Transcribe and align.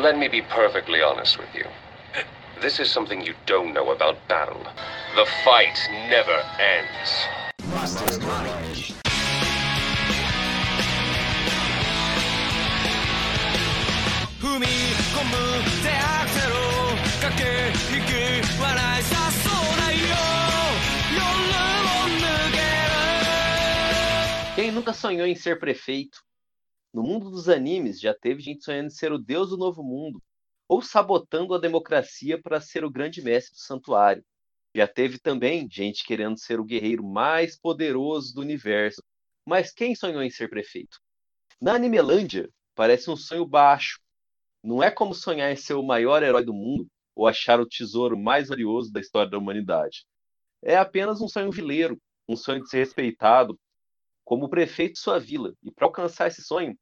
Let 0.00 0.16
me 0.16 0.28
be 0.28 0.42
perfectly 0.42 1.02
honest 1.02 1.38
with 1.38 1.52
you. 1.52 1.64
This 2.62 2.78
is 2.78 2.88
something 2.88 3.20
you 3.20 3.34
don't 3.46 3.74
know 3.74 3.90
about 3.90 4.16
battle. 4.28 4.62
The 5.16 5.26
fight 5.44 5.76
never 6.08 6.40
ends. 6.60 7.26
Quem 24.54 24.70
nunca 24.70 24.92
sonhou 24.92 25.26
em 25.26 25.34
ser 25.34 25.58
prefeito? 25.58 26.27
No 26.92 27.02
mundo 27.02 27.30
dos 27.30 27.48
animes 27.48 28.00
já 28.00 28.14
teve 28.14 28.40
gente 28.40 28.64
sonhando 28.64 28.86
em 28.86 28.90
ser 28.90 29.12
o 29.12 29.18
deus 29.18 29.50
do 29.50 29.56
novo 29.56 29.82
mundo, 29.82 30.22
ou 30.66 30.82
sabotando 30.82 31.54
a 31.54 31.58
democracia 31.58 32.40
para 32.40 32.60
ser 32.60 32.84
o 32.84 32.90
grande 32.90 33.22
mestre 33.22 33.54
do 33.54 33.60
santuário. 33.60 34.24
Já 34.74 34.86
teve 34.86 35.18
também 35.18 35.68
gente 35.70 36.04
querendo 36.04 36.38
ser 36.38 36.60
o 36.60 36.64
guerreiro 36.64 37.02
mais 37.02 37.58
poderoso 37.58 38.34
do 38.34 38.40
universo. 38.40 39.02
Mas 39.46 39.72
quem 39.72 39.94
sonhou 39.94 40.22
em 40.22 40.30
ser 40.30 40.48
prefeito? 40.48 40.98
Na 41.60 41.74
Animelândia, 41.74 42.48
parece 42.74 43.10
um 43.10 43.16
sonho 43.16 43.46
baixo. 43.46 43.98
Não 44.62 44.82
é 44.82 44.90
como 44.90 45.14
sonhar 45.14 45.50
em 45.50 45.56
ser 45.56 45.74
o 45.74 45.82
maior 45.82 46.22
herói 46.22 46.44
do 46.44 46.52
mundo 46.52 46.86
ou 47.14 47.26
achar 47.26 47.60
o 47.60 47.66
tesouro 47.66 48.18
mais 48.18 48.48
valioso 48.48 48.92
da 48.92 49.00
história 49.00 49.30
da 49.30 49.38
humanidade. 49.38 50.04
É 50.62 50.76
apenas 50.76 51.20
um 51.20 51.28
sonho 51.28 51.50
vileiro, 51.50 51.98
um 52.28 52.36
sonho 52.36 52.62
de 52.62 52.68
ser 52.68 52.78
respeitado 52.78 53.58
como 54.28 54.50
prefeito 54.50 54.92
de 54.92 54.98
sua 54.98 55.18
vila. 55.18 55.54
E 55.62 55.70
para 55.70 55.86
alcançar 55.86 56.28
esse 56.28 56.42
sonho, 56.42 56.78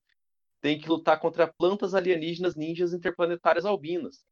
tem 0.61 0.81
que 0.81 0.89
lutar 0.89 1.21
contra 1.21 1.47
plantas 1.47 1.95
alienígenas 1.95 2.57
ninjas 2.57 2.93
interplanetárias 2.93 3.65
albinas. 3.65 4.25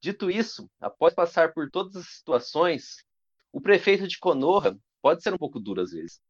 Dito 0.00 0.30
isso, 0.30 0.70
após 0.80 1.12
passar 1.12 1.52
por 1.52 1.68
todas 1.68 1.96
as 1.96 2.06
situações, 2.06 3.04
o 3.52 3.60
prefeito 3.60 4.06
de 4.06 4.20
Konoha 4.20 4.78
pode 5.02 5.20
ser 5.20 5.34
um 5.34 5.36
pouco 5.36 5.58
duro 5.58 5.80
às 5.80 5.90
vezes. 5.90 6.20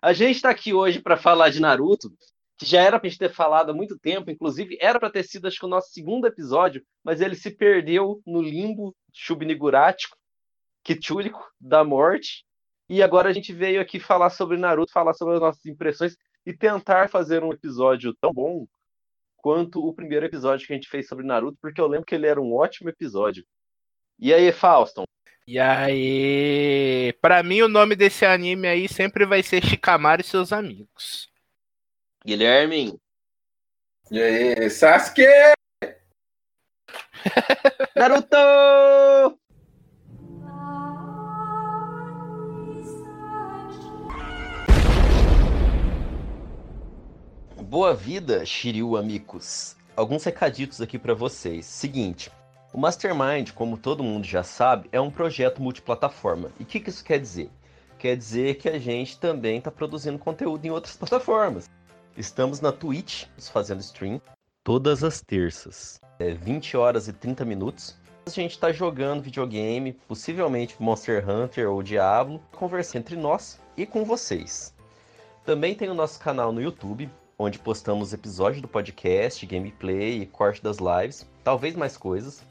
A 0.00 0.14
gente 0.14 0.36
está 0.36 0.48
aqui 0.48 0.72
hoje 0.72 0.98
para 0.98 1.18
falar 1.18 1.50
de 1.50 1.60
Naruto, 1.60 2.08
que 2.56 2.64
já 2.64 2.80
era 2.80 2.98
para 2.98 3.10
gente 3.10 3.18
ter 3.18 3.34
falado 3.34 3.68
há 3.68 3.74
muito 3.74 3.98
tempo, 3.98 4.30
inclusive 4.30 4.78
era 4.80 4.98
para 4.98 5.10
ter 5.10 5.24
sido 5.24 5.46
acho 5.46 5.58
que 5.58 5.66
o 5.66 5.68
nosso 5.68 5.90
segundo 5.90 6.26
episódio, 6.26 6.82
mas 7.04 7.20
ele 7.20 7.34
se 7.34 7.50
perdeu 7.50 8.22
no 8.26 8.40
limbo 8.40 8.96
subnigurático, 9.12 10.16
quitúrico 10.82 11.46
da 11.60 11.84
morte. 11.84 12.45
E 12.88 13.02
agora 13.02 13.28
a 13.28 13.32
gente 13.32 13.52
veio 13.52 13.80
aqui 13.80 13.98
falar 13.98 14.30
sobre 14.30 14.56
Naruto, 14.56 14.92
falar 14.92 15.14
sobre 15.14 15.34
as 15.34 15.40
nossas 15.40 15.66
impressões 15.66 16.16
e 16.44 16.52
tentar 16.52 17.08
fazer 17.08 17.42
um 17.42 17.52
episódio 17.52 18.14
tão 18.14 18.32
bom 18.32 18.66
quanto 19.36 19.84
o 19.84 19.92
primeiro 19.92 20.26
episódio 20.26 20.66
que 20.66 20.72
a 20.72 20.76
gente 20.76 20.88
fez 20.88 21.08
sobre 21.08 21.26
Naruto, 21.26 21.58
porque 21.60 21.80
eu 21.80 21.86
lembro 21.86 22.06
que 22.06 22.14
ele 22.14 22.26
era 22.26 22.40
um 22.40 22.54
ótimo 22.54 22.88
episódio. 22.88 23.44
E 24.18 24.32
aí, 24.32 24.50
Fauston? 24.52 25.04
E 25.46 25.60
aí, 25.60 27.12
pra 27.20 27.42
mim 27.42 27.62
o 27.62 27.68
nome 27.68 27.94
desse 27.94 28.24
anime 28.24 28.66
aí 28.66 28.88
sempre 28.88 29.24
vai 29.24 29.44
ser 29.44 29.64
Shikamaru 29.64 30.20
e 30.20 30.24
seus 30.24 30.52
amigos. 30.52 31.30
Guilherme? 32.24 32.98
E 34.10 34.20
aí, 34.20 34.70
Sasuke! 34.70 35.22
Naruto! 37.94 39.45
Boa 47.68 47.92
vida, 47.92 48.46
Shiryu 48.46 48.96
amigos. 48.96 49.74
Alguns 49.96 50.22
recaditos 50.22 50.80
aqui 50.80 50.96
para 51.00 51.14
vocês. 51.14 51.66
Seguinte, 51.66 52.30
o 52.72 52.78
Mastermind, 52.78 53.50
como 53.50 53.76
todo 53.76 54.04
mundo 54.04 54.24
já 54.24 54.44
sabe, 54.44 54.88
é 54.92 55.00
um 55.00 55.10
projeto 55.10 55.60
multiplataforma. 55.60 56.52
E 56.60 56.62
o 56.62 56.66
que, 56.66 56.78
que 56.78 56.90
isso 56.90 57.04
quer 57.04 57.18
dizer? 57.18 57.50
Quer 57.98 58.16
dizer 58.16 58.54
que 58.54 58.68
a 58.68 58.78
gente 58.78 59.18
também 59.18 59.58
está 59.58 59.68
produzindo 59.68 60.16
conteúdo 60.16 60.64
em 60.64 60.70
outras 60.70 60.96
plataformas. 60.96 61.68
Estamos 62.16 62.60
na 62.60 62.70
Twitch, 62.70 63.24
fazendo 63.36 63.80
stream, 63.80 64.22
todas 64.62 65.02
as 65.02 65.20
terças. 65.20 66.00
É 66.20 66.34
20 66.34 66.76
horas 66.76 67.08
e 67.08 67.12
30 67.12 67.44
minutos. 67.44 67.96
A 68.26 68.30
gente 68.30 68.52
está 68.52 68.70
jogando 68.70 69.24
videogame, 69.24 69.92
possivelmente 70.06 70.80
Monster 70.80 71.28
Hunter 71.28 71.68
ou 71.68 71.82
Diablo, 71.82 72.40
conversando 72.52 72.98
entre 72.98 73.16
nós 73.16 73.60
e 73.76 73.84
com 73.84 74.04
vocês. 74.04 74.72
Também 75.44 75.74
tem 75.74 75.88
o 75.88 75.94
nosso 75.94 76.20
canal 76.20 76.52
no 76.52 76.62
YouTube, 76.62 77.10
onde 77.38 77.58
postamos 77.58 78.12
episódios 78.12 78.62
do 78.62 78.68
podcast, 78.68 79.44
gameplay 79.44 80.22
e 80.22 80.26
corte 80.26 80.62
das 80.62 80.78
lives, 80.78 81.28
talvez 81.44 81.74
mais 81.74 81.96
coisas. 81.96 82.44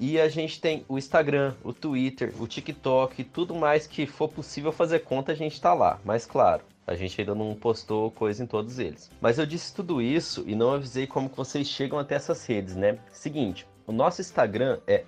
E 0.00 0.20
a 0.20 0.28
gente 0.28 0.60
tem 0.60 0.84
o 0.88 0.96
Instagram, 0.96 1.54
o 1.64 1.72
Twitter, 1.72 2.32
o 2.40 2.46
TikTok, 2.46 3.24
tudo 3.24 3.54
mais 3.54 3.86
que 3.86 4.06
for 4.06 4.28
possível 4.28 4.70
fazer 4.70 5.00
conta, 5.00 5.32
a 5.32 5.34
gente 5.34 5.60
tá 5.60 5.74
lá. 5.74 5.98
Mas 6.04 6.24
claro, 6.24 6.62
a 6.86 6.94
gente 6.94 7.20
ainda 7.20 7.34
não 7.34 7.54
postou 7.54 8.10
coisa 8.10 8.42
em 8.42 8.46
todos 8.46 8.78
eles. 8.78 9.10
Mas 9.20 9.38
eu 9.38 9.44
disse 9.44 9.74
tudo 9.74 10.00
isso 10.00 10.44
e 10.46 10.54
não 10.54 10.72
avisei 10.72 11.06
como 11.06 11.28
que 11.28 11.36
vocês 11.36 11.66
chegam 11.66 11.98
até 11.98 12.14
essas 12.14 12.46
redes, 12.46 12.76
né? 12.76 12.98
Seguinte, 13.10 13.66
o 13.88 13.92
nosso 13.92 14.20
Instagram 14.20 14.78
é 14.86 15.02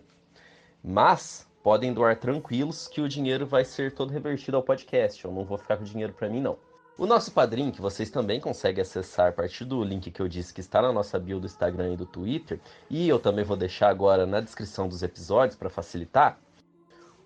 Mas 0.84 1.47
podem 1.68 1.92
doar 1.92 2.16
tranquilos 2.16 2.88
que 2.88 3.02
o 3.02 3.10
dinheiro 3.10 3.46
vai 3.46 3.66
ser 3.66 3.92
todo 3.92 4.10
revertido 4.10 4.56
ao 4.56 4.64
podcast. 4.64 5.26
Eu 5.26 5.34
não 5.34 5.44
vou 5.44 5.58
ficar 5.58 5.76
com 5.76 5.84
dinheiro 5.84 6.14
para 6.14 6.30
mim, 6.30 6.40
não. 6.40 6.58
O 6.98 7.06
nosso 7.06 7.30
padrinho, 7.30 7.74
que 7.74 7.82
vocês 7.82 8.10
também 8.10 8.40
conseguem 8.40 8.82
acessar 8.82 9.28
a 9.28 9.32
partir 9.34 9.66
do 9.66 9.84
link 9.84 10.10
que 10.10 10.22
eu 10.22 10.30
disse 10.30 10.54
que 10.54 10.62
está 10.62 10.82
na 10.82 10.94
nossa 10.94 11.20
bio 11.20 11.42
do 11.42 11.46
Instagram 11.46 11.92
e 11.92 11.98
do 11.98 12.06
Twitter, 12.06 12.58
e 12.90 13.10
eu 13.10 13.20
também 13.20 13.44
vou 13.44 13.58
deixar 13.58 13.90
agora 13.90 14.26
na 14.26 14.40
descrição 14.40 14.88
dos 14.88 15.04
episódios 15.04 15.58
para 15.58 15.70
facilitar. 15.70 16.40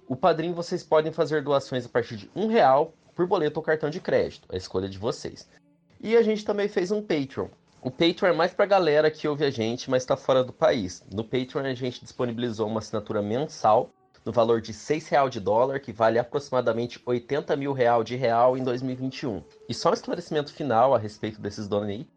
O 0.08 0.16
padrinho 0.16 0.56
vocês 0.56 0.82
podem 0.82 1.12
fazer 1.12 1.44
doações 1.44 1.86
a 1.86 1.90
partir 1.90 2.18
de 2.18 2.32
um 2.36 2.48
real 2.48 2.96
por 3.14 3.28
boleto 3.28 3.60
ou 3.60 3.64
cartão 3.64 3.92
de 3.92 4.00
crédito, 4.00 4.48
a 4.52 4.58
escolha 4.58 4.90
de 4.90 4.98
vocês. 4.98 5.48
E 6.00 6.18
a 6.18 6.24
gente 6.24 6.44
também 6.44 6.68
fez 6.68 6.90
um 6.90 7.00
Patreon. 7.00 7.50
O 7.80 7.92
Patreon 7.92 8.30
é 8.30 8.34
mais 8.34 8.56
pra 8.56 8.66
galera 8.66 9.12
que 9.12 9.28
ouve 9.28 9.46
a 9.46 9.52
gente, 9.52 9.88
mas 9.88 10.04
tá 10.04 10.18
fora 10.18 10.44
do 10.44 10.52
país. 10.52 11.06
No 11.14 11.24
Patreon 11.24 11.64
a 11.64 11.76
gente 11.76 12.02
disponibilizou 12.02 12.68
uma 12.68 12.80
assinatura 12.80 13.22
mensal 13.22 13.92
no 14.26 14.32
valor 14.32 14.62
de 14.62 14.72
R$ 14.72 15.04
real 15.10 15.30
de 15.30 15.40
dólar, 15.40 15.80
que 15.80 15.92
vale 15.92 16.20
aproximadamente 16.20 17.02
80 17.06 17.56
mil 17.56 17.74
real 17.74 18.04
de 18.04 18.16
real 18.16 18.58
em 18.58 18.64
2021. 18.64 19.44
E 19.68 19.74
só 19.74 19.90
um 19.90 19.94
esclarecimento 19.94 20.54
final 20.54 20.94
a 20.94 20.98
respeito 20.98 21.42
desses 21.42 21.68
donate, 21.68 22.08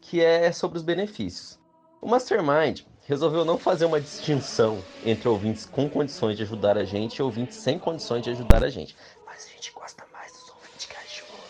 que 0.00 0.20
é 0.20 0.50
sobre 0.52 0.78
os 0.78 0.84
benefícios. 0.84 1.58
O 2.00 2.08
Mastermind 2.08 2.82
resolveu 3.06 3.44
não 3.44 3.58
fazer 3.58 3.84
uma 3.84 4.00
distinção 4.00 4.82
entre 5.04 5.28
ouvintes 5.28 5.66
com 5.66 5.88
condições 5.88 6.36
de 6.36 6.44
ajudar 6.44 6.78
a 6.78 6.84
gente 6.84 7.16
e 7.16 7.22
ouvintes 7.22 7.56
sem 7.56 7.78
condições 7.78 8.22
de 8.22 8.30
ajudar 8.30 8.64
a 8.64 8.70
gente. 8.70 8.96
Mas 9.26 9.46
a 9.46 9.48
gente 9.48 9.72
gosta 9.72 10.04
mais 10.12 10.32
dos 10.32 10.48
ouvintes 10.48 10.86
que 10.86 10.96
ajudam. 10.96 11.40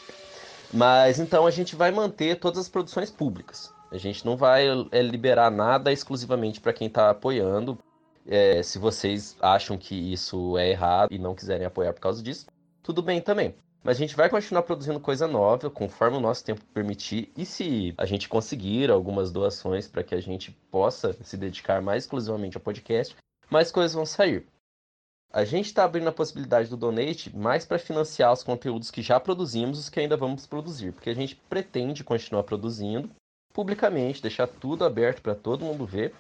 Mas 0.73 1.19
então 1.19 1.47
a 1.47 1.51
gente 1.51 1.77
vai 1.77 1.91
manter 1.91 2.37
todas 2.41 2.59
as 2.59 2.69
produções 2.69 3.11
públicas. 3.11 3.73
A 3.93 3.99
gente 3.99 4.25
não 4.25 4.37
vai 4.37 4.67
é, 4.91 5.03
liberar 5.03 5.51
nada 5.51 5.93
exclusivamente 5.93 6.61
para 6.61 6.73
quem 6.73 6.87
está 6.87 7.11
apoiando. 7.11 7.79
É, 8.27 8.63
se 8.63 8.79
vocês 8.79 9.37
acham 9.41 9.77
que 9.77 9.95
isso 9.95 10.57
é 10.59 10.71
errado 10.71 11.13
e 11.13 11.19
não 11.19 11.35
quiserem 11.35 11.67
apoiar 11.67 11.93
por 11.93 12.01
causa 12.01 12.23
disso, 12.23 12.47
tudo 12.83 13.03
bem 13.03 13.21
também. 13.21 13.55
Mas 13.83 13.97
a 13.97 14.01
gente 14.01 14.15
vai 14.15 14.29
continuar 14.29 14.63
produzindo 14.63 15.01
coisa 15.01 15.27
nova, 15.27 15.71
conforme 15.71 16.19
o 16.19 16.21
nosso 16.21 16.45
tempo 16.45 16.61
permitir. 16.75 17.33
E 17.37 17.47
se 17.47 17.95
a 17.97 18.05
gente 18.05 18.29
conseguir 18.29 18.91
algumas 18.91 19.33
doações 19.33 19.89
para 19.89 20.05
que 20.05 20.15
a 20.15 20.21
gente 20.21 20.51
possa 20.71 21.15
se 21.23 21.37
dedicar 21.37 21.81
mais 21.81 22.05
exclusivamente 22.05 22.57
ao 22.57 22.63
podcast, 22.63 23.17
mais 23.49 23.73
coisas 23.73 23.95
vão 23.95 24.05
sair. 24.05 24.47
A 25.33 25.45
gente 25.45 25.67
está 25.67 25.85
abrindo 25.85 26.09
a 26.09 26.13
possibilidade 26.13 26.69
do 26.69 26.77
donate 26.77 27.35
mais 27.35 27.65
para 27.65 27.79
financiar 27.79 28.33
os 28.33 28.43
conteúdos 28.43 28.91
que 28.91 29.01
já 29.01 29.19
produzimos 29.19 29.79
e 29.79 29.81
os 29.83 29.89
que 29.89 30.01
ainda 30.01 30.17
vamos 30.17 30.45
produzir, 30.45 30.93
porque 30.93 31.09
a 31.09 31.15
gente 31.15 31.37
pretende 31.49 32.03
continuar 32.03 32.43
produzindo 32.43 33.09
publicamente, 33.53 34.23
deixar 34.23 34.47
tudo 34.47 34.85
aberto 34.85 35.23
para 35.23 35.35
todo 35.35 35.65
mundo 35.65 35.87
ver. 35.87 36.15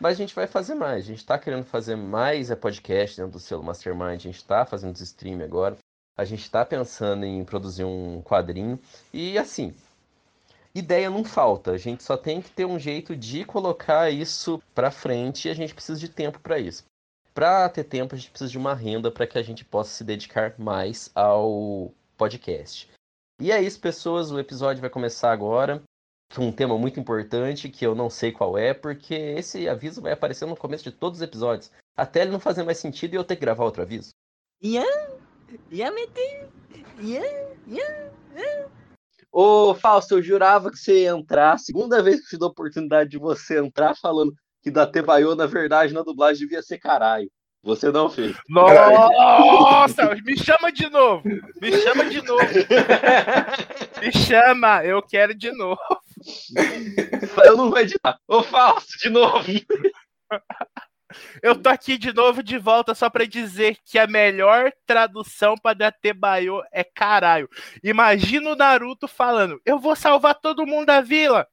Mas 0.00 0.12
a 0.12 0.18
gente 0.18 0.34
vai 0.34 0.46
fazer 0.46 0.74
mais. 0.74 1.04
A 1.04 1.08
gente 1.08 1.18
está 1.18 1.38
querendo 1.38 1.64
fazer 1.64 1.96
mais 1.96 2.50
é 2.50 2.56
podcast 2.56 3.16
dentro 3.16 3.32
do 3.32 3.40
selo 3.40 3.62
Mastermind. 3.62 4.16
A 4.16 4.16
gente 4.16 4.36
está 4.36 4.64
fazendo 4.64 4.96
stream 4.96 5.42
agora. 5.42 5.76
A 6.16 6.24
gente 6.24 6.42
está 6.42 6.64
pensando 6.64 7.24
em 7.24 7.44
produzir 7.44 7.84
um 7.84 8.20
quadrinho. 8.22 8.78
E 9.12 9.38
assim, 9.38 9.74
ideia 10.74 11.10
não 11.10 11.24
falta. 11.24 11.72
A 11.72 11.78
gente 11.78 12.02
só 12.02 12.16
tem 12.16 12.40
que 12.40 12.50
ter 12.50 12.64
um 12.64 12.78
jeito 12.78 13.16
de 13.16 13.44
colocar 13.44 14.10
isso 14.10 14.62
para 14.74 14.90
frente 14.90 15.48
e 15.48 15.50
a 15.50 15.54
gente 15.54 15.74
precisa 15.74 15.98
de 15.98 16.08
tempo 16.08 16.38
para 16.40 16.58
isso. 16.58 16.84
Para 17.34 17.68
ter 17.68 17.84
tempo, 17.84 18.14
a 18.14 18.18
gente 18.18 18.30
precisa 18.30 18.50
de 18.50 18.58
uma 18.58 18.74
renda 18.74 19.10
para 19.10 19.26
que 19.26 19.38
a 19.38 19.42
gente 19.42 19.64
possa 19.64 19.90
se 19.90 20.04
dedicar 20.04 20.54
mais 20.58 21.10
ao 21.14 21.90
podcast. 22.16 22.90
E 23.40 23.50
é 23.50 23.62
isso, 23.62 23.80
pessoas. 23.80 24.30
O 24.30 24.38
episódio 24.38 24.82
vai 24.82 24.90
começar 24.90 25.32
agora 25.32 25.82
um 26.40 26.52
tema 26.52 26.78
muito 26.78 26.98
importante 26.98 27.68
que 27.68 27.86
eu 27.86 27.94
não 27.94 28.08
sei 28.08 28.32
qual 28.32 28.56
é, 28.56 28.72
porque 28.72 29.14
esse 29.14 29.68
aviso 29.68 30.00
vai 30.00 30.12
aparecer 30.12 30.46
no 30.46 30.56
começo 30.56 30.84
de 30.84 30.92
todos 30.92 31.18
os 31.18 31.22
episódios. 31.22 31.70
Até 31.96 32.22
ele 32.22 32.30
não 32.30 32.40
fazer 32.40 32.62
mais 32.62 32.78
sentido 32.78 33.14
e 33.14 33.16
eu 33.16 33.24
ter 33.24 33.36
que 33.36 33.42
gravar 33.42 33.64
outro 33.64 33.82
aviso. 33.82 34.10
Yeah. 34.64 34.88
Yamete! 35.70 36.46
Yeah, 37.00 37.26
yeah, 37.68 38.10
yeah. 38.34 38.68
Ô, 39.30 39.74
Fausto, 39.74 40.16
eu 40.16 40.22
jurava 40.22 40.70
que 40.70 40.78
você 40.78 41.04
ia 41.04 41.10
entrar. 41.10 41.58
Segunda 41.58 42.02
vez 42.02 42.20
que 42.20 42.26
eu 42.26 42.28
te 42.30 42.38
dou 42.38 42.48
a 42.48 42.52
oportunidade 42.52 43.10
de 43.10 43.18
você 43.18 43.58
entrar 43.58 43.94
falando 43.96 44.32
que 44.62 44.70
da 44.70 44.86
Tebaiô, 44.86 45.34
na 45.34 45.46
verdade, 45.46 45.94
na 45.94 46.02
dublagem 46.02 46.46
devia 46.46 46.62
ser 46.62 46.78
caralho. 46.78 47.30
Você 47.62 47.90
não 47.90 48.10
fez. 48.10 48.36
Nossa, 48.48 50.14
me 50.24 50.36
chama 50.36 50.70
de 50.72 50.88
novo. 50.90 51.22
Me 51.60 51.72
chama 51.72 52.04
de 52.10 52.20
novo. 52.22 52.44
Me 54.02 54.12
chama, 54.12 54.84
eu 54.84 55.00
quero 55.00 55.32
de 55.32 55.52
novo. 55.52 55.80
Eu 57.44 57.56
não 57.56 57.70
vou 57.70 57.78
editar. 57.78 58.18
Ô, 58.26 58.42
Fausto, 58.42 58.98
de 58.98 59.10
novo. 59.10 59.44
Eu 61.42 61.60
tô 61.60 61.68
aqui 61.68 61.98
de 61.98 62.12
novo 62.12 62.42
de 62.42 62.56
volta 62.58 62.94
só 62.94 63.10
para 63.10 63.26
dizer 63.26 63.76
que 63.84 63.98
a 63.98 64.06
melhor 64.06 64.72
tradução 64.86 65.56
para 65.56 65.74
Datebayo 65.74 66.62
é 66.72 66.82
caralho. 66.82 67.48
Imagina 67.82 68.50
o 68.50 68.56
Naruto 68.56 69.06
falando: 69.06 69.60
"Eu 69.64 69.78
vou 69.78 69.94
salvar 69.94 70.34
todo 70.34 70.66
mundo 70.66 70.86
da 70.86 71.00
vila". 71.00 71.46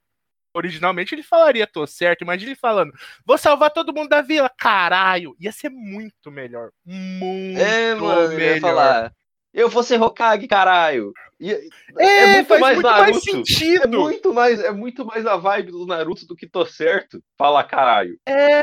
Originalmente 0.53 1.13
ele 1.13 1.23
falaria, 1.23 1.67
tô 1.67 1.85
certo. 1.85 2.21
Imagina 2.21 2.51
ele 2.51 2.59
falando: 2.59 2.93
"Vou 3.25 3.37
salvar 3.37 3.71
todo 3.71 3.93
mundo 3.93 4.09
da 4.09 4.21
vila". 4.21 4.49
Caralho, 4.57 5.35
ia 5.39 5.51
ser 5.51 5.69
muito 5.69 6.31
melhor. 6.31 6.71
Muito 6.85 7.59
é, 7.59 7.95
mano, 7.95 8.29
melhor. 8.29 8.55
Eu, 8.55 8.61
falar, 8.61 9.13
eu 9.53 9.69
vou 9.69 9.83
ser 9.83 10.01
Hokage, 10.01 10.47
caralho. 10.47 11.13
É, 11.41 11.67
é, 11.97 12.35
muito, 12.35 12.59
mais, 12.59 12.75
muito 12.75 12.87
Naruto. 12.87 13.11
mais 13.11 13.23
sentido. 13.23 13.83
É 13.83 13.87
muito 13.87 14.33
mais, 14.33 14.59
é 14.59 14.71
muito 14.71 15.05
mais 15.05 15.25
a 15.25 15.37
vibe 15.37 15.71
do 15.71 15.85
Naruto 15.85 16.25
do 16.25 16.35
que 16.35 16.47
tô 16.47 16.65
certo. 16.65 17.23
Fala 17.37 17.63
caralho. 17.63 18.19
É, 18.27 18.61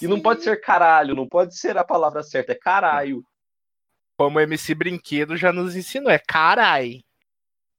e 0.00 0.06
não 0.06 0.20
pode 0.20 0.42
ser 0.42 0.60
caralho, 0.60 1.14
não 1.14 1.28
pode 1.28 1.56
ser 1.56 1.76
a 1.78 1.84
palavra 1.84 2.22
certa, 2.22 2.52
é 2.52 2.54
caralho. 2.54 3.22
Como 4.18 4.38
o 4.38 4.40
MC 4.40 4.74
Brinquedo 4.74 5.36
já 5.36 5.52
nos 5.52 5.76
ensinou, 5.76 6.10
é 6.10 6.18
carai. 6.18 7.02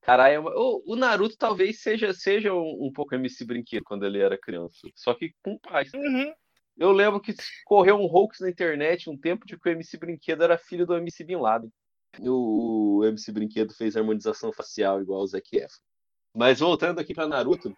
Caralho, 0.01 0.35
é 0.35 0.39
o, 0.39 0.83
o, 0.85 0.95
Naruto 0.95 1.35
talvez 1.37 1.81
seja, 1.81 2.13
seja 2.13 2.53
um, 2.53 2.85
um, 2.85 2.91
pouco 2.93 3.13
MC 3.13 3.43
Brinquedo 3.43 3.83
quando 3.83 4.05
ele 4.05 4.19
era 4.19 4.37
criança. 4.37 4.87
Só 4.95 5.13
que 5.13 5.33
com 5.43 5.57
paz. 5.57 5.91
Uhum. 5.93 6.33
Eu 6.77 6.91
lembro 6.91 7.19
que 7.19 7.35
correu 7.65 7.97
um 7.97 8.05
hoax 8.05 8.39
na 8.39 8.49
internet 8.49 9.09
um 9.09 9.17
tempo 9.17 9.45
de 9.45 9.59
que 9.59 9.67
o 9.67 9.71
MC 9.71 9.97
Brinquedo 9.97 10.43
era 10.43 10.57
filho 10.57 10.85
do 10.85 10.95
MC 10.95 11.23
Bin 11.23 11.37
Laden. 11.37 11.71
O, 12.21 12.99
o 12.99 13.05
MC 13.05 13.31
Brinquedo 13.31 13.73
fez 13.73 13.95
harmonização 13.95 14.51
facial 14.51 15.01
igual 15.01 15.21
o 15.21 15.27
Zac 15.27 15.55
Efron. 15.55 15.83
Mas 16.35 16.59
voltando 16.59 16.99
aqui 16.99 17.13
para 17.13 17.27
Naruto, 17.27 17.75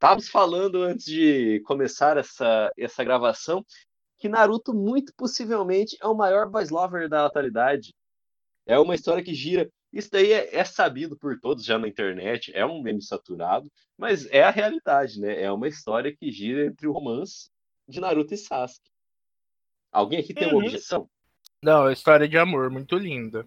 Estávamos 0.00 0.30
falando 0.30 0.82
antes 0.82 1.04
de 1.04 1.60
começar 1.66 2.16
essa, 2.16 2.72
essa 2.74 3.04
gravação 3.04 3.62
que 4.18 4.30
Naruto 4.30 4.72
muito 4.72 5.12
possivelmente 5.14 5.94
é 6.00 6.06
o 6.06 6.14
maior 6.14 6.48
boys 6.48 6.70
lover 6.70 7.06
da 7.06 7.26
atualidade. 7.26 7.92
É 8.64 8.78
uma 8.78 8.94
história 8.94 9.22
que 9.22 9.34
gira. 9.34 9.70
Isso 9.92 10.08
daí 10.10 10.32
é, 10.32 10.56
é, 10.56 10.64
sabido 10.64 11.18
por 11.18 11.38
todos 11.38 11.66
já 11.66 11.78
na 11.78 11.86
internet, 11.86 12.50
é 12.54 12.64
um 12.64 12.80
meme 12.80 13.02
saturado, 13.02 13.70
mas 13.98 14.24
é 14.30 14.42
a 14.42 14.48
realidade, 14.48 15.20
né? 15.20 15.42
É 15.42 15.52
uma 15.52 15.68
história 15.68 16.16
que 16.16 16.32
gira 16.32 16.64
entre 16.64 16.88
o 16.88 16.92
romance 16.92 17.50
de 17.86 18.00
Naruto 18.00 18.32
e 18.32 18.38
Sasuke. 18.38 18.88
Alguém 19.92 20.20
aqui 20.20 20.32
tem 20.32 20.48
uma 20.48 20.60
uhum. 20.60 20.64
objeção? 20.64 21.10
Não, 21.62 21.88
é 21.88 21.92
história 21.92 22.26
de 22.26 22.38
amor, 22.38 22.70
muito 22.70 22.96
linda. 22.96 23.46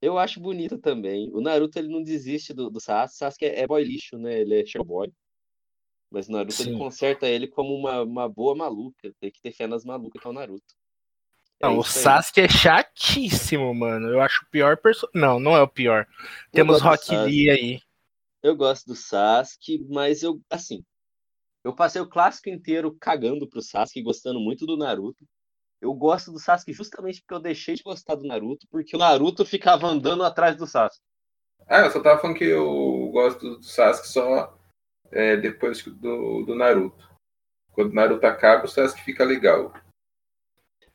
Eu 0.00 0.18
acho 0.18 0.40
bonita 0.40 0.76
também. 0.76 1.30
O 1.32 1.40
Naruto 1.40 1.78
ele 1.78 1.88
não 1.88 2.02
desiste 2.02 2.52
do, 2.52 2.68
do 2.68 2.80
Sasuke. 2.80 3.18
Sasuke 3.18 3.44
é 3.44 3.66
boy 3.66 3.84
lixo, 3.84 4.18
né? 4.18 4.40
Ele 4.40 4.60
é 4.60 4.66
showboy. 4.66 5.12
Mas 6.10 6.28
o 6.28 6.32
Naruto 6.32 6.60
ele 6.62 6.76
conserta 6.76 7.28
ele 7.28 7.46
como 7.46 7.74
uma, 7.74 8.02
uma 8.02 8.28
boa 8.28 8.54
maluca. 8.54 9.14
Tem 9.20 9.30
que 9.30 9.40
ter 9.40 9.52
fé 9.52 9.66
nas 9.66 9.84
malucas 9.84 10.20
que 10.20 10.26
é 10.26 10.30
o 10.30 10.34
Naruto. 10.34 10.74
É 11.60 11.66
não, 11.66 11.78
o 11.78 11.84
Sasuke 11.84 12.40
é 12.40 12.48
chatíssimo, 12.48 13.72
mano. 13.72 14.08
Eu 14.08 14.20
acho 14.20 14.44
o 14.44 14.50
pior 14.50 14.76
personagem. 14.76 15.20
Não, 15.20 15.38
não 15.38 15.56
é 15.56 15.62
o 15.62 15.68
pior. 15.68 16.08
Eu 16.18 16.26
Temos 16.52 16.80
Rock 16.80 17.14
Lee 17.14 17.50
aí. 17.50 17.80
Eu 18.42 18.56
gosto 18.56 18.86
do 18.86 18.96
Sasuke, 18.96 19.86
mas 19.88 20.24
eu, 20.24 20.40
assim, 20.50 20.84
eu 21.62 21.72
passei 21.72 22.02
o 22.02 22.08
clássico 22.08 22.48
inteiro 22.48 22.96
cagando 23.00 23.48
pro 23.48 23.62
Sasuke, 23.62 24.02
gostando 24.02 24.40
muito 24.40 24.66
do 24.66 24.76
Naruto. 24.76 25.24
Eu 25.82 25.92
gosto 25.92 26.30
do 26.30 26.38
Sasuke 26.38 26.72
justamente 26.72 27.20
porque 27.20 27.34
eu 27.34 27.40
deixei 27.40 27.74
de 27.74 27.82
gostar 27.82 28.14
do 28.14 28.24
Naruto, 28.24 28.68
porque 28.70 28.94
o 28.94 28.98
Naruto 29.00 29.44
ficava 29.44 29.88
andando 29.88 30.22
atrás 30.22 30.56
do 30.56 30.64
Sasuke. 30.64 31.04
Ah, 31.66 31.80
eu 31.80 31.90
só 31.90 32.00
tava 32.00 32.20
falando 32.20 32.36
que 32.36 32.44
eu 32.44 33.10
gosto 33.10 33.56
do 33.56 33.62
Sasuke 33.64 34.06
só 34.06 34.56
é, 35.10 35.36
depois 35.36 35.82
do, 35.82 36.44
do 36.44 36.54
Naruto. 36.54 37.10
Quando 37.72 37.90
o 37.90 37.94
Naruto 37.94 38.24
acaba, 38.24 38.64
o 38.64 38.68
Sasuke 38.68 39.02
fica 39.02 39.24
legal. 39.24 39.74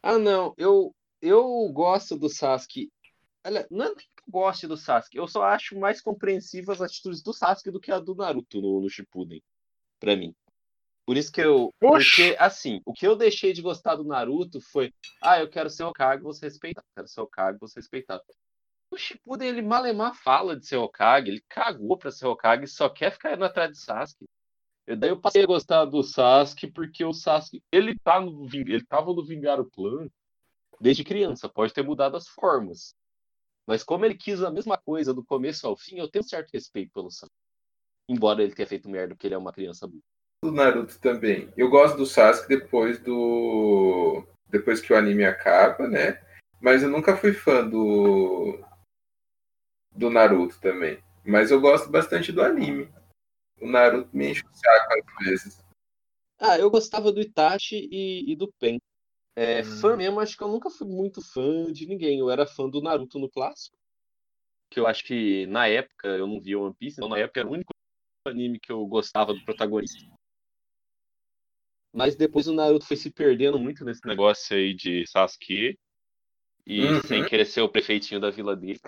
Ah, 0.01 0.17
não. 0.17 0.53
Eu, 0.57 0.95
eu 1.21 1.69
gosto 1.73 2.17
do 2.17 2.29
Sasuke. 2.29 2.89
Olha, 3.45 3.67
não 3.69 3.87
é 3.87 3.89
nem 3.89 3.97
que 3.97 4.03
eu 4.03 4.31
goste 4.31 4.67
do 4.67 4.77
Sasuke. 4.77 5.17
Eu 5.17 5.27
só 5.27 5.43
acho 5.43 5.77
mais 5.77 5.99
compreensivas 5.99 6.81
as 6.81 6.91
atitudes 6.91 7.21
do 7.21 7.33
Sasuke 7.33 7.71
do 7.71 7.81
que 7.81 7.91
a 7.91 7.99
do 7.99 8.15
Naruto 8.15 8.61
no, 8.61 8.79
no 8.79 8.89
Shippuden. 8.89 9.43
Pra 9.99 10.15
mim. 10.15 10.33
Por 11.07 11.15
isso 11.15 11.31
que 11.31 11.39
eu. 11.39 11.73
Porque, 11.79 12.35
assim, 12.37 12.81
o 12.85 12.91
que 12.91 13.07
eu 13.07 13.15
deixei 13.15 13.53
de 13.53 13.61
gostar 13.61 13.95
do 13.95 14.03
Naruto 14.03 14.59
foi. 14.59 14.93
Ah, 15.23 15.39
eu 15.39 15.49
quero 15.49 15.69
ser 15.69 15.85
o 15.85 15.93
Kage, 15.93 16.21
você 16.21 16.47
respeitar. 16.47 16.83
Quero 16.93 17.07
ser 17.07 17.21
o 17.21 17.27
Kage, 17.27 17.57
você 17.61 17.79
respeitar. 17.79 18.21
O 18.91 18.97
Shippuden, 18.97 19.47
ele 19.47 19.61
malemar 19.61 20.13
fala 20.15 20.57
de 20.57 20.65
ser 20.65 20.75
Hokage, 20.75 21.29
ele 21.29 21.43
cagou 21.47 21.97
pra 21.97 22.11
ser 22.11 22.25
Hokage, 22.25 22.67
só 22.67 22.89
quer 22.89 23.11
ficar 23.11 23.33
indo 23.33 23.45
atrás 23.45 23.71
de 23.71 23.79
Sasuke. 23.79 24.25
E 24.85 24.95
daí 24.95 25.09
eu 25.09 25.19
passei 25.19 25.43
a 25.43 25.47
gostar 25.47 25.85
do 25.85 26.03
Sasuke, 26.03 26.67
porque 26.67 27.03
o 27.05 27.13
Sasuke, 27.13 27.61
ele, 27.71 27.97
tá 27.99 28.19
no, 28.19 28.45
ele 28.53 28.85
tava 28.85 29.13
no 29.13 29.25
Vingar 29.25 29.59
o 29.61 29.69
Clã 29.69 30.09
desde 30.79 31.05
criança, 31.05 31.49
pode 31.49 31.73
ter 31.73 31.83
mudado 31.83 32.15
as 32.17 32.27
formas. 32.27 32.93
Mas 33.65 33.83
como 33.83 34.05
ele 34.05 34.15
quis 34.15 34.41
a 34.41 34.51
mesma 34.51 34.77
coisa 34.77 35.13
do 35.13 35.23
começo 35.23 35.67
ao 35.67 35.75
fim, 35.75 35.99
eu 35.99 36.09
tenho 36.09 36.23
certo 36.23 36.51
respeito 36.51 36.91
pelo 36.93 37.11
Sasuke. 37.11 37.31
Embora 38.09 38.43
ele 38.43 38.55
tenha 38.55 38.67
feito 38.67 38.89
merda 38.89 39.15
porque 39.15 39.27
ele 39.27 39.35
é 39.35 39.37
uma 39.37 39.53
criança 39.53 39.87
boa. 39.87 40.01
Do 40.43 40.51
Naruto 40.51 40.99
também. 40.99 41.51
Eu 41.57 41.69
gosto 41.69 41.97
do 41.97 42.05
Sasuke 42.05 42.47
depois 42.47 42.99
do. 42.99 44.23
Depois 44.49 44.79
que 44.79 44.93
o 44.93 44.95
anime 44.95 45.25
acaba, 45.25 45.87
né? 45.87 46.23
Mas 46.61 46.83
eu 46.83 46.89
nunca 46.89 47.17
fui 47.17 47.33
fã 47.33 47.67
do 47.67 48.63
do 49.91 50.09
Naruto 50.09 50.59
também. 50.61 51.03
Mas 51.25 51.49
eu 51.49 51.59
gosto 51.59 51.89
bastante 51.89 52.31
do 52.31 52.41
anime. 52.41 52.87
o 53.59 53.67
Naruto 53.67 54.15
me 54.15 54.29
enche 54.29 54.43
o 54.45 54.53
saco 54.53 54.93
às 54.93 55.25
vezes. 55.25 55.65
Ah, 56.39 56.57
eu 56.57 56.69
gostava 56.69 57.11
do 57.11 57.19
Itachi 57.19 57.89
e, 57.91 58.31
e 58.31 58.35
do 58.35 58.51
Pen. 58.59 58.79
É, 59.35 59.61
Hum. 59.61 59.81
Fã 59.81 59.95
mesmo, 59.97 60.19
acho 60.19 60.37
que 60.37 60.43
eu 60.43 60.47
nunca 60.47 60.69
fui 60.69 60.87
muito 60.87 61.21
fã 61.33 61.71
de 61.71 61.87
ninguém. 61.87 62.19
Eu 62.19 62.29
era 62.29 62.45
fã 62.45 62.69
do 62.69 62.81
Naruto 62.81 63.17
no 63.19 63.29
clássico. 63.29 63.75
Que 64.69 64.79
eu 64.79 64.85
acho 64.87 65.03
que 65.03 65.47
na 65.47 65.67
época 65.67 66.07
eu 66.07 66.27
não 66.27 66.39
via 66.39 66.59
One 66.59 66.75
Piece, 66.75 66.97
então 66.99 67.09
na 67.09 67.17
época 67.17 67.39
era 67.39 67.49
o 67.49 67.53
único 67.53 67.71
anime 68.27 68.59
que 68.59 68.71
eu 68.71 68.85
gostava 68.85 69.33
do 69.33 69.43
protagonista. 69.45 70.16
Mas 71.97 72.15
depois 72.15 72.47
o 72.47 72.53
Naruto 72.53 72.85
foi 72.85 72.95
se 72.95 73.09
perdendo 73.09 73.57
muito 73.57 73.83
nesse 73.83 74.05
negócio 74.05 74.55
aí 74.55 74.71
de 74.75 75.03
Sasuke. 75.07 75.75
E 76.63 76.81
Uhum. 76.85 77.01
sem 77.01 77.25
querer 77.25 77.45
ser 77.45 77.61
o 77.61 77.69
prefeitinho 77.69 78.19
da 78.21 78.29
vila 78.29 78.55
dele. 78.55 78.79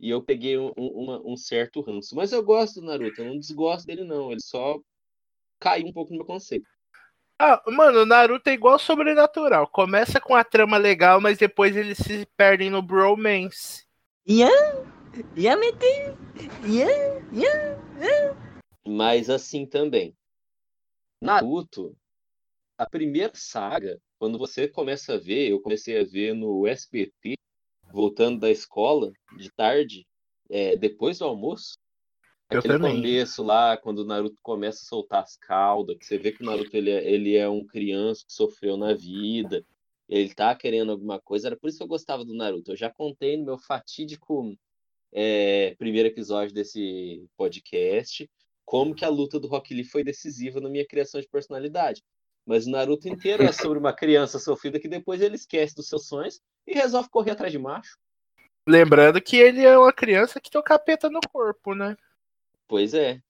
E 0.00 0.08
eu 0.08 0.22
peguei 0.22 0.56
um, 0.56 0.72
um- 0.78 0.88
uma- 1.02 1.20
um 1.26 1.36
certo 1.36 1.80
ranço. 1.82 2.14
Mas 2.16 2.32
eu 2.32 2.42
gosto 2.42 2.80
do 2.80 2.86
Naruto, 2.86 3.20
eu 3.20 3.26
não 3.26 3.38
desgosto 3.38 3.86
dele, 3.86 4.04
não. 4.04 4.30
Ele 4.30 4.40
só 4.40 4.78
caiu 5.60 5.88
um 5.88 5.92
pouco 5.92 6.10
no 6.12 6.18
meu 6.18 6.24
conceito. 6.26 6.66
Ah, 7.38 7.62
mano, 7.66 8.00
o 8.02 8.06
Naruto 8.06 8.48
é 8.48 8.54
igual 8.54 8.78
sobrenatural. 8.78 9.66
Começa 9.68 10.18
com 10.20 10.34
a 10.34 10.42
trama 10.42 10.76
legal, 10.78 11.20
mas 11.20 11.36
depois 11.38 11.76
eles 11.76 11.98
se 11.98 12.24
perdem 12.36 12.70
no 12.70 12.80
bromance. 12.80 13.84
Ian? 14.26 14.48
Yamete? 15.36 15.84
Ian? 16.64 17.28
Ian? 17.32 18.36
Mas 18.86 19.28
assim 19.28 19.66
também. 19.66 20.16
Naruto, 21.20 21.96
a 22.78 22.88
primeira 22.88 23.32
saga, 23.34 24.00
quando 24.18 24.38
você 24.38 24.68
começa 24.68 25.14
a 25.14 25.18
ver, 25.18 25.50
eu 25.50 25.60
comecei 25.60 26.00
a 26.00 26.04
ver 26.04 26.32
no 26.32 26.64
SBT, 26.66 27.34
voltando 27.92 28.38
da 28.38 28.50
escola, 28.50 29.12
de 29.36 29.50
tarde, 29.50 30.06
é, 30.48 30.76
depois 30.76 31.18
do 31.18 31.24
almoço. 31.24 31.76
Eu 32.50 32.60
Aquele 32.60 32.74
também. 32.74 32.96
começo 32.96 33.42
lá, 33.42 33.76
quando 33.76 33.98
o 33.98 34.04
Naruto 34.04 34.40
começa 34.42 34.78
a 34.78 34.88
soltar 34.88 35.22
as 35.24 35.36
caudas, 35.36 35.98
que 35.98 36.06
você 36.06 36.16
vê 36.16 36.30
que 36.30 36.42
o 36.42 36.46
Naruto 36.46 36.74
ele 36.74 36.90
é, 36.90 37.10
ele 37.10 37.36
é 37.36 37.48
um 37.48 37.66
criança 37.66 38.24
que 38.24 38.32
sofreu 38.32 38.76
na 38.76 38.94
vida, 38.94 39.66
ele 40.08 40.32
tá 40.32 40.54
querendo 40.54 40.92
alguma 40.92 41.20
coisa, 41.20 41.48
era 41.48 41.56
por 41.56 41.68
isso 41.68 41.78
que 41.78 41.84
eu 41.84 41.88
gostava 41.88 42.24
do 42.24 42.34
Naruto. 42.34 42.72
Eu 42.72 42.76
já 42.76 42.88
contei 42.88 43.36
no 43.36 43.44
meu 43.44 43.58
fatídico 43.58 44.56
é, 45.12 45.74
primeiro 45.78 46.08
episódio 46.08 46.54
desse 46.54 47.28
podcast 47.36 48.30
como 48.64 48.94
que 48.94 49.04
a 49.04 49.08
luta 49.08 49.40
do 49.40 49.48
Rock 49.48 49.74
Lee 49.74 49.82
foi 49.82 50.04
decisiva 50.04 50.60
na 50.60 50.68
minha 50.68 50.86
criação 50.86 51.20
de 51.20 51.26
personalidade. 51.26 52.02
Mas 52.48 52.66
o 52.66 52.70
Naruto 52.70 53.06
inteiro 53.06 53.42
é 53.42 53.52
sobre 53.52 53.78
uma 53.78 53.92
criança 53.92 54.38
sofrida 54.38 54.80
que 54.80 54.88
depois 54.88 55.20
ele 55.20 55.34
esquece 55.34 55.76
dos 55.76 55.86
seus 55.86 56.08
sonhos 56.08 56.40
e 56.66 56.72
resolve 56.72 57.10
correr 57.10 57.32
atrás 57.32 57.52
de 57.52 57.58
macho. 57.58 57.98
Lembrando 58.66 59.20
que 59.20 59.36
ele 59.36 59.66
é 59.66 59.76
uma 59.76 59.92
criança 59.92 60.40
que 60.40 60.50
tem 60.50 60.58
o 60.58 60.64
capeta 60.64 61.10
no 61.10 61.20
corpo, 61.30 61.74
né? 61.74 61.94
Pois 62.66 62.94
é. 62.94 63.20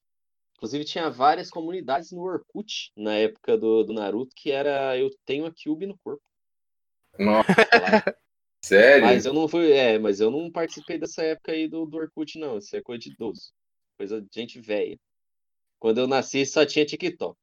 Inclusive 0.54 0.84
tinha 0.84 1.10
várias 1.10 1.50
comunidades 1.50 2.12
no 2.12 2.22
Orkut 2.22 2.92
na 2.96 3.14
época 3.14 3.58
do, 3.58 3.82
do 3.82 3.92
Naruto 3.92 4.36
que 4.36 4.52
era 4.52 4.96
eu 4.96 5.10
tenho 5.26 5.46
a 5.46 5.52
Kyubi 5.52 5.86
no 5.86 5.98
corpo. 5.98 6.22
Nossa, 7.18 7.48
sério? 8.64 9.04
Mas 9.04 9.26
eu 9.26 9.32
não 9.32 9.48
fui, 9.48 9.72
é, 9.72 9.98
mas 9.98 10.20
eu 10.20 10.30
não 10.30 10.48
participei 10.48 10.96
dessa 10.96 11.24
época 11.24 11.50
aí 11.50 11.66
do, 11.66 11.84
do 11.86 11.96
Orkut 11.96 12.38
não, 12.38 12.58
isso 12.58 12.76
é 12.76 12.80
coisa 12.80 13.00
de 13.00 13.10
idoso. 13.10 13.52
Coisa 13.96 14.22
de 14.22 14.28
gente 14.32 14.60
velha. 14.60 14.96
Quando 15.80 15.98
eu 15.98 16.06
nasci 16.06 16.46
só 16.46 16.64
tinha 16.64 16.86
TikTok. 16.86 17.36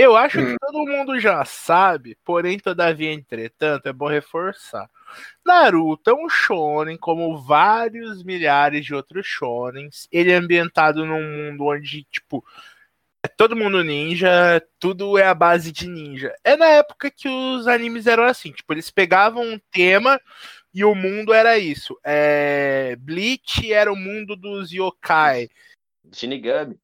Eu 0.00 0.16
acho 0.16 0.40
Hum. 0.40 0.46
que 0.46 0.58
todo 0.58 0.86
mundo 0.86 1.20
já 1.20 1.44
sabe, 1.44 2.16
porém, 2.24 2.58
todavia, 2.58 3.12
entretanto, 3.12 3.86
é 3.86 3.92
bom 3.92 4.08
reforçar. 4.08 4.88
Naruto 5.44 6.08
é 6.08 6.14
um 6.14 6.26
shonen, 6.26 6.96
como 6.96 7.36
vários 7.36 8.22
milhares 8.22 8.82
de 8.86 8.94
outros 8.94 9.26
shonens. 9.26 10.08
Ele 10.10 10.32
é 10.32 10.36
ambientado 10.36 11.04
num 11.04 11.22
mundo 11.22 11.66
onde, 11.66 12.04
tipo, 12.04 12.42
é 13.22 13.28
todo 13.28 13.54
mundo 13.54 13.84
ninja, 13.84 14.62
tudo 14.78 15.18
é 15.18 15.24
a 15.24 15.34
base 15.34 15.70
de 15.70 15.86
ninja. 15.86 16.34
É 16.42 16.56
na 16.56 16.68
época 16.68 17.10
que 17.10 17.28
os 17.28 17.68
animes 17.68 18.06
eram 18.06 18.24
assim, 18.24 18.52
tipo, 18.52 18.72
eles 18.72 18.90
pegavam 18.90 19.42
um 19.42 19.60
tema 19.70 20.18
e 20.72 20.82
o 20.82 20.94
mundo 20.94 21.34
era 21.34 21.58
isso. 21.58 21.98
É... 22.02 22.96
Bleach 22.98 23.70
era 23.70 23.92
o 23.92 23.96
mundo 23.96 24.34
dos 24.34 24.72
yokai. 24.72 25.50
Shinigami. 26.10 26.78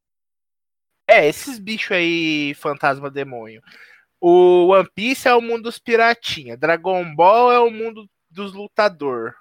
É, 1.08 1.26
esses 1.26 1.58
bichos 1.58 1.92
aí, 1.96 2.52
fantasma 2.54 3.10
demônio. 3.10 3.62
O 4.20 4.68
One 4.68 4.88
Piece 4.94 5.28
é 5.28 5.34
o 5.34 5.40
mundo 5.40 5.64
dos 5.64 5.78
piratinha. 5.78 6.56
Dragon 6.56 7.14
Ball 7.14 7.52
é 7.52 7.60
o 7.60 7.70
mundo 7.70 8.08
dos 8.30 8.52
lutador. 8.52 9.34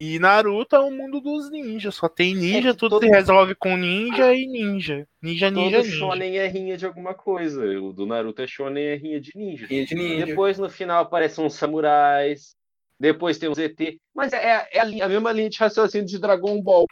E 0.00 0.18
Naruto 0.18 0.74
é 0.74 0.80
o 0.80 0.90
mundo 0.90 1.20
dos 1.20 1.48
ninjas. 1.48 1.94
Só 1.94 2.08
tem 2.08 2.34
ninja, 2.34 2.70
É 2.70 2.74
tudo 2.74 2.90
todo- 2.98 3.04
se 3.04 3.08
resolve 3.08 3.54
com 3.54 3.76
ninja 3.76 4.34
e 4.34 4.46
ninja. 4.48 5.06
Ninja, 5.22 5.48
ninja, 5.48 5.76
Todo 5.76 5.84
ninja. 5.86 5.96
shonen 5.96 6.38
é 6.38 6.46
rinha 6.48 6.76
de 6.76 6.84
alguma 6.84 7.14
coisa. 7.14 7.62
O 7.80 7.92
do 7.92 8.04
Naruto 8.04 8.42
é 8.42 8.46
shonen 8.48 8.84
é 8.84 8.94
rinha 8.96 9.20
de 9.20 9.30
ninja. 9.36 9.66
Rinha 9.66 9.86
de 9.86 9.94
ninja. 9.94 10.26
Depois 10.26 10.58
no 10.58 10.68
final 10.68 11.02
aparecem 11.02 11.44
uns 11.44 11.54
samurais. 11.54 12.56
Depois 12.98 13.38
tem 13.38 13.48
os 13.48 13.58
ET. 13.58 13.78
Mas 14.12 14.32
é, 14.32 14.66
é 14.72 14.80
a, 14.80 14.84
linha- 14.84 15.04
a 15.04 15.08
mesma 15.08 15.30
linha 15.30 15.48
de 15.50 15.58
raciocínio 15.58 16.06
de 16.06 16.18
Dragon 16.18 16.60
Ball. 16.60 16.86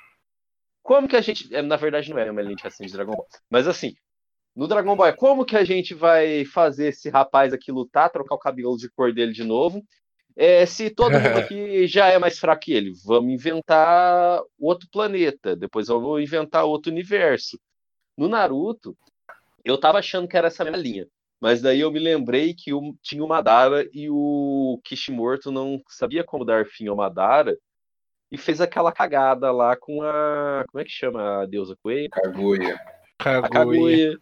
Como 0.83 1.09
que 1.09 1.17
a 1.17 1.21
gente. 1.21 1.53
é, 1.53 1.63
Na 1.63 1.77
verdade, 1.77 2.11
não 2.11 2.19
é 2.19 2.23
a 2.23 2.27
mesma 2.27 2.43
linha 2.43 2.55
de 2.57 2.63
raciocínio 2.63 2.91
de 2.91 2.97
Dragon 2.97 3.13
Ball. 3.17 3.27
Mas 3.51 3.67
assim, 3.67 3.95
no 4.55 4.67
Dragon 4.67 4.97
Ball, 4.97 5.15
como 5.15 5.45
que 5.45 5.57
a 5.57 5.65
gente 5.65 5.95
vai 5.95 6.45
fazer 6.45 6.89
esse 6.89 7.09
rapaz 7.09 7.53
aqui 7.53 7.71
lutar, 7.71 8.11
trocar 8.11 8.35
o 8.35 8.39
cabelo 8.39 8.77
de 8.77 8.91
cor 8.91 9.13
dele 9.13 9.33
de 9.33 9.45
novo? 9.45 9.83
É, 10.37 10.65
se 10.67 10.91
todo 10.91 11.13
mundo 11.13 11.39
aqui 11.53 11.87
já 11.87 12.09
é 12.09 12.19
mais 12.19 12.39
fraco 12.39 12.63
que 12.63 12.73
ele, 12.73 12.93
vamos 13.05 13.33
inventar 13.33 14.41
outro 14.59 14.89
planeta, 14.91 15.55
depois 15.57 15.89
vamos 15.89 16.23
inventar 16.23 16.65
outro 16.65 16.91
universo. 16.91 17.59
No 18.17 18.29
Naruto, 18.29 18.97
eu 19.65 19.79
tava 19.79 19.99
achando 19.99 20.29
que 20.29 20.37
era 20.37 20.49
essa 20.49 20.65
mesma 20.65 20.79
linha. 20.79 21.07
Mas 21.41 21.63
daí 21.63 21.81
eu 21.81 21.91
me 21.91 21.99
lembrei 21.99 22.53
que 22.55 22.73
o- 22.75 22.95
tinha 23.03 23.25
o 23.25 23.29
Madara 23.29 23.89
e 23.95 24.11
o 24.11 24.79
Kishimoto 24.85 25.51
não 25.51 25.81
sabia 25.89 26.23
como 26.23 26.45
dar 26.45 26.67
fim 26.67 26.87
ao 26.89 26.97
Madara 26.97 27.57
e 28.31 28.37
fez 28.37 28.61
aquela 28.61 28.93
cagada 28.93 29.51
lá 29.51 29.75
com 29.75 30.03
a. 30.03 30.65
Como 30.71 30.81
é 30.81 30.85
que 30.85 30.91
chama 30.91 31.41
a 31.43 31.47
deusa 31.47 31.75
Coelho? 31.83 32.11
Kaguya. 32.11 32.79
A 33.19 33.49
Kaguya. 33.49 34.19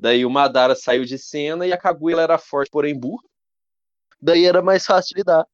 Daí 0.00 0.24
o 0.24 0.30
Madara 0.30 0.76
saiu 0.76 1.04
de 1.04 1.18
cena 1.18 1.66
e 1.66 1.72
a 1.72 1.76
Kaguya 1.76 2.14
ela 2.14 2.22
era 2.22 2.38
forte, 2.38 2.70
porém 2.70 2.96
burra. 2.98 3.24
Daí 4.22 4.44
era 4.46 4.62
mais 4.62 4.86
fácil 4.86 5.14
de 5.14 5.20
lidar. 5.20 5.44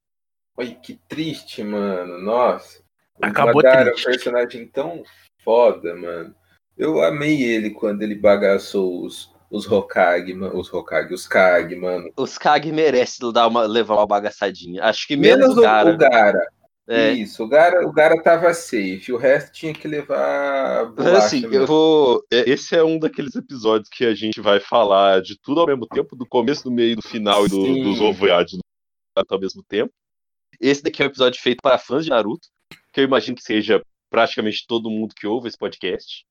Olha, 0.56 0.74
que 0.74 1.00
triste, 1.08 1.62
mano. 1.62 2.18
Nossa. 2.20 2.78
O 3.20 3.24
Acabou 3.26 3.62
Madara 3.62 3.88
é 3.88 3.92
um 3.92 3.94
triste. 3.94 4.04
personagem 4.06 4.66
tão 4.68 5.02
foda, 5.42 5.94
mano. 5.94 6.34
Eu 6.76 7.02
amei 7.02 7.42
ele 7.42 7.70
quando 7.70 8.02
ele 8.02 8.14
bagaçou 8.14 9.02
os, 9.04 9.32
os 9.50 9.66
Hokage, 9.70 10.34
mano. 10.34 10.58
Os 10.58 10.72
Hokage, 10.72 11.14
os 11.14 11.26
Kage, 11.26 11.74
mano. 11.76 12.12
Os 12.16 12.36
Kag 12.36 12.70
merecem 12.70 13.32
dar 13.32 13.46
uma, 13.48 13.62
levar 13.64 13.94
uma 13.94 14.06
bagaçadinha. 14.06 14.84
Acho 14.84 15.06
que 15.06 15.16
menos, 15.16 15.38
Menos 15.48 15.56
o 15.58 15.62
Gara. 15.62 15.90
o 15.90 15.96
Gara. 15.96 16.48
É. 16.86 17.12
Isso, 17.12 17.42
o 17.42 17.48
Gara, 17.48 17.86
o 17.86 17.92
Gara 17.92 18.22
tava 18.22 18.52
safe. 18.52 19.10
O 19.10 19.16
resto 19.16 19.52
tinha 19.52 19.72
que 19.72 19.88
levar 19.88 20.92
bolacha 20.92 21.26
assim, 21.26 21.40
mesmo. 21.40 21.54
eu 21.54 21.66
vou. 21.66 22.22
é, 22.30 22.50
Esse 22.50 22.76
é 22.76 22.84
um 22.84 22.98
daqueles 22.98 23.34
episódios 23.34 23.88
que 23.88 24.04
a 24.04 24.14
gente 24.14 24.40
vai 24.40 24.60
falar 24.60 25.22
de 25.22 25.38
tudo 25.40 25.60
ao 25.60 25.66
mesmo 25.66 25.86
tempo, 25.86 26.14
do 26.14 26.26
começo, 26.26 26.64
do 26.64 26.70
meio, 26.70 26.96
do 26.96 27.02
final 27.02 27.46
e 27.46 27.48
do, 27.48 27.82
dos 27.82 28.00
ovoiades 28.00 28.58
ao 29.16 29.40
mesmo 29.40 29.62
tempo. 29.62 29.92
Esse 30.60 30.82
daqui 30.82 31.02
é 31.02 31.06
um 31.06 31.08
episódio 31.08 31.40
feito 31.40 31.60
para 31.62 31.78
fãs 31.78 32.04
de 32.04 32.10
Naruto, 32.10 32.48
que 32.92 33.00
eu 33.00 33.04
imagino 33.04 33.36
que 33.36 33.42
seja 33.42 33.82
praticamente 34.10 34.64
todo 34.66 34.90
mundo 34.90 35.14
que 35.14 35.26
ouve 35.26 35.48
esse 35.48 35.58
podcast. 35.58 36.24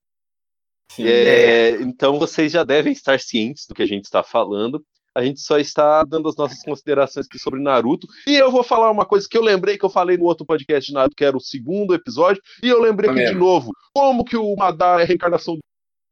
Sim. 0.92 1.08
É, 1.08 1.72
então 1.82 2.20
vocês 2.20 2.52
já 2.52 2.64
devem 2.64 2.94
estar 2.94 3.20
cientes 3.20 3.66
do 3.68 3.74
que 3.74 3.82
a 3.82 3.88
gente 3.88 4.04
está 4.04 4.24
falando. 4.24 4.86
A 5.16 5.24
gente 5.24 5.40
só 5.42 5.60
está 5.60 6.04
dando 6.04 6.28
as 6.28 6.36
nossas 6.36 6.64
considerações 6.64 7.28
aqui 7.28 7.38
sobre 7.38 7.62
Naruto. 7.62 8.08
E 8.26 8.36
eu 8.36 8.50
vou 8.50 8.64
falar 8.64 8.90
uma 8.90 9.06
coisa 9.06 9.28
que 9.30 9.38
eu 9.38 9.44
lembrei 9.44 9.78
que 9.78 9.86
eu 9.86 9.90
falei 9.90 10.18
no 10.18 10.26
outro 10.26 10.46
podcast 10.46 10.88
de 10.88 10.94
Naruto, 10.94 11.16
que 11.16 11.24
era 11.24 11.38
o 11.38 11.42
segundo 11.42 11.94
episódio. 11.94 12.42
E 12.64 12.68
eu 12.68 12.82
lembrei 12.82 13.10
aqui 13.10 13.26
de 13.26 13.36
novo 13.36 13.72
como 13.94 14.26
que 14.26 14.36
o 14.36 14.56
Madara 14.56 15.02
é 15.02 15.04
a 15.04 15.08
reencarnação 15.08 15.58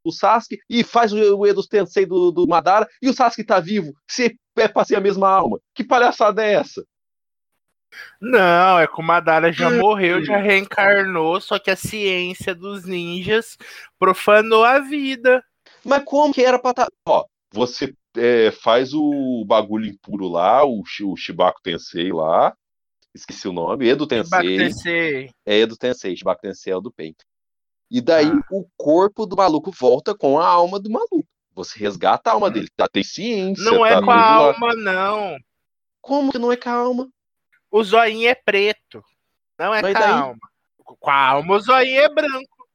do 0.06 0.12
Sasuke 0.12 0.60
e 0.70 0.84
faz 0.84 1.14
o, 1.14 1.46
Edo 1.46 1.66
Tensei 1.68 2.06
do, 2.06 2.32
do 2.32 2.48
Madara. 2.48 2.88
E 3.02 3.10
o 3.10 3.14
Sasuke 3.14 3.44
tá 3.44 3.60
vivo. 3.60 3.92
Se 4.10 4.36
é 4.58 4.68
pra 4.68 4.86
ser 4.86 4.96
a 4.96 5.02
mesma 5.02 5.30
alma. 5.30 5.60
Que 5.74 5.84
palhaçada 5.84 6.44
é 6.44 6.54
essa? 6.54 6.84
Não, 8.22 8.80
é 8.80 8.88
que 8.88 9.00
o 9.00 9.04
Madara 9.04 9.52
já 9.52 9.70
Hum. 9.70 9.80
morreu, 9.80 10.24
já 10.24 10.38
reencarnou, 10.38 11.42
só 11.42 11.60
que 11.60 11.70
a 11.70 11.76
ciência 11.76 12.56
dos 12.56 12.86
ninjas 12.86 13.58
profanou 14.00 14.64
a 14.64 14.80
vida. 14.80 15.44
Mas 15.84 16.04
como 16.06 16.34
que 16.34 16.44
era 16.44 16.60
pra 16.60 16.74
tá. 16.74 16.88
Ó, 17.08 17.26
você 17.52 17.94
é, 18.18 18.52
faz 18.52 18.94
o 18.94 19.44
bagulho 19.46 19.86
impuro 19.88 20.28
lá, 20.28 20.64
o, 20.66 20.82
o 21.04 21.16
Shibaku 21.18 21.62
Tensei 21.62 22.12
lá. 22.12 22.56
Esqueci 23.14 23.48
o 23.48 23.54
nome, 23.54 23.88
Edo 23.90 24.08
Tensei. 24.08 24.58
Tensei. 24.58 25.30
É 25.46 25.58
Edo 25.60 25.76
Tensei, 25.78 26.16
Shibaku 26.16 26.42
Tensei 26.42 26.72
é 26.72 26.76
o 26.76 26.82
do 26.82 26.92
peito. 26.92 27.26
E 27.90 28.00
daí 28.00 28.28
Ah. 28.28 28.40
o 28.52 28.66
corpo 28.78 29.26
do 29.26 29.36
maluco 29.36 29.72
volta 29.72 30.16
com 30.16 30.40
a 30.40 30.48
alma 30.48 30.80
do 30.80 30.90
maluco. 30.90 31.28
Você 31.54 31.78
resgata 31.78 32.30
a 32.30 32.34
alma 32.34 32.50
dele. 32.50 32.70
Tá, 32.78 32.88
tem 32.88 33.04
ciência. 33.04 33.64
Não 33.66 33.86
é 33.86 33.96
tá 33.96 34.02
com 34.02 34.12
a 34.12 34.16
tudo 34.16 34.16
lá. 34.16 34.54
alma, 34.54 34.76
não. 34.76 35.38
Como 36.00 36.32
que 36.32 36.38
não 36.40 36.52
é 36.52 36.56
com 36.56 36.70
a 36.70 36.74
alma? 36.74 37.10
O 37.70 37.84
zoinho 37.84 38.30
é 38.30 38.36
preto. 38.36 39.04
Não 39.60 39.74
é 39.76 39.82
Mas 39.82 39.98
com 39.98 40.04
a 40.04 40.20
alma. 40.20 40.40
Com 40.84 41.10
a 41.10 41.28
alma, 41.28 41.56
o 41.56 41.60
zoinho 41.60 42.00
é 42.00 42.08
branco. 42.10 42.68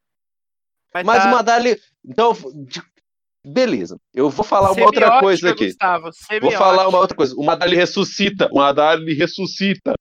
Mas 0.93 1.23
tá 1.23 1.29
o 1.29 1.31
Madali. 1.31 1.81
Então, 2.05 2.33
de- 2.67 2.83
beleza. 3.47 3.99
Eu 4.13 4.29
vou 4.29 4.45
falar 4.45 4.73
uma 4.73 4.85
outra 4.85 5.21
coisa 5.21 5.51
aqui. 5.51 5.67
Gustavo, 5.67 6.11
Vou 6.41 6.51
falar 6.51 6.89
uma 6.89 6.99
outra 6.99 7.17
coisa. 7.17 7.35
O 7.37 7.45
Madali 7.45 7.77
ressuscita. 7.77 8.49
O 8.51 8.57
Madali 8.57 9.15
ressuscita. 9.15 9.95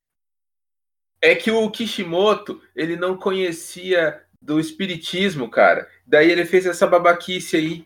É 1.21 1.35
que 1.35 1.51
o 1.51 1.69
Kishimoto, 1.69 2.61
ele 2.75 2.95
não 2.95 3.15
conhecia 3.15 4.21
do 4.41 4.59
espiritismo, 4.59 5.49
cara. 5.49 5.87
Daí 6.05 6.29
ele 6.29 6.45
fez 6.45 6.65
essa 6.65 6.87
babaquice 6.87 7.55
aí. 7.57 7.85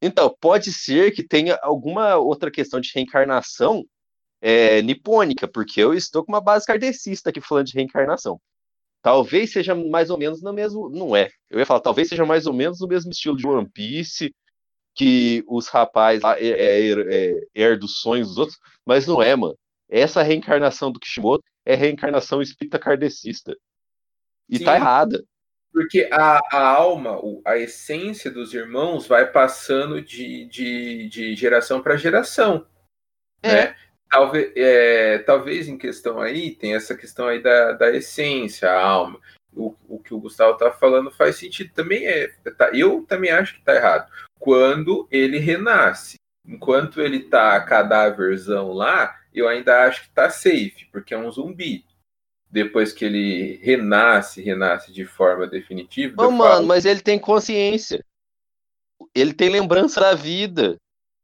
Então, 0.00 0.34
pode 0.40 0.72
ser 0.72 1.12
que 1.12 1.22
tenha 1.22 1.58
alguma 1.62 2.16
outra 2.16 2.50
questão 2.50 2.80
de 2.80 2.90
reencarnação 2.94 3.84
é, 4.40 4.82
nipônica, 4.82 5.48
porque 5.48 5.80
eu 5.80 5.94
estou 5.94 6.24
com 6.24 6.32
uma 6.32 6.40
base 6.40 6.66
kardecista 6.66 7.30
aqui 7.30 7.40
falando 7.40 7.66
de 7.66 7.74
reencarnação. 7.74 8.40
Talvez 9.02 9.52
seja 9.52 9.74
mais 9.74 10.10
ou 10.10 10.18
menos 10.18 10.42
no 10.42 10.52
mesmo. 10.52 10.88
Não 10.90 11.14
é. 11.14 11.30
Eu 11.48 11.58
ia 11.58 11.66
falar, 11.66 11.80
talvez 11.80 12.08
seja 12.08 12.24
mais 12.24 12.46
ou 12.46 12.52
menos 12.52 12.80
no 12.80 12.88
mesmo 12.88 13.10
estilo 13.10 13.36
de 13.36 13.46
One 13.46 13.68
Piece, 13.72 14.34
que 14.96 15.44
os 15.46 15.68
rapazes 15.68 16.24
é, 16.24 16.48
é, 16.48 16.90
é, 16.90 17.46
é 17.54 17.76
dos 17.76 18.00
sonhos 18.00 18.28
dos 18.28 18.38
outros, 18.38 18.58
mas 18.84 19.06
não 19.06 19.22
é, 19.22 19.36
mano. 19.36 19.56
Essa 19.88 20.22
reencarnação 20.22 20.90
do 20.90 20.98
Kishimoto 20.98 21.44
é 21.64 21.74
reencarnação 21.74 22.40
espírita 22.40 22.78
kardecista. 22.78 23.54
E 24.48 24.58
Sim. 24.58 24.64
tá 24.64 24.74
errada. 24.74 25.22
Porque 25.70 26.08
a, 26.10 26.40
a 26.50 26.66
alma, 26.68 27.20
a 27.44 27.58
essência 27.58 28.30
dos 28.30 28.54
irmãos 28.54 29.06
vai 29.06 29.30
passando 29.30 30.00
de, 30.00 30.46
de, 30.46 31.08
de 31.10 31.36
geração 31.36 31.82
para 31.82 31.96
geração. 31.96 32.66
É. 33.42 33.52
Né? 33.52 33.76
Talvez, 34.08 34.52
é, 34.56 35.18
talvez 35.18 35.68
em 35.68 35.76
questão 35.76 36.20
aí, 36.20 36.52
tem 36.52 36.74
essa 36.74 36.96
questão 36.96 37.26
aí 37.26 37.42
da, 37.42 37.72
da 37.72 37.90
essência, 37.90 38.70
a 38.70 38.80
alma. 38.80 39.20
O, 39.52 39.74
o 39.88 39.98
que 39.98 40.14
o 40.14 40.20
Gustavo 40.20 40.56
tá 40.56 40.72
falando 40.72 41.10
faz 41.10 41.36
sentido. 41.36 41.72
Também 41.74 42.06
é. 42.06 42.28
tá- 42.56 42.70
eu 42.72 43.04
também 43.06 43.30
acho 43.30 43.56
que 43.56 43.62
tá 43.62 43.74
errado. 43.74 44.10
Quando 44.38 45.08
ele 45.10 45.38
renasce. 45.38 46.16
Enquanto 46.46 47.00
ele 47.00 47.20
tá 47.20 47.60
cadáverzão 47.60 48.72
lá, 48.72 49.16
eu 49.34 49.48
ainda 49.48 49.84
acho 49.84 50.02
que 50.02 50.10
tá 50.10 50.30
safe, 50.30 50.86
porque 50.92 51.12
é 51.12 51.18
um 51.18 51.30
zumbi. 51.30 51.84
Depois 52.48 52.92
que 52.92 53.04
ele 53.04 53.56
renasce, 53.62 54.40
renasce 54.40 54.92
de 54.92 55.04
forma 55.04 55.46
definitiva. 55.46 56.22
Ô, 56.22 56.26
eu 56.26 56.30
mano, 56.30 56.50
falo, 56.52 56.66
mas 56.66 56.84
ele 56.84 57.00
tem 57.00 57.18
consciência. 57.18 58.02
Ele 59.14 59.32
tem 59.32 59.48
lembrança 59.48 60.00
da 60.00 60.14
vida. 60.14 60.76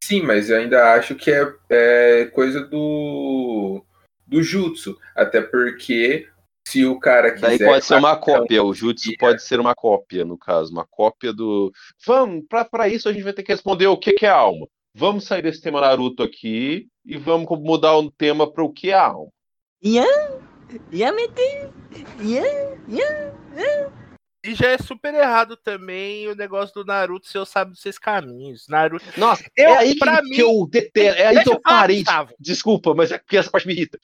Sim, 0.03 0.23
mas 0.23 0.51
eu 0.51 0.59
ainda 0.59 0.93
acho 0.95 1.15
que 1.15 1.31
é, 1.31 1.55
é 1.71 2.27
coisa 2.27 2.61
do, 2.67 3.85
do 4.27 4.43
jutsu. 4.43 4.99
Até 5.15 5.41
porque 5.41 6.29
se 6.67 6.85
o 6.87 6.99
cara 6.99 7.33
quiser. 7.33 7.47
Daí 7.47 7.59
pode 7.59 7.85
ser 7.85 7.97
uma 7.97 8.17
cópia. 8.17 8.63
O 8.63 8.73
Jutsu 8.73 9.13
pode 9.19 9.43
ser 9.43 9.61
uma 9.61 9.75
cópia, 9.75 10.25
no 10.25 10.39
caso. 10.39 10.73
Uma 10.73 10.87
cópia 10.87 11.33
do. 11.33 11.73
Vamos, 12.07 12.45
pra, 12.49 12.65
pra 12.65 12.89
isso 12.89 13.09
a 13.09 13.13
gente 13.13 13.23
vai 13.25 13.33
ter 13.33 13.43
que 13.43 13.53
responder 13.53 13.87
o 13.87 13.97
que, 13.97 14.13
que 14.13 14.27
é 14.27 14.31
alma. 14.31 14.67
Vamos 14.95 15.25
sair 15.25 15.43
desse 15.43 15.61
tema 15.63 15.81
Naruto 15.81 16.23
aqui 16.23 16.87
e 17.05 17.17
vamos 17.17 17.47
mudar 17.61 17.97
o 17.97 18.11
tema 18.11 18.51
para 18.51 18.63
o 18.63 18.73
que 18.73 18.91
é 18.91 18.95
alma. 18.95 19.31
Ian? 19.83 20.05
Yamete? 20.93 21.69
Ian? 22.21 22.79
Ian? 22.89 23.93
E 24.45 24.55
já 24.55 24.71
é 24.71 24.79
super 24.79 25.15
errado 25.15 25.57
também 25.57 26.27
o 26.29 26.35
negócio 26.35 26.75
do 26.75 26.85
Naruto 26.85 27.29
ser 27.29 27.39
o 27.39 27.45
sábio 27.45 27.73
dos 27.75 27.81
seis 27.83 27.97
caminhos. 27.99 28.67
Naruto. 28.69 29.05
Nossa, 29.17 29.45
Eu, 29.57 29.69
é 29.71 29.77
aí 29.79 29.93
que, 29.95 29.99
pra 30.01 30.17
que 30.21 30.29
mim- 30.29 30.37
eu 30.39 30.67
detesto. 30.69 31.21
É 31.21 31.27
aí 31.29 31.43
que 31.43 31.49
eu 31.49 31.55
eu 31.55 31.61
falar, 31.63 31.79
parei. 31.81 32.05
Desculpa, 32.39 32.95
mas 32.95 33.13
é 33.13 33.19
porque 33.19 33.37
essa 33.37 33.51
parte 33.51 33.67
me 33.67 33.73
irrita. 33.73 33.99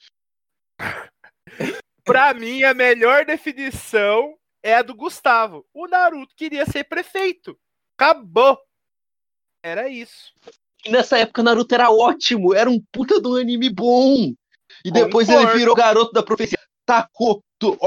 Pra 2.03 2.33
mim, 2.33 2.63
a 2.63 2.73
melhor 2.73 3.25
definição 3.25 4.33
é 4.63 4.75
a 4.75 4.81
do 4.81 4.95
Gustavo. 4.95 5.65
O 5.73 5.87
Naruto 5.87 6.33
queria 6.35 6.65
ser 6.65 6.83
prefeito. 6.85 7.57
Acabou. 7.97 8.57
Era 9.63 9.87
isso. 9.89 10.31
E 10.85 10.89
nessa 10.89 11.17
época 11.17 11.43
Naruto 11.43 11.73
era 11.75 11.91
ótimo, 11.91 12.53
era 12.53 12.69
um 12.69 12.81
puta 12.91 13.19
do 13.19 13.35
anime 13.35 13.69
bom. 13.69 14.33
E 14.85 14.91
depois 14.91 15.27
Concordo. 15.27 15.49
ele 15.51 15.59
virou 15.59 15.75
garoto 15.75 16.11
da 16.13 16.23
profecia. 16.23 16.57
Tacou. 16.85 17.43
tu- 17.59 17.77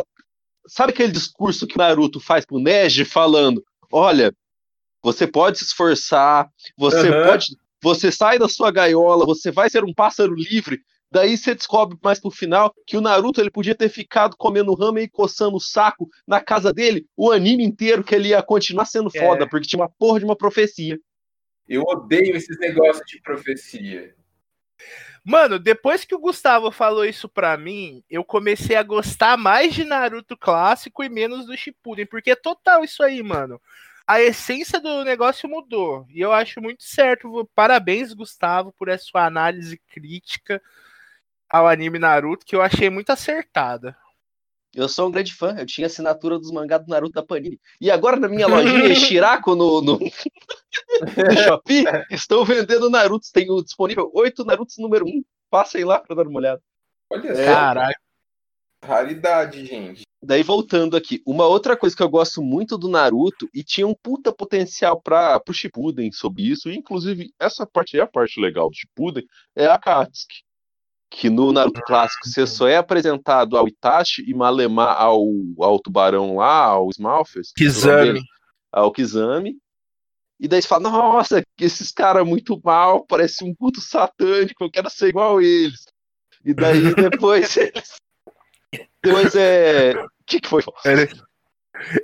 Sabe 0.67 0.93
aquele 0.93 1.11
discurso 1.13 1.67
que 1.67 1.75
o 1.75 1.79
Naruto 1.79 2.21
faz 2.21 2.45
pro 2.45 2.59
Neji 2.61 3.05
falando: 3.05 3.65
Olha, 3.91 4.33
você 5.03 5.27
pode 5.27 5.59
se 5.59 5.65
esforçar, 5.65 6.49
você 6.77 7.09
Aham. 7.09 7.27
pode. 7.27 7.57
Você 7.83 8.13
sai 8.13 8.39
da 8.39 8.49
sua 8.49 8.71
gaiola, 8.71 9.27
você 9.27 9.51
vai 9.51 9.69
ser 9.69 9.83
um 9.83 9.93
pássaro 9.93 10.35
livre. 10.35 10.81
Daí 11.13 11.37
você 11.37 11.55
descobre 11.55 11.99
mais 12.03 12.19
pro 12.19 12.31
final 12.31 12.75
que 12.87 12.97
o 12.97 13.01
Naruto 13.03 13.39
ele 13.39 13.51
podia 13.51 13.75
ter 13.75 13.91
ficado 13.91 14.35
comendo 14.35 14.73
ramen 14.73 15.05
e 15.05 15.09
coçando 15.09 15.59
o 15.59 15.61
saco 15.61 16.09
na 16.27 16.41
casa 16.41 16.73
dele 16.73 17.07
o 17.15 17.31
anime 17.31 17.63
inteiro, 17.63 18.03
que 18.03 18.15
ele 18.15 18.29
ia 18.31 18.43
continuar 18.43 18.87
sendo 18.87 19.11
É. 19.15 19.21
foda, 19.21 19.47
porque 19.47 19.69
tinha 19.69 19.83
uma 19.83 19.91
porra 19.91 20.21
de 20.21 20.25
uma 20.25 20.35
profecia. 20.35 20.99
Eu 21.69 21.83
odeio 21.83 22.35
esses 22.35 22.59
negócios 22.59 23.05
de 23.07 23.21
profecia. 23.21 24.15
Mano, 25.23 25.59
depois 25.59 26.03
que 26.03 26.15
o 26.15 26.19
Gustavo 26.19 26.73
falou 26.73 27.05
isso 27.05 27.29
pra 27.29 27.59
mim, 27.59 28.03
eu 28.09 28.25
comecei 28.25 28.75
a 28.75 28.83
gostar 28.83 29.37
mais 29.37 29.75
de 29.75 29.85
Naruto 29.85 30.35
clássico 30.35 31.05
e 31.05 31.11
menos 31.11 31.45
do 31.45 31.55
Shippuden, 31.55 32.07
porque 32.07 32.31
é 32.31 32.37
total 32.37 32.83
isso 32.83 33.03
aí, 33.03 33.23
mano. 33.23 33.61
A 34.07 34.23
essência 34.23 34.81
do 34.81 35.05
negócio 35.05 35.47
mudou. 35.47 36.07
E 36.09 36.23
eu 36.23 36.33
acho 36.33 36.59
muito 36.59 36.83
certo. 36.83 37.47
Parabéns, 37.55 38.15
Gustavo, 38.15 38.73
por 38.73 38.89
essa 38.89 39.05
sua 39.05 39.27
análise 39.27 39.79
crítica 39.91 40.61
ao 41.53 41.69
anime 41.69 41.99
Naruto, 41.99 42.47
que 42.47 42.57
eu 42.57 42.63
achei 42.63 42.89
muito 42.89 43.11
acertada. 43.11 43.95
Eu 44.75 44.89
sou 44.89 45.09
um 45.09 45.11
grande 45.11 45.35
fã, 45.35 45.55
eu 45.59 45.67
tinha 45.67 45.87
assinatura 45.87 46.39
dos 46.39 46.51
mangá 46.51 46.79
do 46.79 46.89
Naruto 46.89 47.13
da 47.13 47.23
Panini. 47.23 47.61
E 47.79 47.91
agora 47.91 48.17
na 48.17 48.27
minha 48.27 48.47
lojinha 48.47 48.95
Shirako 48.97 49.55
no, 49.55 49.83
no, 49.83 49.99
no 49.99 50.01
Shopee, 51.45 51.85
estão 52.11 52.43
vendendo 52.43 52.89
Narutos. 52.89 53.31
Tenho 53.31 53.63
disponível 53.63 54.11
oito 54.15 54.45
Narutos 54.47 54.79
número 54.79 55.05
1. 55.07 55.23
Passem 55.51 55.85
lá 55.85 56.01
pra 56.01 56.17
dar 56.17 56.27
uma 56.27 56.39
olhada. 56.39 56.63
Olha 57.11 57.29
É. 57.29 57.35
só, 57.35 57.53
Caralho. 57.55 57.95
raridade, 58.83 59.67
gente. 59.67 60.03
Daí 60.25 60.43
voltando 60.43 60.97
aqui, 60.97 61.21
uma 61.27 61.47
outra 61.47 61.77
coisa 61.77 61.95
que 61.95 62.03
eu 62.03 62.09
gosto 62.09 62.41
muito 62.41 62.79
do 62.79 62.89
Naruto 62.89 63.51
e 63.53 63.63
tinha 63.63 63.87
um 63.87 63.95
puta 63.95 64.33
potencial 64.33 65.03
para 65.03 65.39
pro 65.41 65.53
Shippuden 65.53 66.11
sobre 66.13 66.45
isso, 66.45 66.71
e 66.71 66.77
inclusive 66.77 67.35
essa 67.39 67.67
parte 67.67 67.99
é 67.99 68.03
a 68.03 68.07
parte 68.07 68.41
legal 68.41 68.71
do 68.71 68.75
Shippuden, 68.77 69.27
é 69.55 69.67
a 69.67 69.75
Akatsuki. 69.75 70.43
Que 71.15 71.29
no 71.29 71.53
Naruto 71.53 71.83
clássico 71.83 72.27
você 72.27 72.47
só 72.47 72.67
é 72.67 72.77
apresentado 72.79 73.59
ao 73.59 73.69
Itachi 73.69 74.25
e 74.27 74.33
Malemar 74.33 74.97
ao, 74.99 75.23
ao 75.61 75.79
tubarão 75.79 76.37
lá, 76.37 76.65
ao 76.65 76.89
Smalfers. 76.89 77.53
Kizami. 77.55 78.23
ao 78.73 78.91
Kizami. 78.91 79.57
E 80.41 80.49
daí 80.49 80.63
você 80.63 80.67
fala, 80.67 80.91
nossa, 80.91 81.43
que 81.57 81.65
esses 81.65 81.93
caras 81.93 82.27
muito 82.27 82.59
mal, 82.65 83.05
parece 83.07 83.45
um 83.45 83.55
culto 83.55 83.81
satânico, 83.81 84.65
eu 84.65 84.71
quero 84.71 84.89
ser 84.91 85.09
igual 85.09 85.39
a 85.39 85.45
eles. 85.45 85.85
E 86.45 86.55
daí 86.55 86.81
depois 86.97 87.57
eles. 87.57 87.95
Depois 89.05 89.35
é. 89.37 89.95
O 89.95 90.09
que, 90.27 90.41
que 90.41 90.49
foi? 90.49 90.63
Era, 90.85 91.09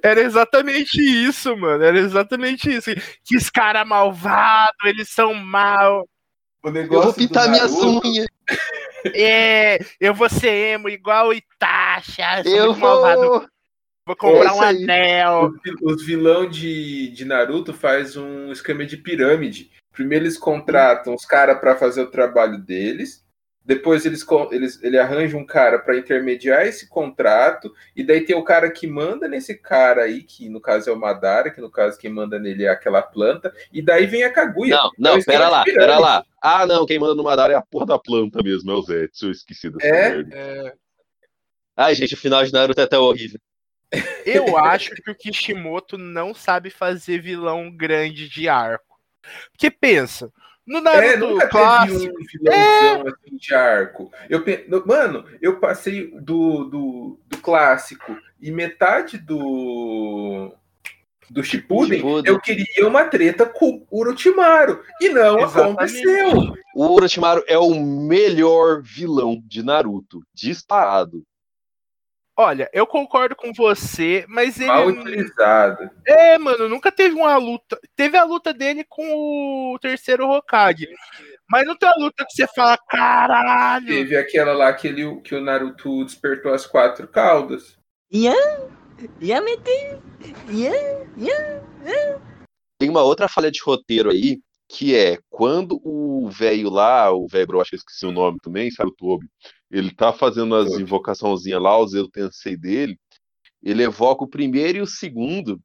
era 0.02 0.20
exatamente 0.20 1.00
isso, 1.00 1.56
mano. 1.56 1.82
Era 1.82 1.98
exatamente 1.98 2.70
isso. 2.70 2.90
Que 3.24 3.36
os 3.36 3.48
caras 3.48 3.88
malvados, 3.88 4.84
eles 4.84 5.08
são 5.08 5.32
mal. 5.34 6.06
O 6.62 6.68
Eu 6.68 6.72
negócio 6.72 7.04
vou 7.04 7.14
pintar 7.14 7.48
minhas 7.48 7.72
unhas. 7.72 8.26
É, 9.14 9.78
eu 10.00 10.12
vou 10.12 10.28
ser 10.28 10.74
emo 10.74 10.88
igual 10.88 11.32
sou 12.44 12.52
Eu 12.56 12.76
malvado. 12.76 13.20
vou. 13.20 13.48
Vou 14.04 14.16
comprar 14.16 14.50
É 14.50 14.52
um 14.52 14.60
aí. 14.62 14.82
anel. 14.84 15.52
Os 15.82 16.04
vilão 16.04 16.48
de, 16.48 17.08
de 17.10 17.24
Naruto 17.24 17.72
faz 17.72 18.16
um 18.16 18.50
esquema 18.50 18.84
de 18.84 18.96
pirâmide. 18.96 19.70
Primeiro 19.92 20.24
eles 20.24 20.36
contratam 20.36 21.14
os 21.14 21.24
caras 21.24 21.60
para 21.60 21.76
fazer 21.76 22.02
o 22.02 22.10
trabalho 22.10 22.58
deles. 22.58 23.24
Depois 23.68 24.06
eles, 24.06 24.24
eles 24.50 24.82
ele 24.82 24.98
arranja 24.98 25.36
um 25.36 25.44
cara 25.44 25.78
para 25.78 25.94
intermediar 25.94 26.66
esse 26.66 26.88
contrato. 26.88 27.70
E 27.94 28.02
daí 28.02 28.22
tem 28.24 28.34
o 28.34 28.42
cara 28.42 28.70
que 28.70 28.86
manda 28.86 29.28
nesse 29.28 29.54
cara 29.54 30.04
aí, 30.04 30.22
que 30.22 30.48
no 30.48 30.58
caso 30.58 30.88
é 30.88 30.92
o 30.94 30.98
Madara, 30.98 31.50
que 31.50 31.60
no 31.60 31.70
caso 31.70 31.98
quem 31.98 32.10
manda 32.10 32.38
nele 32.38 32.64
é 32.64 32.70
aquela 32.70 33.02
planta. 33.02 33.52
E 33.70 33.82
daí 33.82 34.06
vem 34.06 34.24
a 34.24 34.32
Kaguya. 34.32 34.74
Não, 34.74 34.86
É 34.86 34.90
não, 34.98 35.18
esquema 35.18 35.38
pera 35.38 35.48
lá, 35.50 35.64
pirâmide. 35.64 35.86
pera 35.86 35.98
lá. 35.98 36.24
Ah, 36.40 36.66
não, 36.66 36.86
quem 36.86 36.98
manda 36.98 37.14
no 37.14 37.22
Madara 37.24 37.52
é 37.52 37.56
a 37.56 37.60
porra 37.60 37.84
da 37.84 37.98
planta 37.98 38.42
mesmo, 38.42 38.70
é 38.70 38.74
o 38.74 38.80
Zetsu, 38.80 39.26
eu 39.26 39.32
esqueci 39.32 39.68
dessa 39.68 39.86
É? 39.86 40.14
merda. 40.16 40.74
Ai, 41.76 41.94
gente, 41.94 42.14
o 42.14 42.18
final 42.18 42.42
de 42.42 42.52
Naruto 42.54 42.80
é 42.80 42.84
até 42.84 42.98
horrível. 42.98 43.38
Eu 44.24 44.56
acho 44.56 44.90
que 44.94 45.10
o 45.10 45.14
Kishimoto 45.14 45.98
não 45.98 46.32
sabe 46.32 46.70
fazer 46.70 47.20
vilão 47.20 47.70
grande 47.70 48.30
de 48.30 48.48
arco. 48.48 48.98
Porque 49.52 49.70
pensa, 49.70 50.32
no 50.68 50.78
É, 50.78 51.16
Naruto 51.16 51.32
nunca 51.32 51.48
clássico. 51.48 51.98
teve 51.98 52.12
um 52.12 52.24
vilãozão 52.44 53.06
assim 53.08 53.36
de 53.36 53.54
arco. 53.54 54.12
Eu, 54.28 54.44
mano, 54.86 55.24
eu 55.40 55.58
passei 55.58 56.10
do, 56.20 56.64
do, 56.64 57.20
do 57.26 57.38
clássico 57.38 58.14
e 58.40 58.50
metade 58.52 59.18
do 59.18 60.52
do 61.30 61.42
Shippuden, 61.42 61.98
Shippuden. 61.98 62.32
eu 62.32 62.40
queria 62.40 62.88
uma 62.88 63.04
treta 63.04 63.44
com 63.44 63.84
o 63.90 64.00
Orochimaru. 64.00 64.82
E 65.00 65.10
não 65.10 65.38
Exatamente. 65.40 66.00
aconteceu. 66.00 66.54
O 66.74 66.94
Orochimaru 66.94 67.44
é 67.46 67.58
o 67.58 67.74
melhor 67.74 68.80
vilão 68.82 69.42
de 69.46 69.62
Naruto, 69.62 70.22
disparado. 70.32 71.22
Olha, 72.40 72.70
eu 72.72 72.86
concordo 72.86 73.34
com 73.34 73.52
você, 73.52 74.24
mas 74.28 74.60
ele. 74.60 74.68
Mal 74.68 74.86
utilizado. 74.86 75.90
É, 76.06 76.38
mano, 76.38 76.68
nunca 76.68 76.92
teve 76.92 77.16
uma 77.16 77.36
luta. 77.36 77.76
Teve 77.96 78.16
a 78.16 78.22
luta 78.22 78.54
dele 78.54 78.84
com 78.88 79.74
o 79.74 79.78
terceiro 79.80 80.30
Hokage. 80.30 80.86
Mas 81.50 81.66
não 81.66 81.76
tem 81.76 81.88
a 81.88 81.96
luta 81.96 82.24
que 82.24 82.32
você 82.32 82.46
fala, 82.54 82.78
caralho. 82.88 83.88
Teve 83.88 84.16
aquela 84.16 84.52
lá 84.52 84.72
que, 84.72 84.86
ele, 84.86 85.20
que 85.22 85.34
o 85.34 85.40
Naruto 85.40 86.04
despertou 86.04 86.54
as 86.54 86.64
quatro 86.64 87.08
caudas. 87.08 87.76
Ian, 88.08 88.68
Yamete, 89.20 89.98
Ian, 90.48 91.08
Ian. 91.16 92.20
Tem 92.78 92.88
uma 92.88 93.02
outra 93.02 93.26
falha 93.26 93.50
de 93.50 93.60
roteiro 93.60 94.12
aí, 94.12 94.38
que 94.68 94.94
é 94.94 95.18
quando 95.30 95.80
o 95.82 96.28
velho 96.28 96.68
lá, 96.68 97.10
o 97.10 97.26
velho 97.26 97.46
bro, 97.46 97.60
acho 97.60 97.70
que 97.70 97.76
eu 97.76 97.78
esqueci 97.78 98.04
o 98.04 98.12
nome 98.12 98.38
também, 98.42 98.70
sabe 98.70 98.90
o 98.90 98.94
Tobi, 98.94 99.26
ele 99.70 99.90
tá 99.90 100.12
fazendo 100.12 100.54
as 100.54 100.72
invocaçãozinhas 100.72 101.62
lá, 101.62 101.78
os 101.78 101.94
eu 101.94 102.08
tensei 102.08 102.56
dele, 102.56 102.98
ele 103.62 103.82
evoca 103.82 104.24
o 104.24 104.28
primeiro 104.28 104.78
e 104.78 104.80
o 104.82 104.86
segundo, 104.86 105.60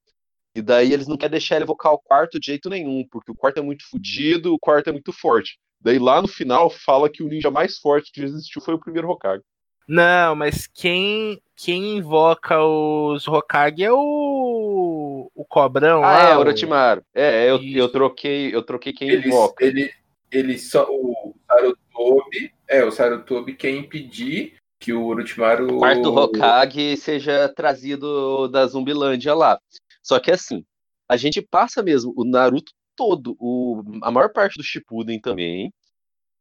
e 0.56 0.62
daí 0.62 0.94
eles 0.94 1.08
não 1.08 1.18
querem 1.18 1.32
deixar 1.32 1.56
ele 1.56 1.66
evocar 1.66 1.92
o 1.92 2.00
quarto 2.00 2.40
de 2.40 2.46
jeito 2.46 2.70
nenhum, 2.70 3.06
porque 3.12 3.32
o 3.32 3.36
quarto 3.36 3.58
é 3.58 3.62
muito 3.62 3.84
fodido, 3.90 4.54
o 4.54 4.60
quarto 4.60 4.90
é 4.90 4.92
muito 4.92 5.12
forte. 5.12 5.58
Daí 5.82 6.00
lá 6.00 6.22
no 6.22 6.28
final 6.28 6.70
fala 6.70 7.10
que 7.10 7.22
o 7.22 7.28
ninja 7.28 7.52
mais 7.52 7.78
forte 7.78 8.12
que 8.12 8.22
existiu 8.22 8.62
foi 8.62 8.74
o 8.74 8.80
primeiro 8.80 9.10
Hokage. 9.10 9.44
Não, 9.88 10.34
mas 10.34 10.66
quem, 10.66 11.42
quem 11.58 11.98
invoca 11.98 12.64
os 12.64 13.28
Hokage 13.28 13.84
é 13.84 13.92
o. 13.92 15.03
O 15.36 15.46
Cobrão 15.46 16.04
Ah, 16.04 16.08
lá. 16.12 16.30
é, 16.32 16.36
o- 16.36 16.40
Orochimaru. 16.40 17.04
É, 17.14 17.50
eu, 17.50 17.58
Isso. 17.58 17.78
eu 17.78 17.90
troquei, 17.90 18.56
eu 18.56 18.62
troquei 18.64 18.94
quem 18.94 19.10
Ele, 19.10 19.28
invoca. 19.28 19.64
ele, 19.66 19.92
ele 20.32 20.58
só. 20.58 20.86
O 20.90 21.36
Sarutobi. 21.48 22.52
É, 22.68 22.84
o 22.84 22.92
Sarutobi 22.92 23.54
quer 23.56 23.72
impedir 23.72 24.56
que 24.80 24.92
o 24.94 25.06
Orochimaru. 25.06 25.76
o 25.76 25.80
quarto 25.80 26.10
Hokage 26.10 26.98
seja 26.98 27.48
trazido 27.50 28.48
da 28.50 28.66
Zumbilândia 28.68 29.34
lá. 29.34 29.60
Só 30.02 30.20
que 30.20 30.32
assim, 30.32 30.66
a 31.08 31.16
gente 31.16 31.42
passa 31.42 31.82
mesmo 31.82 32.14
o 32.18 32.26
Naruto 32.26 32.72
todo, 32.96 33.36
o, 33.40 33.82
a 34.02 34.12
maior 34.12 34.32
parte 34.32 34.58
do 34.58 34.64
Shippuden 34.64 35.20
também, 35.20 35.72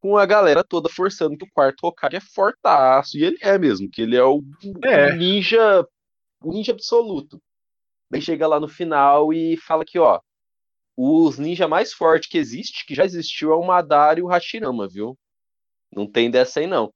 com 0.01 0.17
a 0.17 0.25
galera 0.25 0.63
toda 0.63 0.89
forçando 0.89 1.37
que 1.37 1.45
o 1.45 1.51
quarto 1.53 1.85
Hokage 1.87 2.17
é 2.17 2.19
fortaço, 2.19 3.17
e 3.17 3.23
ele 3.23 3.37
é 3.41 3.57
mesmo, 3.57 3.89
que 3.89 4.01
ele 4.01 4.17
é 4.17 4.23
o, 4.23 4.39
o 4.39 4.85
É. 4.85 5.15
ninja, 5.15 5.87
o 6.43 6.51
ninja 6.51 6.73
absoluto. 6.73 7.39
Daí 8.13 8.21
chega 8.21 8.47
lá 8.47 8.59
no 8.59 8.67
final 8.67 9.33
e 9.33 9.57
fala 9.57 9.83
que, 9.83 9.97
ó, 9.97 10.19
os 10.95 11.39
ninja 11.39 11.67
mais 11.67 11.91
fortes 11.91 12.29
que 12.29 12.37
existe, 12.37 12.85
que 12.85 12.93
já 12.93 13.03
existiu, 13.03 13.51
é 13.51 13.55
o 13.55 13.63
Madara 13.65 14.19
e 14.19 14.23
o 14.23 14.27
Hashirama, 14.27 14.87
viu? 14.87 15.17
Não 15.91 16.05
tem 16.05 16.29
dessa 16.29 16.59
aí, 16.59 16.67
não. 16.67 16.93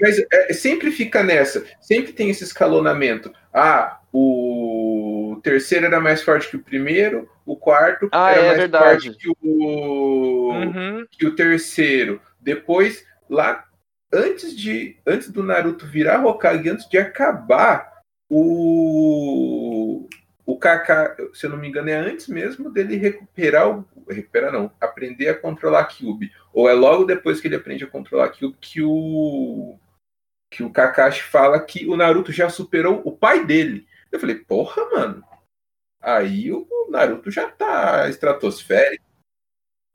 Mas 0.00 0.18
é, 0.32 0.52
sempre 0.52 0.90
fica 0.90 1.22
nessa. 1.22 1.64
Sempre 1.80 2.12
tem 2.12 2.28
esse 2.30 2.44
escalonamento. 2.44 3.32
Ah, 3.52 4.00
o 4.12 5.38
terceiro 5.42 5.86
era 5.86 6.00
mais 6.00 6.22
forte 6.22 6.48
que 6.48 6.56
o 6.56 6.62
primeiro, 6.62 7.28
o 7.46 7.56
quarto 7.56 8.08
Ah, 8.12 8.30
era 8.32 8.40
é 8.40 8.46
mais 8.46 8.58
verdade. 8.58 9.10
forte 9.10 9.18
que 9.18 9.28
o, 9.42 10.52
Uhum. 10.52 11.06
que 11.10 11.26
o 11.26 11.34
terceiro. 11.34 12.20
Depois, 12.40 13.04
lá, 13.28 13.64
antes 14.12 14.54
de 14.56 14.96
antes 15.06 15.30
do 15.30 15.42
Naruto 15.42 15.86
virar 15.86 16.24
Hokage, 16.24 16.68
antes 16.68 16.88
de 16.88 16.98
acabar, 16.98 17.90
o 18.28 19.65
o 20.46 20.56
Kaká, 20.56 21.16
se 21.34 21.44
eu 21.44 21.50
não 21.50 21.58
me 21.58 21.66
engano, 21.66 21.90
é 21.90 21.94
antes 21.94 22.28
mesmo 22.28 22.70
dele 22.70 22.96
recuperar 22.96 23.68
o. 23.68 23.84
Recuperar 24.08 24.52
não, 24.52 24.72
aprender 24.80 25.28
a 25.28 25.34
controlar 25.34 25.80
a 25.80 25.84
Kyuubi. 25.84 26.32
Ou 26.52 26.68
é 26.68 26.72
logo 26.72 27.04
depois 27.04 27.40
que 27.40 27.48
ele 27.48 27.56
aprende 27.56 27.82
a 27.82 27.90
controlar 27.90 28.26
a 28.26 28.28
Kyuubi 28.28 28.56
que 28.60 28.80
o. 28.80 29.76
Que 30.48 30.62
o 30.62 30.70
Kakashi 30.70 31.24
fala 31.24 31.58
que 31.58 31.88
o 31.88 31.96
Naruto 31.96 32.30
já 32.30 32.48
superou 32.48 33.02
o 33.04 33.10
pai 33.10 33.44
dele. 33.44 33.88
Eu 34.12 34.20
falei, 34.20 34.36
porra, 34.36 34.88
mano. 34.90 35.24
Aí 36.00 36.52
o 36.52 36.68
Naruto 36.88 37.28
já 37.28 37.50
tá 37.50 38.08
estratosférico. 38.08 39.04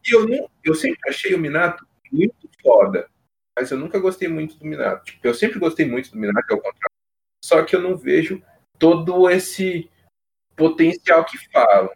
E 0.06 0.14
eu, 0.14 0.28
não, 0.28 0.50
eu 0.62 0.76
sempre 0.76 1.00
achei 1.10 1.34
o 1.34 1.40
Minato 1.40 1.88
muito 2.12 2.50
foda. 2.62 3.10
Mas 3.58 3.72
eu 3.72 3.78
nunca 3.78 3.98
gostei 4.00 4.28
muito 4.28 4.58
do 4.58 4.66
Minato. 4.66 5.06
Tipo, 5.06 5.26
eu 5.26 5.34
sempre 5.34 5.60
gostei 5.60 5.86
muito 5.86 6.12
do 6.12 6.18
Minato, 6.18 6.54
ao 6.54 6.60
contrário. 6.60 6.92
Só 7.44 7.64
que 7.64 7.74
eu 7.74 7.82
não 7.82 7.96
vejo 7.96 8.44
todo 8.78 9.30
esse 9.30 9.90
potencial 10.70 11.26
que 11.26 11.38
falam. 11.52 11.90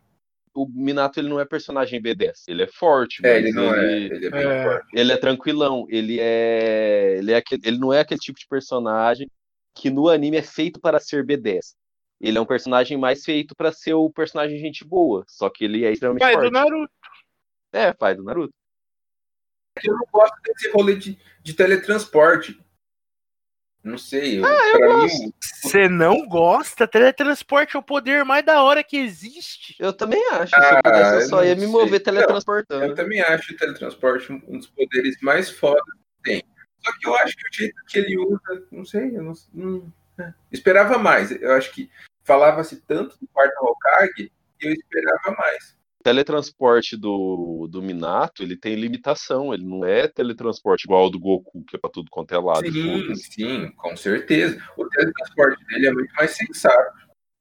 O 0.53 0.67
Minato 0.69 1.19
ele 1.19 1.27
não 1.27 1.39
é 1.39 1.43
personagem 1.45 2.01
B10, 2.01 2.43
ele 2.47 2.63
é 2.63 2.67
forte, 2.67 3.25
É, 3.25 3.37
ele 3.37 3.51
não 3.51 3.73
é. 3.73 3.91
ele, 3.93 4.15
Ele 4.15 4.25
é 4.27 4.29
bem 4.29 4.47
É. 4.47 4.63
forte. 4.63 4.87
ele 4.93 5.11
é 5.11 5.17
tranquilão, 5.17 5.85
ele 5.89 6.17
é 6.19 7.15
ele 7.17 7.31
é 7.33 7.35
aquele, 7.35 7.61
ele 7.65 7.77
não 7.77 7.91
é 7.91 7.99
aquele 7.99 8.19
tipo 8.21 8.39
de 8.39 8.47
personagem 8.47 9.29
que 9.73 9.89
no 9.89 10.07
anime 10.07 10.37
é 10.37 10.41
feito 10.41 10.79
para 10.79 10.99
ser 10.99 11.25
B10. 11.25 11.75
Ele 12.21 12.37
é 12.37 12.41
um 12.41 12.45
personagem 12.45 12.97
mais 12.97 13.25
feito 13.25 13.53
para 13.53 13.73
ser 13.73 13.93
o 13.93 14.09
personagem 14.09 14.57
gente 14.57 14.85
boa, 14.85 15.25
só 15.27 15.49
que 15.49 15.65
ele 15.65 15.83
é 15.83 15.91
extremamente 15.91 16.21
Pai 16.21 16.33
forte. 16.33 16.45
do 16.45 16.51
Naruto. 16.53 16.93
É, 17.73 17.91
pai 17.93 18.15
do 18.15 18.23
Naruto. 18.23 18.53
Eu 19.83 19.93
não 19.93 20.05
gosto 20.09 20.35
desse 20.45 20.69
rolê 20.71 20.95
de, 20.95 21.19
de 21.43 21.53
teletransporte. 21.53 22.57
Não 23.85 23.99
sei. 23.99 24.39
Eu, 24.39 24.45
Ah, 24.45 24.67
eu 24.73 24.79
gosto. 24.93 25.19
mim, 25.19 25.33
Você 25.61 25.87
não 25.87 26.27
gosta? 26.27 26.87
Teletransporte 26.87 27.75
é 27.75 27.79
o 27.79 27.83
poder 27.83 28.25
mais 28.25 28.43
da 28.43 28.63
hora 28.63 28.83
que 28.83 28.97
existe. 28.97 29.75
Eu 29.79 29.93
também 29.93 30.19
acho. 30.31 30.49
Se 30.55 30.59
eu 30.59 30.77
Ah, 30.77 30.81
pudesse, 30.83 31.13
eu 31.15 31.21
só 31.29 31.35
não 31.37 31.45
ia 31.45 31.53
me 31.53 31.61
sei. 31.61 31.69
mover 31.69 31.99
Não, 31.99 32.03
teletransportando. 32.03 32.83
Eu 32.83 32.95
também 32.95 33.21
acho 33.21 33.53
o 33.53 33.57
teletransporte 33.57 34.31
um 34.33 34.41
um 34.47 34.57
dos 34.57 34.65
poderes 34.67 35.15
mais 35.21 35.51
fodas 35.51 35.83
que 36.23 36.31
tem. 36.31 36.43
Só 36.83 36.91
que 36.97 37.07
eu 37.07 37.15
acho 37.17 37.35
que 37.37 37.47
o 37.47 37.53
jeito 37.53 37.75
que 37.87 37.97
ele 37.99 38.17
usa, 38.17 38.63
não 38.71 38.83
sei, 38.85 39.15
eu 39.15 39.21
não, 39.23 39.33
não- 39.53 39.93
é. 40.19 40.33
esperava 40.51 40.97
mais. 40.97 41.29
Eu 41.31 41.51
acho 41.53 41.71
que 41.71 41.87
falava-se 42.23 42.77
tanto 42.87 43.17
do 43.19 43.27
quarto 43.27 43.53
Hokage 43.61 44.31
que 44.57 44.67
eu 44.67 44.73
esperava 44.73 45.31
mais. 45.37 45.77
O 46.05 46.07
teletransporte 46.07 46.95
do, 46.95 47.67
do 47.67 47.81
Minato, 47.81 48.43
ele 48.43 48.55
tem 48.55 48.75
limitação, 48.75 49.51
ele 49.51 49.65
não 49.65 49.83
é 49.83 50.07
teletransporte 50.07 50.85
igual 50.85 51.05
ao 51.05 51.09
do 51.09 51.19
Goku, 51.19 51.63
que 51.65 51.75
é 51.75 51.79
pra 51.79 51.89
tudo 51.89 52.11
quanto 52.11 52.31
é 52.31 52.37
lado. 52.37 52.71
Sim, 52.71 53.15
sim, 53.15 53.71
com 53.71 53.97
certeza. 53.97 54.55
O 54.77 54.87
teletransporte 54.87 55.65
dele 55.65 55.87
é 55.87 55.91
muito 55.91 56.13
mais 56.13 56.29
sensato. 56.29 56.95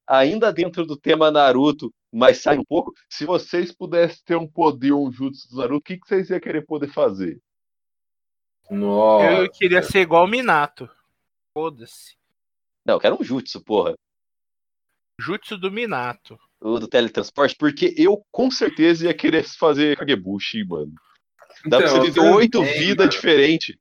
ainda 0.07 0.50
dentro 0.50 0.87
do 0.87 0.96
tema 0.96 1.31
Naruto, 1.31 1.92
mas 2.11 2.40
sai 2.40 2.57
um 2.57 2.64
pouco. 2.64 2.94
Se 3.07 3.27
vocês 3.27 3.70
pudessem 3.70 4.22
ter 4.24 4.37
um 4.37 4.48
poder, 4.48 4.94
um 4.94 5.12
jutsu 5.12 5.46
do 5.50 5.59
Naruto, 5.59 5.77
o 5.77 5.83
que, 5.83 5.98
que 5.98 6.09
vocês 6.09 6.31
iam 6.31 6.40
querer 6.40 6.64
poder 6.64 6.88
fazer? 6.88 7.38
Nossa. 8.70 9.42
Eu 9.42 9.50
queria 9.50 9.83
ser 9.83 10.00
igual 10.00 10.24
o 10.24 10.29
Minato. 10.29 10.88
Foda-se. 11.53 12.16
Não, 12.83 12.94
eu 12.94 13.00
quero 13.00 13.20
um 13.20 13.22
jutsu, 13.22 13.62
porra. 13.62 13.94
Jutsu 15.20 15.59
do 15.59 15.70
Minato. 15.70 16.40
O 16.64 16.81
do 16.81 16.88
teletransporte, 16.88 17.55
porque 17.59 17.94
eu 17.94 18.24
com 18.33 18.50
certeza 18.50 19.05
ia 19.05 19.12
querer 19.12 19.44
fazer 19.44 19.98
Kagebushi, 19.98 20.64
mano. 20.64 20.92
Dá 21.66 21.77
pra 21.77 21.87
Então, 21.87 21.88
você 21.88 21.98
eu 21.98 22.05
viver 22.05 22.35
oito 22.35 22.62
vidas 22.62 23.11
diferentes. 23.11 23.77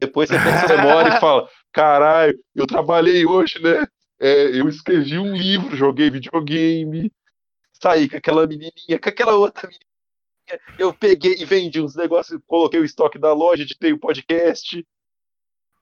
Depois 0.00 0.30
você 0.30 0.36
pensa 0.36 0.66
na 0.66 0.82
memória 0.82 1.16
e 1.16 1.20
fala: 1.20 1.46
caralho, 1.70 2.38
eu 2.54 2.66
trabalhei 2.66 3.26
hoje, 3.26 3.62
né? 3.62 3.86
É, 4.18 4.46
eu 4.58 4.66
escrevi 4.66 5.18
um 5.18 5.36
livro, 5.36 5.76
joguei 5.76 6.08
videogame, 6.10 7.12
saí 7.74 8.08
com 8.08 8.16
aquela 8.16 8.46
menininha, 8.46 8.98
com 8.98 9.08
aquela 9.08 9.34
outra 9.34 9.68
menininha. 9.68 9.92
Eu 10.78 10.94
peguei 10.94 11.34
e 11.38 11.44
vendi 11.44 11.80
uns 11.82 11.94
negócios, 11.94 12.40
coloquei 12.46 12.80
o 12.80 12.84
estoque 12.84 13.18
da 13.18 13.32
loja, 13.34 13.62
editei 13.62 13.92
o 13.92 13.98
podcast. 13.98 14.84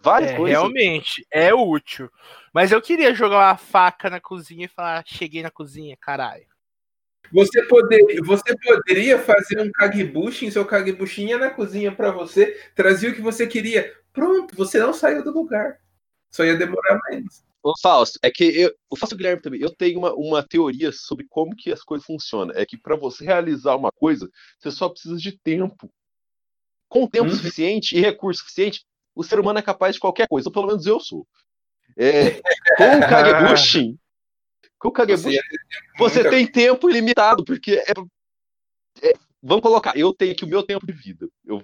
Várias 0.01 0.31
É, 0.31 0.37
coisas. 0.37 0.59
realmente, 0.59 1.27
é 1.31 1.53
útil. 1.55 2.11
Mas 2.53 2.73
eu 2.73 2.81
queria 2.81 3.15
jogar 3.15 3.37
uma 3.51 3.57
faca 3.57 4.09
na 4.09 4.21
cozinha 4.21 4.65
e 4.65 4.69
falar, 4.69 5.05
cheguei 5.07 5.43
na 5.43 5.51
cozinha, 5.51 5.97
caralho. 6.01 6.47
Você, 7.33 7.63
poder, 7.67 8.21
você 8.23 8.57
poderia 8.57 9.19
fazer 9.19 9.61
um 9.61 9.71
Kagebushin, 9.71 10.51
seu 10.51 10.65
Kagebushin 10.65 11.29
ia 11.29 11.39
na 11.39 11.51
cozinha 11.51 11.93
pra 11.93 12.11
você, 12.11 12.59
trazia 12.75 13.11
o 13.11 13.15
que 13.15 13.21
você 13.21 13.47
queria. 13.47 13.95
Pronto, 14.13 14.57
você 14.57 14.81
não 14.81 14.93
saiu 14.93 15.23
do 15.23 15.31
lugar. 15.31 15.79
Só 16.31 16.45
ia 16.45 16.57
demorar 16.57 16.99
menos. 17.09 17.45
Ô, 17.63 17.73
Fausto, 17.81 18.19
é 18.23 18.31
que 18.31 18.45
eu, 18.45 18.75
o 18.89 18.97
Fausto 18.97 19.15
Guilherme 19.17 19.43
também, 19.43 19.61
eu 19.61 19.71
tenho 19.71 19.99
uma, 19.99 20.15
uma 20.15 20.43
teoria 20.43 20.91
sobre 20.93 21.27
como 21.29 21.55
que 21.55 21.71
as 21.71 21.83
coisas 21.83 22.07
funcionam. 22.07 22.55
É 22.57 22.65
que 22.65 22.77
para 22.77 22.97
você 22.97 23.25
realizar 23.25 23.77
uma 23.77 23.93
coisa, 23.93 24.29
você 24.59 24.71
só 24.71 24.89
precisa 24.89 25.17
de 25.17 25.39
tempo. 25.39 25.93
Com 26.89 27.07
tempo 27.07 27.29
Uhum. 27.29 27.37
suficiente 27.37 27.97
e 27.97 28.01
recurso 28.01 28.41
suficiente, 28.41 28.85
o 29.20 29.24
ser 29.24 29.38
humano 29.38 29.59
é 29.59 29.62
capaz 29.62 29.94
de 29.94 30.00
qualquer 30.00 30.26
coisa, 30.28 30.48
ou 30.48 30.52
pelo 30.52 30.66
menos 30.66 30.87
eu 30.87 30.98
sou. 31.00 31.26
É, 31.96 32.40
com 32.76 32.96
o 32.96 33.00
Kagebushin, 33.00 33.98
com 34.78 34.88
o 34.88 34.90
Você 34.90 34.96
Kagebushin, 34.96 35.30
ia 35.35 35.42
ter 35.42 35.59
você 35.98 36.30
tem 36.30 36.46
tempo 36.46 36.88
ilimitado, 36.88 37.44
porque 37.44 37.72
é- 37.72 39.09
é- 39.09 39.12
vamos 39.42 39.62
colocar, 39.62 39.96
eu 39.96 40.12
tenho 40.14 40.33
aqui 40.33 40.44
o 40.44 40.48
meu 40.48 40.62
tempo 40.62 40.87
de 40.87 40.92
vida. 40.92 41.28
Eu, 41.44 41.62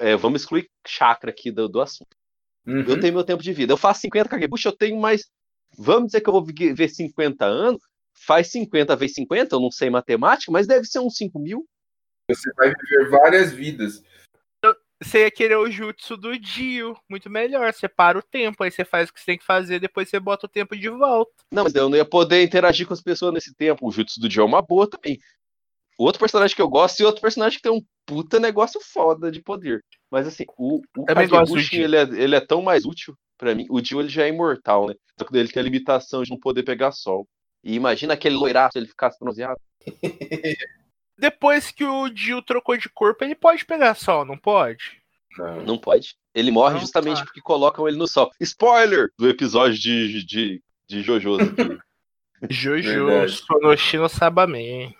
é, 0.00 0.16
vamos 0.16 0.42
excluir 0.42 0.68
chakra 0.86 1.30
aqui 1.30 1.50
do, 1.50 1.68
do 1.68 1.80
assunto. 1.80 2.16
Uhum. 2.66 2.80
Eu 2.82 3.00
tenho 3.00 3.14
meu 3.14 3.24
tempo 3.24 3.42
de 3.42 3.52
vida. 3.52 3.72
Eu 3.72 3.76
faço 3.76 4.00
50 4.02 4.28
Kagebushi, 4.28 4.66
eu 4.66 4.76
tenho 4.76 5.00
mais. 5.00 5.28
Vamos 5.76 6.06
dizer 6.06 6.20
que 6.20 6.28
eu 6.28 6.32
vou 6.32 6.44
vi- 6.44 6.72
ver 6.72 6.88
50 6.88 7.44
anos. 7.44 7.82
Faz 8.14 8.50
50 8.52 8.94
vezes 8.94 9.14
50, 9.16 9.56
eu 9.56 9.60
não 9.60 9.70
sei 9.70 9.88
matemática, 9.90 10.52
mas 10.52 10.66
deve 10.66 10.84
ser 10.86 11.00
uns 11.00 11.16
5 11.16 11.38
mil. 11.38 11.66
Você 12.30 12.52
vai 12.54 12.68
viver 12.72 13.10
várias 13.10 13.52
vidas. 13.52 14.02
Você 15.02 15.24
ia 15.24 15.30
querer 15.30 15.56
o 15.56 15.70
jutsu 15.70 16.16
do 16.16 16.38
Dio. 16.38 16.96
Muito 17.08 17.28
melhor. 17.28 17.72
Você 17.72 17.88
para 17.88 18.18
o 18.18 18.22
tempo, 18.22 18.62
aí 18.62 18.70
você 18.70 18.84
faz 18.84 19.08
o 19.08 19.12
que 19.12 19.20
você 19.20 19.26
tem 19.26 19.38
que 19.38 19.44
fazer, 19.44 19.80
depois 19.80 20.08
você 20.08 20.20
bota 20.20 20.46
o 20.46 20.48
tempo 20.48 20.76
de 20.76 20.88
volta. 20.88 21.32
Não, 21.50 21.64
mas 21.64 21.74
eu 21.74 21.88
não 21.88 21.96
ia 21.96 22.04
poder 22.04 22.42
interagir 22.42 22.86
com 22.86 22.94
as 22.94 23.02
pessoas 23.02 23.32
nesse 23.32 23.54
tempo. 23.54 23.86
O 23.86 23.90
Jutsu 23.90 24.20
do 24.20 24.28
Dio 24.28 24.42
é 24.42 24.46
uma 24.46 24.62
boa 24.62 24.88
também. 24.88 25.18
Outro 25.98 26.20
personagem 26.20 26.56
que 26.56 26.62
eu 26.62 26.68
gosto 26.68 27.00
e 27.00 27.04
outro 27.04 27.20
personagem 27.20 27.58
que 27.58 27.62
tem 27.62 27.72
um 27.72 27.84
puta 28.06 28.40
negócio 28.40 28.80
foda 28.80 29.30
de 29.30 29.40
poder. 29.40 29.84
Mas 30.10 30.26
assim, 30.26 30.44
o, 30.56 30.80
o 30.96 31.58
Dio. 31.58 31.84
ele 31.84 31.96
é, 31.96 32.02
ele 32.02 32.36
é 32.36 32.40
tão 32.40 32.62
mais 32.62 32.84
útil 32.84 33.16
pra 33.36 33.54
mim. 33.54 33.66
O 33.70 33.80
Dio 33.80 34.00
ele 34.00 34.08
já 34.08 34.24
é 34.24 34.28
imortal, 34.28 34.88
né? 34.88 34.94
Só 35.18 35.24
que 35.24 35.36
ele 35.36 35.48
tem 35.48 35.60
a 35.60 35.64
limitação 35.64 36.22
de 36.22 36.30
não 36.30 36.38
poder 36.38 36.62
pegar 36.62 36.92
sol. 36.92 37.26
E 37.62 37.74
imagina 37.74 38.14
aquele 38.14 38.34
loiraço, 38.34 38.76
ele 38.76 38.88
ficasse 38.88 39.18
bronzeado. 39.18 39.60
Depois 41.22 41.70
que 41.70 41.84
o 41.84 42.08
Dio 42.08 42.42
trocou 42.42 42.76
de 42.76 42.88
corpo, 42.88 43.22
ele 43.22 43.36
pode 43.36 43.64
pegar 43.64 43.94
sol, 43.94 44.24
não 44.24 44.36
pode? 44.36 45.00
Não. 45.38 45.62
Não 45.62 45.78
pode. 45.78 46.16
Ele 46.34 46.50
morre 46.50 46.74
Não, 46.74 46.80
justamente 46.80 47.18
tá. 47.18 47.24
porque 47.24 47.40
colocam 47.40 47.86
ele 47.86 47.96
no 47.96 48.08
sol. 48.08 48.32
Spoiler 48.40 49.12
do 49.16 49.28
episódio 49.28 49.78
de, 49.78 50.24
de, 50.24 50.62
de. 50.88 51.02
Jojo, 51.02 51.36
Verdade. 52.42 53.32
Sonoshino 53.34 54.08
Sabamen. 54.08 54.92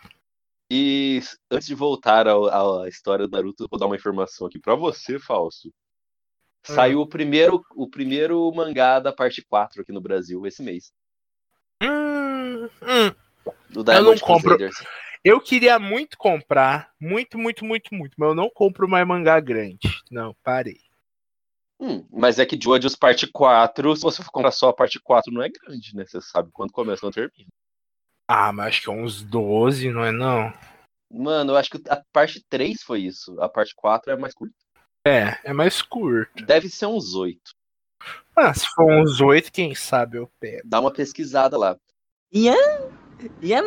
E 0.70 1.20
antes 1.50 1.66
de 1.66 1.74
voltar 1.74 2.28
à 2.28 2.86
história 2.86 3.26
do 3.26 3.32
Naruto, 3.32 3.64
eu 3.64 3.68
vou 3.68 3.80
dar 3.80 3.86
uma 3.86 3.96
informação 3.96 4.46
aqui 4.46 4.60
pra 4.60 4.76
você, 4.76 5.18
Falso. 5.18 5.74
Saiu 6.62 7.00
o 7.00 7.06
primeiro, 7.08 7.64
o 7.74 7.90
primeiro 7.90 8.48
mangá 8.54 9.00
da 9.00 9.12
parte 9.12 9.42
4 9.42 9.82
aqui 9.82 9.90
no 9.90 10.00
Brasil 10.00 10.46
esse 10.46 10.62
mês. 10.62 10.92
Hum, 11.82 12.68
hum. 12.80 13.12
Do 13.70 13.82
Diamond 13.82 14.20
compro. 14.20 14.56
Crusaders. 14.56 15.01
Eu 15.24 15.40
queria 15.40 15.78
muito 15.78 16.18
comprar, 16.18 16.92
muito, 17.00 17.38
muito, 17.38 17.64
muito, 17.64 17.94
muito, 17.94 18.14
mas 18.18 18.28
eu 18.30 18.34
não 18.34 18.50
compro 18.50 18.88
mais 18.88 19.06
mangá 19.06 19.38
grande. 19.38 20.02
Não, 20.10 20.34
parei. 20.42 20.80
Hum, 21.78 22.04
mas 22.10 22.38
é 22.38 22.46
que 22.46 22.58
Jojo's 22.60 22.96
parte 22.96 23.26
4, 23.26 23.96
se 23.96 24.02
você 24.02 24.22
for 24.22 24.32
comprar 24.32 24.50
só 24.50 24.70
a 24.70 24.72
parte 24.72 25.00
4, 25.00 25.32
não 25.32 25.42
é 25.42 25.48
grande, 25.48 25.94
né? 25.94 26.04
Você 26.04 26.20
sabe 26.20 26.50
quando 26.52 26.72
começa 26.72 26.98
e 26.98 27.00
quando 27.00 27.14
termina. 27.14 27.50
Ah, 28.26 28.52
mas 28.52 28.68
acho 28.68 28.82
que 28.82 28.90
é 28.90 28.92
uns 28.92 29.22
12, 29.22 29.90
não 29.90 30.04
é 30.04 30.10
não? 30.10 30.52
Mano, 31.10 31.52
eu 31.52 31.56
acho 31.56 31.70
que 31.70 31.80
a 31.88 32.02
parte 32.12 32.44
3 32.48 32.82
foi 32.82 33.02
isso. 33.02 33.40
A 33.40 33.48
parte 33.48 33.74
4 33.76 34.12
é 34.12 34.16
mais 34.16 34.34
curta. 34.34 34.54
É, 35.06 35.38
é 35.44 35.52
mais 35.52 35.82
curto. 35.82 36.44
Deve 36.44 36.68
ser 36.68 36.86
uns 36.86 37.14
8. 37.14 37.40
Ah, 38.34 38.54
se 38.54 38.66
for 38.74 38.90
uns 38.90 39.20
8, 39.20 39.52
quem 39.52 39.74
sabe 39.74 40.18
eu 40.18 40.30
pego. 40.40 40.62
Dá 40.64 40.80
uma 40.80 40.92
pesquisada 40.92 41.58
lá. 41.58 41.76
Ian? 42.32 43.01
Ian? 43.42 43.64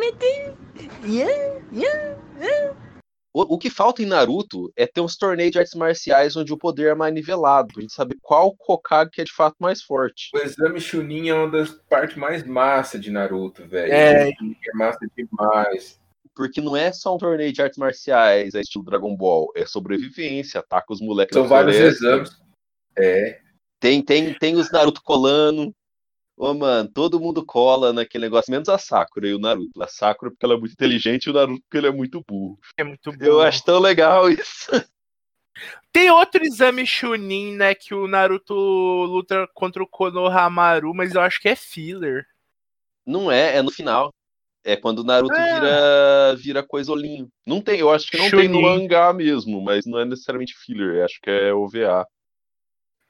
O, 3.32 3.54
o 3.54 3.58
que 3.58 3.68
falta 3.68 4.02
em 4.02 4.06
Naruto 4.06 4.72
é 4.74 4.86
ter 4.86 5.02
uns 5.02 5.14
torneios 5.14 5.52
de 5.52 5.58
artes 5.58 5.74
marciais 5.74 6.34
onde 6.36 6.54
o 6.54 6.56
poder 6.56 6.92
é 6.92 6.94
mais 6.94 7.12
nivelado, 7.12 7.68
pra 7.74 7.82
gente 7.82 7.92
saber 7.92 8.16
qual 8.22 8.56
Hokage 8.66 9.10
que 9.10 9.20
é 9.20 9.24
de 9.24 9.32
fato 9.32 9.56
mais 9.60 9.82
forte. 9.82 10.30
O 10.34 10.38
exame 10.38 10.80
Chunin 10.80 11.28
é 11.28 11.34
uma 11.34 11.50
das 11.50 11.70
partes 11.70 12.16
mais 12.16 12.46
massa 12.46 12.98
de 12.98 13.10
Naruto, 13.10 13.66
velho. 13.66 13.92
É. 13.92 14.30
É 14.30 14.32
massa 14.74 15.06
demais. 15.14 16.00
Porque 16.34 16.62
não 16.62 16.74
é 16.74 16.90
só 16.92 17.14
um 17.14 17.18
torneio 17.18 17.52
de 17.52 17.60
artes 17.60 17.76
marciais, 17.78 18.54
é 18.54 18.60
estilo 18.60 18.84
Dragon 18.84 19.14
Ball, 19.14 19.52
é 19.54 19.66
sobrevivência, 19.66 20.60
ataca 20.60 20.92
os 20.94 21.00
moleques 21.02 21.34
São 21.34 21.46
vários 21.46 21.76
floresta. 21.76 22.04
exames. 22.06 22.30
É. 22.96 23.40
Tem, 23.78 24.02
tem, 24.02 24.32
tem 24.32 24.56
os 24.56 24.70
Naruto 24.70 25.02
colando. 25.02 25.74
Ô, 26.36 26.52
mano, 26.52 26.90
todo 26.92 27.18
mundo 27.18 27.44
cola 27.44 27.92
naquele 27.94 28.24
negócio, 28.26 28.50
menos 28.50 28.68
a 28.68 28.76
Sakura 28.76 29.26
e 29.26 29.34
o 29.34 29.38
Naruto. 29.38 29.82
A 29.82 29.88
Sakura 29.88 30.30
porque 30.30 30.44
ela 30.44 30.54
é 30.54 30.58
muito 30.58 30.72
inteligente 30.72 31.24
e 31.26 31.30
o 31.30 31.32
Naruto 31.32 31.62
porque 31.62 31.78
ele 31.78 31.86
é 31.86 31.90
muito 31.90 32.22
burro. 32.28 32.58
É 32.76 32.84
muito 32.84 33.10
bom. 33.10 33.24
Eu 33.24 33.40
acho 33.40 33.64
tão 33.64 33.78
legal 33.78 34.28
isso. 34.30 34.70
Tem 35.90 36.10
outro 36.10 36.44
exame 36.44 36.86
Chunin, 36.86 37.56
né, 37.56 37.74
que 37.74 37.94
o 37.94 38.06
Naruto 38.06 38.52
luta 38.54 39.48
contra 39.54 39.82
o 39.82 39.86
Konohamaru, 39.88 40.92
mas 40.94 41.14
eu 41.14 41.22
acho 41.22 41.40
que 41.40 41.48
é 41.48 41.56
filler. 41.56 42.26
Não 43.06 43.32
é, 43.32 43.56
é 43.56 43.62
no 43.62 43.70
final. 43.70 44.12
É 44.62 44.76
quando 44.76 44.98
o 44.98 45.04
Naruto 45.04 45.32
Ah. 45.34 45.54
vira, 45.54 46.36
vira 46.36 46.62
coisolinho. 46.62 47.28
Não 47.46 47.62
tem, 47.62 47.78
eu 47.80 47.90
acho 47.90 48.10
que 48.10 48.18
não 48.18 48.28
tem 48.28 48.46
no 48.48 48.56
Chunin. 48.60 48.62
mangá 48.62 49.12
mesmo, 49.14 49.62
mas 49.62 49.86
não 49.86 49.98
é 49.98 50.04
necessariamente 50.04 50.54
filler, 50.54 51.02
acho 51.04 51.18
que 51.22 51.30
é 51.30 51.54
OVA. 51.54 52.06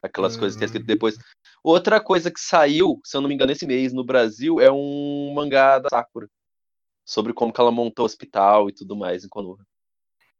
Aquelas 0.03 0.37
coisas 0.37 0.57
que 0.57 0.63
é 0.63 0.67
Hum. 0.67 0.69
escrito 0.69 0.87
depois. 0.87 1.17
Outra 1.67 2.01
coisa 2.01 2.31
que 2.31 2.39
saiu, 2.39 3.01
se 3.03 3.17
eu 3.17 3.21
não 3.21 3.29
me 3.29 3.35
engano, 3.35 3.51
esse 3.51 3.67
mês 3.67 3.93
no 3.93 4.05
Brasil 4.05 4.61
é 4.61 4.71
um 4.71 5.33
mangá 5.35 5.81
da 5.81 5.89
Sakura. 5.89 6.31
Sobre 7.05 7.33
como 7.33 7.53
que 7.53 7.61
ela 7.61 7.73
montou 7.73 8.05
o 8.05 8.07
hospital 8.07 8.69
e 8.69 8.73
tudo 8.73 8.95
mais 8.95 9.25
em 9.25 9.29
Konoha. 9.29 9.67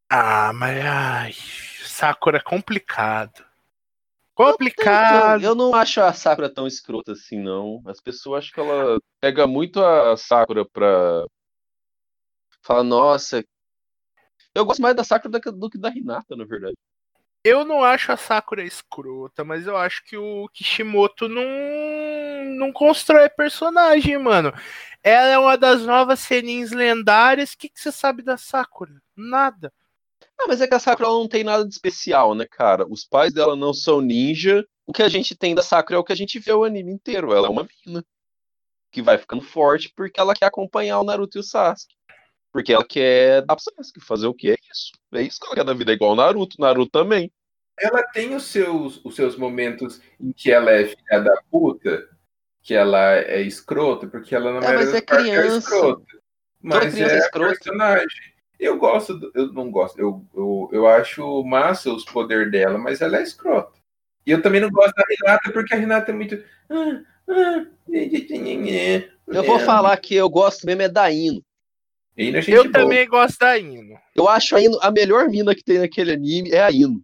Ah, 0.09 0.53
mas 0.55 0.85
ai, 0.87 1.33
Sakura 1.85 2.39
é 2.39 2.41
complicado. 2.41 3.45
Complicado. 4.37 5.43
eu 5.43 5.57
não 5.57 5.75
acho 5.75 6.01
a 6.01 6.13
Sakura 6.13 6.49
tão 6.49 6.65
escrota 6.65 7.11
assim, 7.11 7.41
não. 7.41 7.83
As 7.87 8.01
pessoas 8.01 8.45
acham 8.45 8.55
que 8.55 8.61
ela 8.61 9.01
pega 9.21 9.49
muito 9.49 9.83
a 9.83 10.17
Sakura 10.17 10.65
pra. 10.65 11.27
Fala, 12.63 12.85
nossa. 12.85 13.45
Eu 14.55 14.65
gosto 14.65 14.81
mais 14.81 14.95
da 14.95 15.03
Sakura 15.03 15.41
do 15.41 15.69
que- 15.69 15.79
da 15.79 15.91
Hinata, 15.91 16.37
na 16.37 16.45
verdade. 16.45 16.77
Eu 17.49 17.65
não 17.65 17.85
acho 17.85 18.11
a 18.11 18.17
Sakura 18.17 18.65
escrota, 18.65 19.45
mas 19.45 19.69
eu 19.69 19.77
acho 19.77 20.05
que 20.05 20.17
o 20.17 20.49
Kishimoto 20.49 21.29
não, 21.29 21.45
não 22.59 22.73
constrói 22.73 23.29
personagem, 23.29 24.19
mano. 24.19 24.53
Ela 25.01 25.29
é 25.29 25.39
uma 25.39 25.57
das 25.57 25.83
novas 25.83 26.19
Senins 26.19 26.73
lendárias. 26.73 27.53
O 27.53 27.59
que, 27.59 27.69
que 27.69 27.81
você 27.81 27.93
sabe 27.93 28.21
da 28.21 28.37
Sakura? 28.37 29.01
Nada. 29.15 29.73
Ah, 30.37 30.47
mas 30.49 30.61
é 30.61 30.67
que 30.67 30.75
a 30.75 30.81
Sakura 30.81 31.07
não 31.07 31.29
tem 31.29 31.45
nada 31.45 31.65
de 31.65 31.73
especial, 31.73 32.35
né, 32.35 32.47
cara? 32.51 32.85
Os 32.91 33.05
pais 33.05 33.33
dela 33.33 33.55
não 33.55 33.73
são 33.73 34.01
ninja. 34.01 34.67
O 34.85 34.93
que 34.93 35.05
a 35.05 35.09
gente 35.09 35.37
tem 35.37 35.55
da 35.55 35.63
Sakura 35.63 35.99
é 35.99 36.01
o 36.01 36.05
que 36.05 36.13
a 36.13 36.17
gente 36.17 36.41
vê 36.41 36.51
o 36.51 36.65
anime 36.65 36.91
inteiro. 36.91 37.33
Ela 37.33 37.47
é 37.47 37.51
uma 37.51 37.69
mina 37.87 38.05
que 38.91 39.01
vai 39.01 39.19
ficando 39.19 39.43
forte 39.43 39.93
porque 39.95 40.19
ela 40.19 40.35
quer 40.35 40.47
acompanhar 40.47 40.99
o 40.99 41.05
Naruto 41.05 41.39
e 41.39 41.41
o 41.41 41.45
Sasuke. 41.45 41.95
Porque 42.53 42.73
ela 42.73 42.85
quer 42.85 43.43
dar 43.43 43.55
pro 43.55 43.63
Sasuke 43.63 44.01
fazer 44.01 44.27
o 44.27 44.35
que 44.35 44.51
é 44.51 44.57
isso. 44.69 44.91
É 45.13 45.23
isso 45.23 45.39
que 45.39 45.47
ela 45.47 45.55
quer 45.55 45.65
da 45.65 45.75
vida, 45.75 45.93
é 45.93 45.95
igual 45.95 46.11
o 46.11 46.17
Naruto. 46.17 46.57
Naruto 46.59 46.91
também. 46.91 47.31
Ela 47.79 48.03
tem 48.03 48.35
os 48.35 48.45
seus, 48.45 49.05
os 49.05 49.15
seus 49.15 49.37
momentos 49.37 50.01
em 50.21 50.33
que 50.33 50.51
ela 50.51 50.71
é 50.71 50.87
filha 50.87 51.21
da 51.21 51.43
puta, 51.51 52.09
que 52.63 52.75
ela 52.75 53.17
é 53.17 53.43
escrota, 53.43 54.07
porque 54.07 54.35
ela 54.35 54.51
não 54.53 54.67
É, 54.67 54.75
mas 54.75 54.95
é 54.95 55.01
criança. 55.03 55.59
escrota. 55.59 56.05
Mas 56.63 56.95
criança 56.95 57.15
é 57.15 57.19
é 57.19 57.31
personagem. 57.31 58.23
Eu 58.59 58.79
gosto, 58.79 59.15
do- 59.19 59.31
eu 59.35 59.53
não 59.53 59.71
gosto, 59.71 59.99
eu, 60.01 60.25
eu, 60.35 60.71
eu 60.73 60.87
acho 60.89 61.45
massa 61.45 61.93
os 61.93 62.05
poderes 62.05 62.51
dela, 62.51 62.79
mas 62.79 63.03
ela 63.03 63.19
é 63.19 63.23
escrota. 63.23 63.79
E 64.27 64.31
eu 64.31 64.41
também 64.41 64.61
não 64.61 64.71
gosto 64.71 64.95
da 64.95 65.05
Renata, 65.09 65.53
porque 65.53 65.75
a 65.75 65.77
Renata 65.79 66.11
é 66.11 66.15
muito. 66.15 66.43
"Ah, 66.71 67.01
ah, 67.29 67.67
Eu 69.29 69.45
vou 69.45 69.61
é." 69.61 69.65
falar 69.65 69.97
que 69.99 70.15
eu 70.15 70.29
gosto 70.29 70.65
mesmo 70.67 70.83
é 70.83 70.89
da 70.89 71.11
Ino. 71.13 71.43
Gente 72.17 72.51
Eu 72.51 72.63
boa. 72.65 72.73
também 72.73 73.07
gosto 73.07 73.39
da 73.39 73.59
Ino. 73.59 73.99
Eu 74.15 74.27
acho 74.27 74.57
a 74.57 74.61
Ino, 74.63 74.79
a 74.81 74.91
melhor 74.91 75.29
mina 75.29 75.55
que 75.55 75.63
tem 75.63 75.79
naquele 75.79 76.13
anime 76.13 76.51
é 76.51 76.63
a 76.63 76.71
Ino. 76.73 77.03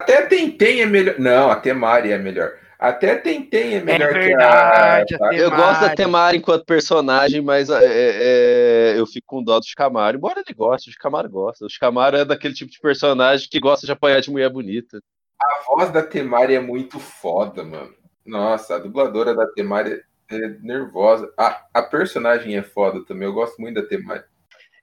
Até 0.00 0.26
Tentem 0.26 0.80
é 0.80 0.86
melhor. 0.86 1.18
Não, 1.18 1.50
até 1.50 1.72
Mari 1.72 2.12
é 2.12 2.18
melhor. 2.18 2.52
Até 2.78 3.16
Tentem 3.16 3.74
é 3.74 3.82
melhor 3.82 4.12
que 4.12 4.18
verdade, 4.20 5.16
a. 5.20 5.28
a 5.28 5.34
Eu 5.34 5.50
gosto 5.50 5.80
da 5.80 5.88
Temari. 5.90 5.96
Temari 5.96 6.38
enquanto 6.38 6.64
personagem, 6.64 7.40
mas 7.40 7.68
é, 7.68 7.80
é, 7.82 8.94
eu 8.96 9.04
fico 9.06 9.26
com 9.26 9.42
dó 9.42 9.58
do 9.58 9.66
Shikamaru. 9.66 10.16
Embora 10.16 10.40
ele 10.46 10.54
goste, 10.54 10.88
o 10.88 10.92
Shikamaru 10.92 11.28
gosta. 11.28 11.66
O 11.66 11.68
Shikamaru 11.68 12.18
é 12.18 12.24
daquele 12.24 12.54
tipo 12.54 12.70
de 12.70 12.78
personagem 12.78 13.48
que 13.50 13.58
gosta 13.58 13.84
de 13.84 13.90
apanhar 13.90 14.20
de 14.20 14.30
mulher 14.30 14.48
bonita. 14.48 15.02
A 15.42 15.64
voz 15.66 15.90
da 15.90 16.02
Temari 16.02 16.54
é 16.54 16.60
muito 16.60 17.00
foda, 17.00 17.64
mano. 17.64 17.92
Nossa, 18.24 18.76
a 18.76 18.78
dubladora 18.78 19.34
da 19.34 19.46
Temari 19.48 20.00
é 20.30 20.48
nervosa. 20.60 21.32
A, 21.36 21.64
a 21.74 21.82
personagem 21.82 22.56
é 22.56 22.62
foda 22.62 23.04
também. 23.04 23.26
Eu 23.26 23.34
gosto 23.34 23.60
muito 23.60 23.80
da 23.80 23.88
Temari. 23.88 24.22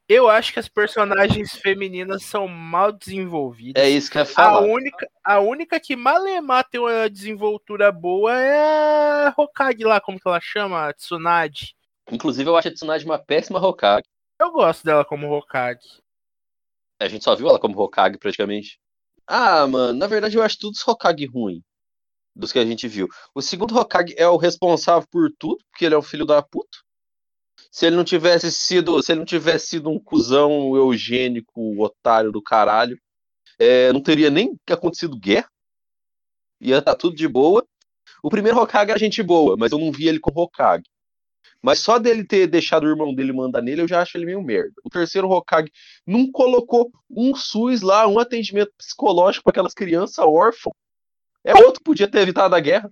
Eu 0.08 0.30
acho 0.30 0.54
que 0.54 0.60
as 0.60 0.68
personagens 0.70 1.54
femininas 1.54 2.24
são 2.24 2.48
mal 2.48 2.92
desenvolvidas. 2.92 3.84
É 3.84 3.90
isso 3.90 4.12
que 4.12 4.18
eu 4.18 4.22
ia 4.22 4.24
A 4.24 4.32
falar. 4.32 4.62
única, 4.62 5.10
a 5.24 5.40
única 5.40 5.80
que 5.80 5.96
Malemar 5.96 6.68
tem 6.70 6.80
uma 6.80 7.10
desenvoltura 7.10 7.92
boa 7.92 8.32
é 8.38 9.28
a 9.28 9.34
Hokage 9.36 9.84
lá, 9.84 10.00
como 10.00 10.20
que 10.20 10.28
ela 10.28 10.40
chama? 10.40 10.90
A 10.90 10.94
Tsunade. 10.94 11.76
Inclusive, 12.12 12.48
eu 12.48 12.56
acho 12.56 12.68
a 12.68 12.72
Tsunade 12.72 13.04
uma 13.04 13.18
péssima 13.18 13.60
Hokage. 13.60 14.06
Eu 14.40 14.52
gosto 14.52 14.84
dela 14.84 15.04
como 15.04 15.32
Hokage. 15.32 16.04
A 17.00 17.08
gente 17.08 17.24
só 17.24 17.36
viu 17.36 17.50
ela 17.50 17.60
como 17.60 17.80
Hokage 17.80 18.20
praticamente. 18.20 18.80
Ah, 19.26 19.66
mano, 19.66 19.98
na 19.98 20.06
verdade 20.06 20.38
eu 20.38 20.44
acho 20.44 20.60
todos 20.60 20.88
Hokage 20.88 21.26
ruim. 21.26 21.64
Dos 22.36 22.52
que 22.52 22.60
a 22.60 22.66
gente 22.66 22.88
viu. 22.88 23.08
O 23.34 23.42
segundo 23.42 23.76
Hokage 23.76 24.14
é 24.18 24.28
o 24.28 24.38
responsável 24.38 25.08
por 25.10 25.32
tudo, 25.40 25.64
porque 25.72 25.86
ele 25.86 25.96
é 25.96 25.98
um 25.98 26.04
filho 26.04 26.26
da 26.26 26.44
puta. 26.44 26.78
Se 27.76 27.86
ele 27.86 27.98
não 27.98 28.06
tivesse 28.06 28.50
sido, 28.54 29.04
se 29.04 29.12
ele 29.12 29.20
não 29.20 29.26
tivesse 29.26 29.68
sido 29.68 29.90
um 29.90 30.00
cuzão 30.00 30.78
eugênico, 30.78 31.78
otário 31.84 32.32
do 32.32 32.42
caralho, 32.42 32.98
é, 33.60 33.92
não 33.92 34.02
teria 34.02 34.30
nem 34.30 34.58
acontecido 34.70 35.20
guerra. 35.20 35.50
Ia 36.62 36.78
estar 36.78 36.96
tudo 36.96 37.18
de 37.18 37.28
boa. 37.28 37.68
O 38.24 38.30
primeiro 38.30 38.58
Hokage 38.58 38.92
era 38.92 38.98
gente 38.98 39.22
boa, 39.22 39.58
mas 39.58 39.74
eu 39.74 39.78
não 39.78 39.92
vi 39.92 40.08
ele 40.08 40.22
como 40.22 40.40
Hokage. 40.40 40.86
Mas 41.62 41.80
só 41.80 42.00
dele 42.00 42.24
ter 42.24 42.48
deixado 42.48 42.86
o 42.86 42.90
irmão 42.90 43.14
dele 43.14 43.34
mandar 43.34 43.62
nele, 43.62 43.82
eu 43.82 43.90
já 43.90 44.02
acho 44.02 44.18
ele 44.18 44.26
meio 44.26 44.42
merda. 44.42 44.72
O 44.82 44.90
terceiro 44.90 45.30
Hokage 45.30 45.70
não 46.08 46.32
colocou 46.32 46.90
um 47.10 47.36
SUS 47.36 47.82
lá, 47.82 48.08
um 48.08 48.20
atendimento 48.20 48.72
psicológico 48.78 49.44
para 49.44 49.52
aquelas 49.52 49.74
crianças 49.74 50.20
órfãs. 50.20 50.74
É 51.44 51.54
outro 51.54 51.82
que 51.82 51.84
podia 51.84 52.10
ter 52.10 52.20
evitado 52.20 52.56
a 52.56 52.60
guerra. 52.62 52.90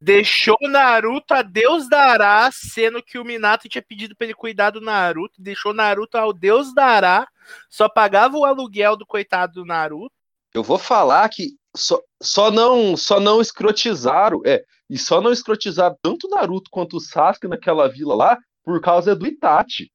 Deixou 0.00 0.56
o 0.62 0.68
Naruto 0.68 1.32
a 1.32 1.40
Deus 1.42 1.88
dará, 1.88 2.50
sendo 2.52 3.02
que 3.02 3.18
o 3.18 3.24
Minato 3.24 3.68
tinha 3.68 3.82
pedido 3.82 4.14
pra 4.14 4.26
ele 4.26 4.34
cuidar 4.34 4.70
do 4.70 4.80
Naruto. 4.80 5.40
Deixou 5.40 5.72
Naruto 5.72 6.18
ao 6.18 6.32
Deus 6.32 6.74
dará, 6.74 7.26
só 7.70 7.88
pagava 7.88 8.36
o 8.36 8.44
aluguel 8.44 8.96
do 8.96 9.06
coitado 9.06 9.54
do 9.54 9.64
Naruto. 9.64 10.14
Eu 10.52 10.62
vou 10.62 10.78
falar 10.78 11.28
que 11.28 11.56
só, 11.74 12.00
só 12.22 12.50
não 12.50 12.96
só 12.96 13.18
não 13.20 13.40
escrotizaram, 13.40 14.42
é, 14.44 14.64
e 14.88 14.98
só 14.98 15.20
não 15.20 15.32
escrotizaram 15.32 15.96
tanto 16.02 16.26
o 16.26 16.30
Naruto 16.30 16.70
quanto 16.70 16.96
o 16.96 17.00
Sasuke 17.00 17.48
naquela 17.48 17.88
vila 17.88 18.14
lá 18.14 18.38
por 18.62 18.80
causa 18.80 19.14
do 19.14 19.26
Itachi. 19.26 19.90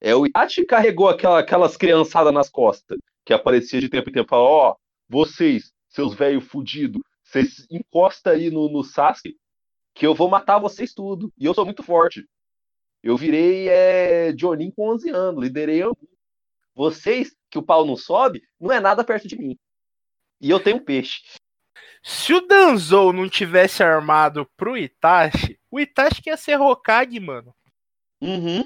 É, 0.00 0.14
o 0.14 0.26
Itachi 0.26 0.64
carregou 0.64 1.08
aquela, 1.08 1.40
aquelas 1.40 1.76
criançadas 1.76 2.32
nas 2.32 2.48
costas, 2.50 2.98
que 3.24 3.32
aparecia 3.32 3.80
de 3.80 3.88
tempo 3.88 4.10
em 4.10 4.12
tempo, 4.12 4.36
ó, 4.36 4.76
vocês, 5.08 5.72
seus 5.88 6.14
velhos 6.14 6.44
fudidos, 6.44 7.00
vocês 7.34 7.66
encosta 7.68 8.30
aí 8.30 8.50
no, 8.50 8.68
no 8.68 8.84
Sasuke, 8.84 9.36
que 9.92 10.06
eu 10.06 10.14
vou 10.14 10.28
matar 10.28 10.58
vocês 10.58 10.94
tudo. 10.94 11.32
E 11.36 11.44
eu 11.44 11.54
sou 11.54 11.64
muito 11.64 11.82
forte. 11.82 12.24
Eu 13.02 13.16
virei 13.16 13.68
é, 13.68 14.32
Jonin 14.36 14.70
com 14.70 14.90
11 14.90 15.10
anos, 15.10 15.42
liderei 15.42 15.82
a 15.82 15.90
Vocês, 16.74 17.36
que 17.50 17.58
o 17.58 17.62
pau 17.62 17.84
não 17.84 17.96
sobe, 17.96 18.42
não 18.58 18.70
é 18.72 18.80
nada 18.80 19.04
perto 19.04 19.26
de 19.26 19.36
mim. 19.36 19.58
E 20.40 20.48
eu 20.48 20.60
tenho 20.60 20.80
peixe. 20.80 21.22
Se 22.02 22.32
o 22.34 22.40
Danzou 22.40 23.12
não 23.12 23.28
tivesse 23.28 23.82
armado 23.82 24.48
pro 24.56 24.76
Itachi, 24.76 25.58
o 25.70 25.80
Itachi 25.80 26.22
ia 26.26 26.36
ser 26.36 26.60
Hokage, 26.60 27.18
mano. 27.18 27.54
Uhum. 28.20 28.62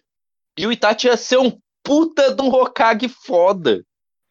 E 0.57 0.67
o 0.67 0.73
Itachi 0.73 1.07
ia 1.07 1.17
ser 1.17 1.39
um 1.39 1.59
puta 1.83 2.35
de 2.35 2.43
um 2.43 2.49
Hokage 2.49 3.09
foda. 3.09 3.85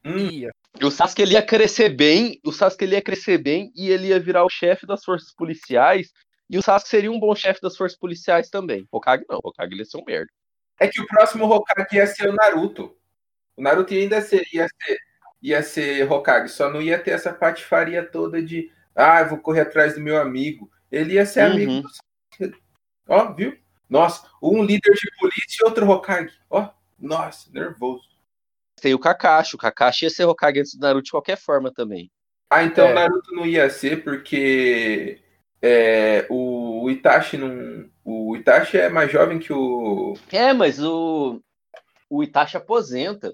Hum, 0.04 0.18
Ia. 0.18 0.52
E 0.80 0.86
o 0.86 0.92
Sasuke 0.92 1.22
ele 1.22 1.34
ia 1.34 1.42
crescer 1.46 1.90
bem, 1.90 2.40
o 2.46 2.52
Sasuke 2.52 2.84
ele 2.84 2.96
ia 2.96 3.02
crescer 3.02 3.38
bem 3.38 3.72
e 3.76 3.90
ele 3.90 4.08
ia 4.08 4.20
virar 4.20 4.46
o 4.46 4.50
chefe 4.50 4.86
das 4.86 5.04
forças 5.04 5.34
policiais. 5.34 6.12
E 6.50 6.58
o 6.58 6.62
Sasuke 6.62 6.90
seria 6.90 7.12
um 7.12 7.20
bom 7.20 7.36
chefe 7.36 7.60
das 7.62 7.76
forças 7.76 7.98
policiais 7.98 8.50
também. 8.50 8.88
Hokage 8.92 9.26
não, 9.28 9.40
Hokage 9.44 9.74
ele 9.74 9.82
ia 9.82 9.86
ser 9.86 9.98
um 9.98 10.04
merda. 10.06 10.30
É 10.80 10.88
que 10.88 11.02
o 11.02 11.08
próximo 11.08 11.46
Hokage 11.46 11.96
ia 11.96 12.06
ser 12.06 12.30
o 12.30 12.34
Naruto. 12.34 12.96
O 13.56 13.62
Naruto 13.62 13.94
ainda 13.94 14.22
ser, 14.22 14.46
ia, 14.54 14.68
ser, 14.68 15.00
ia 15.42 15.64
ser 15.64 16.12
Hokage, 16.12 16.50
só 16.54 16.70
não 16.70 16.82
ia 16.82 17.00
ter 17.00 17.12
essa 17.12 17.34
patifaria 17.34 18.06
toda 18.06 18.42
de 18.42 18.72
ah, 18.96 19.22
eu 19.22 19.30
vou 19.30 19.40
correr 19.40 19.62
atrás 19.62 19.96
do 19.96 20.00
meu 20.02 20.20
amigo. 20.22 20.70
Ele 20.92 21.14
ia 21.16 21.26
ser 21.26 21.46
Uhum. 21.46 21.52
amigo 21.54 21.82
do 21.82 21.90
Sasuke. 21.90 22.62
Ó, 23.10 23.34
viu? 23.34 23.58
Nossa, 23.90 24.30
um 24.42 24.62
líder 24.64 24.94
de 24.94 25.10
polícia 25.20 25.58
e 25.62 25.66
outro 25.66 25.90
Hokage. 25.90 26.34
Ó, 26.50 26.70
nossa, 27.00 27.50
nervoso. 27.52 28.08
Tem 28.82 28.94
o 28.94 29.00
Kakashi, 29.00 29.56
o 29.56 29.60
Kakashi 29.60 30.06
ia 30.06 30.10
ser 30.10 30.26
Hokage 30.26 30.60
antes 30.60 30.76
do 30.76 30.82
Naruto 30.82 31.06
de 31.06 31.12
qualquer 31.12 31.38
forma 31.38 31.72
também. 31.74 32.12
Ah, 32.50 32.64
então 32.64 32.88
É. 32.88 32.92
o 32.92 32.96
Naruto 32.96 33.34
não 33.34 33.46
ia 33.46 33.70
ser 33.70 34.04
porque 34.04 35.20
é, 35.62 36.26
o, 36.30 36.90
Itachi 36.90 37.38
não. 37.38 37.90
O 38.06 38.36
Itachi 38.36 38.78
é 38.78 38.90
mais 38.90 39.12
jovem 39.12 39.40
que 39.40 39.52
o. 39.52 40.16
É, 40.32 40.54
mas 40.54 40.80
o 40.82 41.42
o 42.10 42.24
Itachi 42.24 42.56
aposenta. 42.56 43.34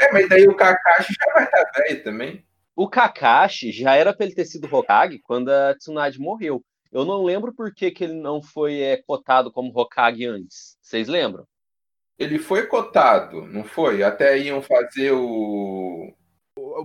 É, 0.00 0.10
mas 0.12 0.28
daí 0.28 0.48
o 0.48 0.56
Kakashi 0.56 1.12
já 1.12 1.32
vai 1.34 1.44
estar 1.44 1.70
velho 1.76 2.02
também. 2.02 2.44
O 2.74 2.88
Kakashi 2.88 3.70
já 3.70 3.94
era 3.94 4.12
pra 4.14 4.24
ele 4.26 4.34
ter 4.34 4.44
sido 4.46 4.74
Hokage 4.74 5.20
quando 5.20 5.50
a 5.50 5.74
Tsunade 5.74 6.18
morreu. 6.18 6.64
Eu 6.90 7.04
não 7.04 7.22
lembro 7.22 7.52
por 7.52 7.72
que, 7.74 7.90
que 7.90 8.04
ele 8.04 8.14
não 8.14 8.40
foi 8.42 8.80
é, 8.80 8.96
cotado 8.96 9.52
como 9.52 9.76
Hokage 9.78 10.26
antes. 10.26 10.76
Vocês 10.80 11.08
lembram? 11.08 11.46
Ele 12.18 12.38
foi 12.38 12.66
cotado, 12.66 13.44
não 13.46 13.64
foi? 13.64 14.02
Até 14.02 14.38
iam 14.38 14.62
fazer 14.62 15.12
o. 15.12 16.12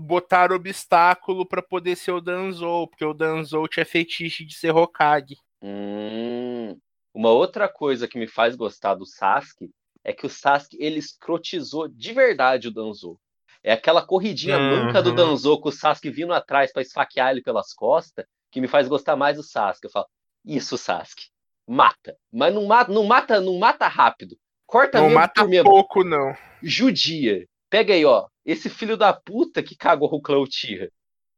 Botaram 0.01 0.55
obstáculo 0.55 1.45
pra 1.45 1.61
poder 1.61 1.95
ser 1.95 2.11
o 2.11 2.21
Danzou, 2.21 2.87
porque 2.87 3.05
o 3.05 3.13
Danzou 3.13 3.67
tinha 3.67 3.85
fetiche 3.85 4.43
de 4.43 4.55
ser 4.55 4.71
Hokage. 4.75 5.37
Hum, 5.61 6.77
uma 7.13 7.29
outra 7.29 7.67
coisa 7.69 8.07
que 8.07 8.17
me 8.17 8.27
faz 8.27 8.55
gostar 8.55 8.95
do 8.95 9.05
Sasuke 9.05 9.69
é 10.03 10.11
que 10.13 10.25
o 10.25 10.29
Sasuke 10.29 10.77
ele 10.79 10.97
escrotizou 10.97 11.87
de 11.87 12.13
verdade 12.13 12.67
o 12.67 12.71
Danzo. 12.73 13.19
É 13.63 13.73
aquela 13.73 14.01
corridinha 14.01 14.57
Uhum. 14.57 14.85
manca 14.85 15.01
do 15.03 15.13
Danzo 15.13 15.59
com 15.59 15.69
o 15.69 15.71
Sasuke 15.71 16.09
vindo 16.09 16.33
atrás 16.33 16.71
pra 16.71 16.81
esfaquear 16.81 17.29
ele 17.31 17.43
pelas 17.43 17.73
costas 17.73 18.25
que 18.49 18.59
me 18.61 18.67
faz 18.67 18.87
gostar 18.87 19.15
mais 19.15 19.37
do 19.37 19.43
Sasuke. 19.43 19.85
Eu 19.85 19.91
falo, 19.91 20.07
isso, 20.43 20.77
Sasuke, 20.77 21.25
mata. 21.67 22.17
Mas 22.31 22.53
não 22.53 22.65
mata, 22.65 22.91
não 22.91 23.03
mata, 23.03 23.39
não 23.39 23.59
mata 23.59 23.87
rápido. 23.87 24.35
Corta 24.69 25.01
Não 25.01 25.09
mata 25.09 25.43
por 25.43 25.63
pouco, 25.63 26.03
não. 26.03 26.35
Judia. 26.61 27.47
Pega 27.71 27.95
aí, 27.95 28.05
ó. 28.05 28.27
Esse 28.45 28.69
filho 28.69 28.95
da 28.95 29.11
puta 29.11 29.63
que 29.63 29.75
cagou 29.75 30.07
o 30.13 30.21
Clã 30.21 30.37
Uchiha. 30.37 30.91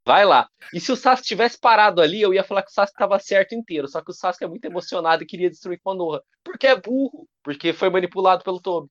Vai 0.06 0.26
lá. 0.26 0.50
E 0.74 0.82
se 0.82 0.92
o 0.92 0.98
Sasuke 0.98 1.30
tivesse 1.30 1.58
parado 1.58 2.02
ali, 2.02 2.22
eu 2.22 2.34
ia 2.34 2.44
falar 2.44 2.62
que 2.62 2.72
o 2.72 2.74
Sasuke 2.74 2.98
tava 2.98 3.18
certo 3.20 3.56
inteiro. 3.56 3.88
Só 3.88 4.02
que 4.02 4.12
o 4.12 4.14
Sasuke 4.14 4.44
é 4.44 4.48
muito 4.48 4.66
emocionado 4.66 5.24
e 5.24 5.26
queria 5.26 5.50
destruir 5.50 5.80
Konoha. 5.82 6.22
Porque 6.44 6.68
é 6.68 6.76
burro. 6.76 7.26
Porque 7.42 7.72
foi 7.72 7.90
manipulado 7.90 8.44
pelo 8.44 8.60
Tobi. 8.60 8.90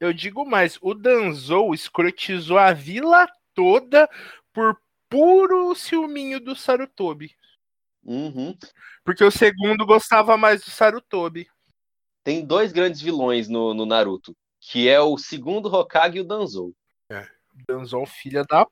Eu 0.00 0.10
digo 0.10 0.46
mais, 0.46 0.78
o 0.80 0.94
Danzou 0.94 1.74
escrotizou 1.74 2.56
a 2.56 2.72
vila 2.72 3.28
toda 3.54 4.08
por 4.54 4.80
puro 5.06 5.74
ciúminho 5.74 6.40
do 6.40 6.56
Sarutobi. 6.56 7.36
Uhum. 8.02 8.56
Porque 9.04 9.22
o 9.22 9.30
segundo 9.30 9.84
gostava 9.84 10.38
mais 10.38 10.64
do 10.64 10.70
Sarutobi. 10.70 11.46
Tem 12.24 12.44
dois 12.44 12.72
grandes 12.72 13.00
vilões 13.00 13.48
no, 13.48 13.74
no 13.74 13.86
Naruto. 13.86 14.36
Que 14.60 14.88
é 14.88 15.00
o 15.00 15.18
segundo 15.18 15.66
Hokage 15.66 16.18
e 16.18 16.20
o 16.20 16.24
Danzou. 16.24 16.72
Danzou, 17.68 18.06
filha 18.06 18.44
da. 18.44 18.66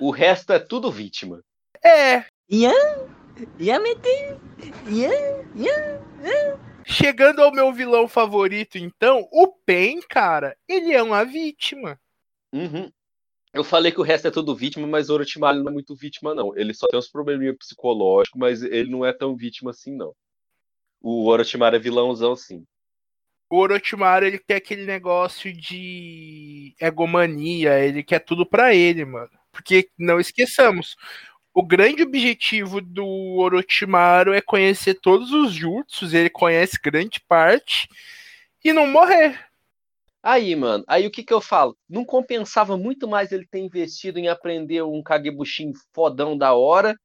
O 0.00 0.10
resto 0.10 0.52
é 0.52 0.58
tudo 0.58 0.90
vítima. 0.90 1.42
É, 1.84 2.24
Ian? 2.48 2.72
Yamete? 3.60 4.36
Ian? 4.86 5.44
Ian? 5.54 5.98
chegando 6.88 7.42
ao 7.42 7.52
meu 7.52 7.72
vilão 7.72 8.08
favorito, 8.08 8.78
então, 8.78 9.28
o 9.30 9.46
Pen, 9.46 10.00
cara, 10.08 10.56
ele 10.66 10.92
é 10.92 11.02
uma 11.02 11.22
vítima. 11.24 12.00
Uhum. 12.52 12.90
Eu 13.52 13.62
falei 13.62 13.92
que 13.92 14.00
o 14.00 14.04
resto 14.04 14.28
é 14.28 14.30
tudo 14.30 14.54
vítima, 14.54 14.86
mas 14.86 15.08
o 15.08 15.14
Orochimaru 15.14 15.62
não 15.62 15.70
é 15.70 15.72
muito 15.72 15.94
vítima, 15.94 16.34
não. 16.34 16.56
Ele 16.56 16.72
só 16.72 16.86
tem 16.86 16.98
uns 16.98 17.08
probleminha 17.08 17.54
psicológicos, 17.54 18.38
mas 18.38 18.62
ele 18.62 18.90
não 18.90 19.04
é 19.04 19.12
tão 19.12 19.36
vítima 19.36 19.70
assim, 19.70 19.94
não. 19.94 20.14
O 21.00 21.26
Orochimaru 21.26 21.76
é 21.76 21.78
vilãozão, 21.78 22.34
sim. 22.34 22.64
O 23.50 23.56
Orochimaru, 23.58 24.26
ele 24.26 24.38
tem 24.38 24.56
aquele 24.56 24.84
negócio 24.84 25.52
de 25.52 26.74
egomania, 26.80 27.78
ele 27.80 28.02
quer 28.02 28.18
tudo 28.18 28.44
pra 28.44 28.74
ele, 28.74 29.04
mano. 29.04 29.30
Porque, 29.50 29.88
não 29.98 30.20
esqueçamos, 30.20 30.96
o 31.54 31.62
grande 31.62 32.02
objetivo 32.02 32.80
do 32.80 33.06
Orochimaru 33.38 34.32
é 34.32 34.40
conhecer 34.40 34.94
todos 34.94 35.32
os 35.32 35.52
jutsus, 35.52 36.14
ele 36.14 36.30
conhece 36.30 36.78
grande 36.82 37.20
parte, 37.26 37.88
e 38.64 38.72
não 38.72 38.86
morrer. 38.86 39.40
Aí, 40.22 40.54
mano, 40.54 40.84
aí 40.86 41.06
o 41.06 41.10
que 41.10 41.22
que 41.22 41.32
eu 41.32 41.40
falo? 41.40 41.76
Não 41.88 42.04
compensava 42.04 42.76
muito 42.76 43.08
mais 43.08 43.32
ele 43.32 43.46
ter 43.46 43.60
investido 43.60 44.18
em 44.18 44.28
aprender 44.28 44.82
um 44.82 45.02
Kagebushin 45.02 45.72
fodão 45.94 46.36
da 46.36 46.54
hora, 46.54 46.98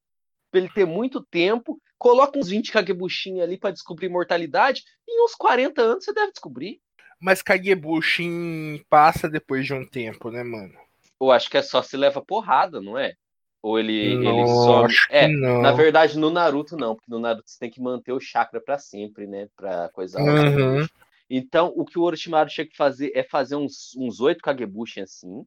pra 0.52 0.60
ele 0.60 0.70
ter 0.70 0.86
muito 0.86 1.24
tempo, 1.24 1.80
coloca 2.04 2.38
uns 2.38 2.50
20 2.50 2.70
Kagebushin 2.70 3.40
ali 3.40 3.58
pra 3.58 3.72
descobrir 3.72 4.08
imortalidade, 4.08 4.84
e 5.08 5.18
em 5.18 5.24
uns 5.24 5.34
40 5.36 5.82
anos 5.82 6.04
você 6.04 6.14
deve 6.14 6.34
descobrir. 6.34 6.82
Mas 7.18 7.42
Kagebushin 7.42 8.84
passa 8.90 9.30
depois 9.30 9.66
de 9.66 9.74
um 9.74 9.88
tempo, 9.88 10.30
né, 10.30 10.44
mano? 10.44 10.74
Eu 11.22 11.32
acho 11.32 11.50
que 11.50 11.58
é 11.58 11.62
só 11.62 11.82
se 11.82 11.96
leva 11.96 12.22
porrada, 12.22 12.82
não 12.82 12.98
é? 12.98 13.14
Ou 13.62 13.80
ele, 13.80 13.94
ele 13.94 14.42
Não, 14.42 14.48
some. 14.48 14.86
acho 14.86 15.08
É, 15.10 15.30
não. 15.30 15.62
na 15.62 15.72
verdade, 15.72 16.20
no 16.20 16.30
Naruto 16.30 16.76
não, 16.76 16.94
porque 16.94 17.10
no 17.10 17.20
Naruto 17.20 17.50
você 17.50 17.58
tem 17.58 17.72
que 17.72 17.82
manter 17.82 18.12
o 18.12 18.20
chakra 18.20 18.60
pra 18.60 18.78
sempre, 18.78 19.26
né? 19.26 19.48
Pra 19.56 19.88
coisa. 19.94 20.20
Uhum. 20.20 20.86
Então, 21.30 21.72
o 21.74 21.86
que 21.86 21.98
o 21.98 22.02
Orochimaru 22.02 22.50
tinha 22.50 22.68
que 22.68 22.76
fazer 22.76 23.14
é 23.16 23.24
fazer 23.24 23.56
uns, 23.56 23.96
uns 23.96 24.20
8 24.20 24.42
Kagebushin 24.42 25.04
assim, 25.04 25.46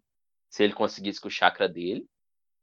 se 0.48 0.64
ele 0.64 0.72
conseguisse 0.72 1.20
com 1.20 1.28
o 1.28 1.30
chakra 1.30 1.68
dele. 1.68 2.06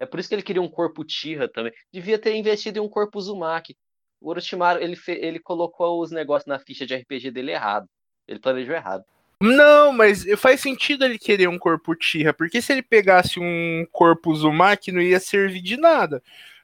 É 0.03 0.05
por 0.05 0.19
isso 0.19 0.27
que 0.27 0.35
ele 0.35 0.43
queria 0.43 0.61
um 0.61 0.69
corpo 0.69 1.03
Tira 1.03 1.47
também. 1.47 1.71
Devia 1.91 2.19
ter 2.19 2.35
investido 2.35 2.77
em 2.77 2.81
um 2.81 2.89
corpo 2.89 3.17
Uzumaki. 3.17 3.77
O 4.19 4.29
Orochimaru, 4.29 4.81
ele, 4.81 4.97
ele 5.07 5.39
colocou 5.39 6.01
os 6.01 6.11
negócios 6.11 6.47
na 6.47 6.59
ficha 6.59 6.85
de 6.85 6.93
RPG 6.93 7.31
dele 7.31 7.51
errado. 7.51 7.87
Ele 8.27 8.39
planejou 8.39 8.75
errado. 8.75 9.03
Não, 9.41 9.91
mas 9.91 10.25
faz 10.37 10.61
sentido 10.61 11.03
ele 11.03 11.17
querer 11.17 11.47
um 11.47 11.57
corpo 11.57 11.95
Tira, 11.95 12.33
porque 12.33 12.61
se 12.61 12.71
ele 12.71 12.81
pegasse 12.81 13.39
um 13.39 13.85
corpo 13.91 14.31
Uzumaki, 14.31 14.91
não 14.91 15.01
ia 15.01 15.19
servir 15.19 15.61
de 15.61 15.77
nada. 15.77 16.21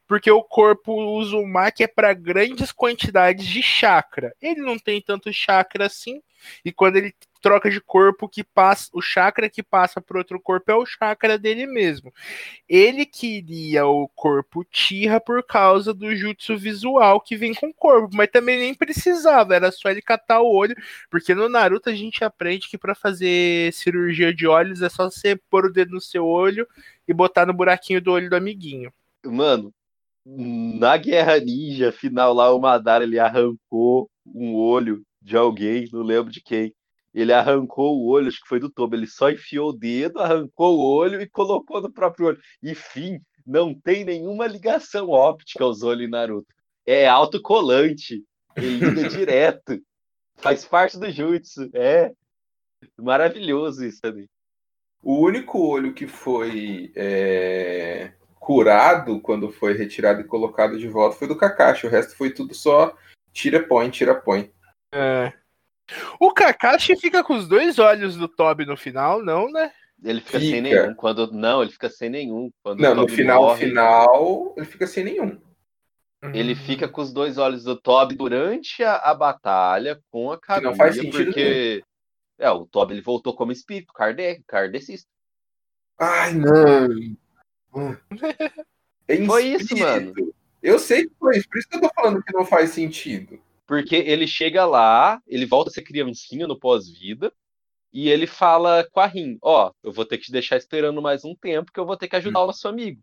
Porque 0.08 0.32
o 0.32 0.44
corpo 0.44 0.94
Uzumaki 1.18 1.84
é 1.84 1.88
para 1.88 2.14
grandes 2.14 2.72
quantidades 2.72 3.46
de 3.46 3.62
chakra. 3.62 4.34
Ele 4.42 4.62
não 4.62 4.78
tem 4.78 5.02
tanto 5.02 5.32
chakra 5.32 5.86
assim, 5.86 6.22
e 6.64 6.72
quando 6.72 6.96
ele 6.96 7.14
troca 7.42 7.70
de 7.70 7.80
corpo 7.82 8.28
que 8.28 8.44
passa, 8.44 8.90
o 8.94 9.02
chakra 9.02 9.50
que 9.50 9.64
passa 9.64 10.02
para 10.02 10.18
outro 10.18 10.40
corpo 10.40 10.72
é 10.72 10.76
o 10.76 10.86
chakra 10.86 11.38
dele 11.38 11.66
mesmo. 11.66 12.14
Ele 12.68 13.06
queria 13.06 13.86
o 13.86 14.08
corpo 14.10 14.64
Tira 14.66 15.20
por 15.20 15.44
causa 15.44 15.94
do 15.94 16.16
jutsu 16.16 16.58
visual 16.58 17.22
que 17.22 17.36
vem 17.36 17.54
com 17.54 17.68
o 17.68 17.74
corpo, 17.74 18.16
mas 18.16 18.30
também 18.30 18.60
nem 18.60 18.74
precisava, 18.74 19.56
era 19.56 19.72
só 19.72 19.90
ele 19.90 20.02
catar 20.02 20.42
o 20.42 20.54
olho, 20.54 20.76
porque 21.10 21.34
no 21.34 21.50
Naruto 21.50 21.90
a 21.90 21.96
gente 21.96 22.24
aprende 22.24 22.70
que 22.70 22.78
para 22.78 22.96
fazer 22.96 23.74
cirurgia 23.74 24.34
de 24.34 24.48
olhos 24.48 24.82
é 24.82 24.90
só 24.90 25.10
você 25.10 25.36
pôr 25.36 25.66
o 25.66 25.74
dedo 25.74 25.92
no 25.92 26.02
seu 26.02 26.26
olho 26.26 26.68
e 27.08 27.14
botar 27.14 27.46
no 27.46 27.54
buraquinho 27.54 28.02
do 28.02 28.12
olho 28.12 28.30
do 28.30 28.36
amiguinho. 28.36 28.92
Mano, 29.26 29.74
na 30.26 30.96
Guerra 30.98 31.40
Ninja 31.40 31.92
final 31.92 32.34
lá, 32.34 32.54
o 32.54 32.60
Madara 32.60 33.04
ele 33.04 33.20
arrancou 33.20 34.10
um 34.26 34.54
olho 34.54 35.04
de 35.22 35.36
alguém, 35.36 35.88
não 35.92 36.02
lembro 36.02 36.32
de 36.32 36.42
quem. 36.42 36.74
Ele 37.14 37.34
arrancou 37.34 37.98
o 37.98 38.08
olho, 38.08 38.28
acho 38.28 38.42
que 38.42 38.48
foi 38.48 38.60
do 38.60 38.70
Tobo. 38.70 38.96
Ele 38.96 39.08
só 39.08 39.30
enfiou 39.32 39.70
o 39.70 39.78
dedo, 39.78 40.20
arrancou 40.20 40.78
o 40.78 40.86
olho 40.86 41.22
e 41.22 41.28
colocou 41.28 41.82
no 41.82 41.92
próprio 41.92 42.28
olho. 42.28 42.42
E 42.62 42.76
fim, 42.76 43.20
não 43.46 43.74
tem 43.74 44.06
nenhuma 44.06 44.46
ligação 44.46 45.10
óptica 45.10 45.64
aos 45.64 45.82
olhos 45.82 46.08
em 46.08 46.10
Naruto. 46.10 46.48
É 46.86 47.08
autocolante. 47.08 48.24
Ele 48.56 48.78
liga 48.78 49.08
direto. 49.10 49.82
Faz 50.38 50.66
parte 50.66 51.00
do 51.00 51.10
jutsu. 51.10 51.70
É 51.74 52.12
maravilhoso 52.98 53.84
isso 53.86 54.00
também. 54.02 54.30
O 55.02 55.26
único 55.26 55.60
olho 55.60 55.94
que 55.94 56.08
foi 56.08 56.92
é, 56.96 58.12
curado 58.36 59.20
quando 59.22 59.52
foi 59.52 59.74
retirado 59.74 60.22
e 60.22 60.26
colocado 60.26 60.78
de 60.78 60.88
volta 60.88 61.18
foi 61.18 61.28
do 61.28 61.38
Kakashi. 61.38 61.88
O 61.88 61.90
resto 61.90 62.16
foi 62.16 62.32
tudo 62.32 62.54
só 62.54 62.96
tira 63.32 63.66
põe, 63.66 63.90
tira 63.90 64.14
põe. 64.14 64.52
É. 64.94 65.34
O 66.20 66.34
Kakashi 66.34 66.96
fica 66.96 67.24
com 67.24 67.36
os 67.36 67.48
dois 67.48 67.80
olhos 67.80 68.16
do 68.16 68.28
Toby 68.28 68.66
no 68.66 68.78
final, 68.78 69.24
não, 69.24 69.52
né? 69.52 69.72
Ele 70.04 70.22
fica, 70.22 70.40
Fica. 70.40 70.52
sem 70.52 70.62
nenhum. 70.62 70.94
Quando 70.94 71.32
não, 71.32 71.62
ele 71.62 71.72
fica 71.72 71.90
sem 71.90 72.10
nenhum. 72.10 72.52
Quando 72.64 72.80
Não, 72.80 72.96
no 72.96 73.08
final, 73.08 73.42
morre, 73.44 73.68
final, 73.68 74.54
ele 74.56 74.66
fica 74.66 74.88
sem 74.88 75.04
nenhum. 75.04 75.40
Ele 76.34 76.56
fica 76.56 76.88
com 76.88 77.02
os 77.02 77.14
dois 77.14 77.38
olhos 77.38 77.64
do 77.64 77.76
Toby 77.80 78.16
durante 78.16 78.84
a, 78.84 78.96
a 78.96 79.14
batalha 79.14 80.02
com 80.12 80.32
a 80.32 80.38
Que 80.38 80.48
Kaguya, 80.48 80.70
não 80.70 80.76
faz 80.76 80.96
sentido 80.96 81.26
porque 81.26 81.84
é, 82.38 82.50
o 82.50 82.66
Toby 82.66 82.94
ele 82.94 83.02
voltou 83.02 83.34
como 83.36 83.52
espírito, 83.52 83.94
Kardec, 83.94 84.44
kardecista. 84.48 85.10
Ai, 85.98 86.34
não. 86.34 86.88
É 89.08 89.26
Foi 89.26 89.44
isso, 89.44 89.74
espírito. 89.74 90.36
Eu 90.62 90.78
sei 90.78 91.08
que 91.08 91.12
foi 91.18 91.38
isso, 91.38 91.50
por 91.50 91.58
isso 91.58 91.68
que 91.68 91.78
eu 91.78 91.82
tô 91.82 91.90
falando 91.96 92.22
que 92.22 92.32
não 92.32 92.46
faz 92.46 92.70
sentido. 92.70 93.42
Porque 93.70 93.96
ele 93.98 94.26
chega 94.26 94.66
lá, 94.66 95.22
ele 95.28 95.46
volta 95.46 95.70
a 95.70 95.74
ser 95.74 95.84
criancinha 95.84 96.48
no 96.48 96.60
pós-vida, 96.60 97.32
e 97.94 98.10
ele 98.10 98.26
fala 98.26 98.84
com 98.92 99.00
a 99.00 99.06
Rin, 99.06 99.38
ó, 99.44 99.72
eu 99.84 99.92
vou 99.92 100.06
ter 100.06 100.18
que 100.18 100.24
te 100.24 100.32
deixar 100.32 100.58
esperando 100.58 101.00
mais 101.04 101.24
um 101.24 101.36
tempo, 101.36 101.72
que 101.72 101.80
eu 101.80 101.86
vou 101.86 101.96
ter 101.96 102.08
que 102.08 102.16
ajudar 102.16 102.42
o 102.42 102.48
nosso 102.48 102.68
amigo. 102.68 103.00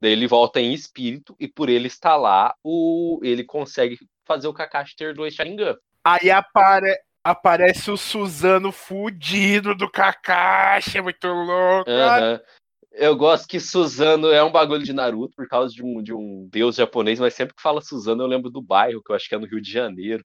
Daí 0.00 0.12
ele 0.12 0.28
volta 0.28 0.60
em 0.60 0.72
espírito, 0.72 1.34
e 1.40 1.48
por 1.48 1.68
ele 1.68 1.88
estar 1.88 2.14
lá, 2.14 2.54
o... 2.62 3.18
ele 3.24 3.42
consegue 3.42 3.98
fazer 4.24 4.46
o 4.46 4.54
Kakashi 4.54 4.94
ter 4.94 5.14
dois 5.16 5.34
Sharingan. 5.34 5.76
Aí 6.04 6.30
apare... 6.30 6.96
aparece 7.24 7.90
o 7.90 7.96
Suzano 7.96 8.70
fudido 8.70 9.74
do 9.74 9.90
Kakashi, 9.90 10.98
é 10.98 11.02
muito 11.02 11.26
louco. 11.26 11.90
Aham. 11.90 12.40
Eu 12.96 13.16
gosto 13.16 13.48
que 13.48 13.58
Suzano 13.58 14.28
é 14.28 14.42
um 14.42 14.52
bagulho 14.52 14.84
de 14.84 14.92
Naruto 14.92 15.34
por 15.36 15.48
causa 15.48 15.74
de 15.74 15.82
um, 15.82 16.00
de 16.00 16.14
um 16.14 16.48
deus 16.50 16.76
japonês, 16.76 17.18
mas 17.18 17.34
sempre 17.34 17.54
que 17.54 17.62
fala 17.62 17.80
Suzano 17.80 18.22
eu 18.22 18.26
lembro 18.28 18.50
do 18.50 18.62
bairro, 18.62 19.02
que 19.02 19.10
eu 19.10 19.16
acho 19.16 19.28
que 19.28 19.34
é 19.34 19.38
no 19.38 19.46
Rio 19.46 19.60
de 19.60 19.70
Janeiro. 19.70 20.24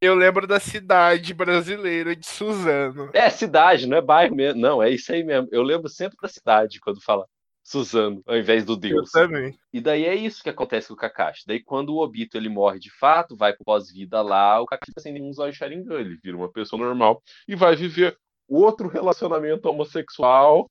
Eu 0.00 0.14
lembro 0.14 0.46
da 0.46 0.60
cidade 0.60 1.34
brasileira 1.34 2.14
de 2.14 2.24
Suzano. 2.24 3.10
É 3.12 3.28
cidade, 3.28 3.86
não 3.88 3.96
é 3.96 4.00
bairro 4.00 4.34
mesmo. 4.34 4.60
Não, 4.60 4.80
é 4.80 4.90
isso 4.90 5.12
aí 5.12 5.24
mesmo. 5.24 5.48
Eu 5.50 5.62
lembro 5.62 5.88
sempre 5.88 6.16
da 6.22 6.28
cidade 6.28 6.78
quando 6.78 7.02
fala 7.02 7.26
Suzano, 7.64 8.22
ao 8.24 8.36
invés 8.36 8.64
do 8.64 8.74
Eu 8.74 8.76
deus. 8.76 9.10
também. 9.10 9.58
E 9.72 9.80
daí 9.80 10.04
é 10.04 10.14
isso 10.14 10.42
que 10.42 10.48
acontece 10.48 10.88
com 10.88 10.94
o 10.94 10.96
Kakashi. 10.96 11.42
Daí 11.48 11.60
quando 11.60 11.90
o 11.90 11.98
Obito 11.98 12.36
ele 12.36 12.48
morre 12.48 12.78
de 12.78 12.90
fato, 12.96 13.36
vai 13.36 13.52
pro 13.52 13.64
pós-vida 13.64 14.22
lá, 14.22 14.60
o 14.60 14.66
Kakashi 14.66 14.92
fica 14.92 15.00
sem 15.00 15.12
nenhum 15.12 15.32
zóio 15.32 15.52
Sharingan, 15.52 15.98
ele 15.98 16.16
vira 16.22 16.36
uma 16.36 16.50
pessoa 16.50 16.80
normal 16.80 17.20
e 17.48 17.56
vai 17.56 17.74
viver 17.74 18.16
outro 18.48 18.88
relacionamento 18.88 19.68
homossexual, 19.68 20.70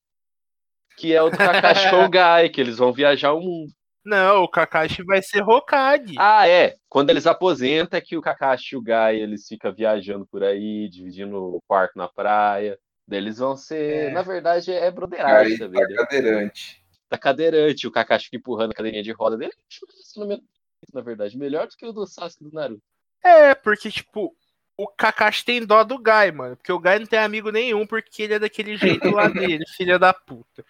que 0.98 1.14
é 1.14 1.22
o 1.22 1.30
do 1.30 1.38
Kakashi 1.38 1.90
com 1.92 2.04
o 2.06 2.10
Gai, 2.10 2.50
que 2.50 2.60
eles 2.60 2.78
vão 2.78 2.92
viajar 2.92 3.34
o 3.34 3.40
mundo. 3.40 3.72
Não, 4.04 4.44
o 4.44 4.48
Kakashi 4.48 5.04
vai 5.04 5.22
ser 5.22 5.44
Hokage. 5.44 6.16
Ah, 6.18 6.48
é. 6.48 6.76
Quando 6.90 7.10
eles 7.10 7.28
aposentam 7.28 7.98
é 7.98 8.02
que 8.02 8.18
o 8.18 8.22
Kakashi 8.22 8.76
e 8.76 8.78
o 8.78 8.82
Gai, 8.82 9.18
eles 9.18 9.46
ficam 9.48 9.74
viajando 9.74 10.26
por 10.26 10.44
aí, 10.44 10.88
dividindo 10.90 11.38
o 11.38 11.62
quarto 11.68 11.98
na 11.98 12.08
praia. 12.08 12.80
Daí 13.08 13.20
eles 13.20 13.38
vão 13.38 13.56
ser, 13.56 14.08
É. 14.08 14.12
na 14.12 14.22
verdade, 14.22 14.72
é 14.72 14.90
broderagem 14.90 15.58
tá 15.58 15.68
né? 15.68 15.96
cadeirante. 15.98 16.82
Tá 17.10 17.18
cadeirante, 17.18 17.88
o 17.88 17.92
Kakashi 17.92 18.26
fica 18.26 18.38
empurrando 18.38 18.72
a 18.72 18.74
cadeirinha 18.74 19.04
de 19.04 19.12
roda 19.12 19.38
dele. 19.38 19.54
Na 20.94 21.02
verdade, 21.02 21.38
melhor 21.38 21.68
do 21.68 21.76
que 21.76 21.86
o 21.86 21.92
do 21.94 22.06
Sasuke 22.06 22.44
do 22.44 22.52
Naruto. 22.52 22.82
É, 23.24 23.54
porque, 23.56 23.90
tipo, 23.92 24.34
o 24.78 24.88
Kakashi 24.88 25.44
tem 25.44 25.66
dó 25.66 25.84
do 25.84 25.98
Gai, 25.98 26.32
mano. 26.32 26.56
Porque 26.56 26.72
o 26.72 26.80
Gai 26.80 27.00
não 27.00 27.06
tem 27.08 27.18
amigo 27.20 27.50
nenhum, 27.52 27.86
porque 27.88 28.24
ele 28.24 28.36
é 28.36 28.40
daquele 28.40 28.78
jeito 28.78 29.10
lá 29.10 29.28
dele, 29.28 29.64
filha 29.76 29.98
da 29.98 30.14
puta. 30.14 30.64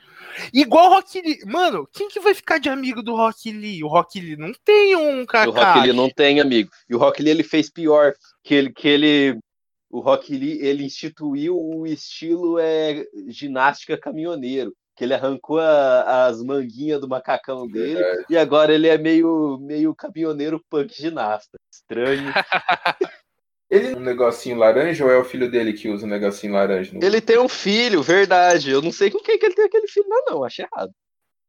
Igual 0.53 0.88
o 0.91 0.93
Rock 0.93 1.20
Lee. 1.22 1.39
Mano, 1.45 1.88
quem 1.91 2.08
que 2.08 2.20
vai 2.20 2.34
ficar 2.34 2.58
de 2.60 2.70
amigo 2.70 3.03
do 3.03 3.16
Rock 3.16 3.51
Lee? 3.51 3.84
O 3.84 3.88
Rock 3.88 4.20
Lee 4.20 4.38
não 4.38 4.53
tem 4.64 4.95
um 4.95 5.20
E 5.20 5.24
o 5.24 5.28
Kakashi. 5.28 5.58
Rock 5.58 5.80
Lee 5.82 5.93
não 5.93 6.10
tem 6.10 6.39
amigo. 6.39 6.70
E 6.89 6.95
o 6.95 6.97
Rock 6.97 7.22
Lee 7.22 7.32
ele 7.32 7.43
fez 7.43 7.70
pior, 7.70 8.14
que 8.43 8.53
ele, 8.55 8.72
que 8.72 8.88
ele 8.88 9.38
o 9.89 9.99
Rock 9.99 10.36
Lee 10.38 10.60
ele 10.62 10.84
instituiu 10.86 11.58
o 11.58 11.86
estilo 11.88 12.60
é, 12.60 13.05
ginástica 13.28 13.97
caminhoneiro, 13.97 14.74
que 14.95 15.03
ele 15.03 15.14
arrancou 15.14 15.60
a- 15.60 16.26
as 16.28 16.41
manguinhas 16.43 16.99
do 16.99 17.08
macacão 17.08 17.68
dele 17.68 18.01
e 18.30 18.38
agora 18.38 18.74
ele 18.74 18.88
é 18.88 18.97
meio 18.97 19.58
meio 19.62 19.93
caminhoneiro 19.95 20.62
punk 20.70 20.93
ginasta. 20.93 21.58
Estranho. 21.72 22.34
Ele 23.70 23.95
um 23.95 23.99
negocinho 23.99 24.57
laranja 24.57 25.03
ou 25.03 25.11
é 25.11 25.18
o 25.18 25.26
filho 25.26 25.51
dele 25.51 25.74
que 25.74 25.89
usa 25.89 26.05
o 26.05 26.09
negocinho 26.09 26.53
laranja? 26.53 26.91
No... 26.93 27.03
ele 27.03 27.20
tem 27.20 27.38
um 27.38 27.49
filho, 27.49 28.01
verdade. 28.01 28.72
Eu 28.72 28.82
não 28.82 28.91
sei 28.91 29.11
com 29.11 29.20
quem 29.20 29.38
que 29.38 29.45
ele 29.45 29.55
tem 29.55 29.65
aquele 29.65 29.88
filho, 29.88 30.05
não, 30.07 30.24
não. 30.26 30.43
Achei 30.43 30.65
errado. 30.65 30.91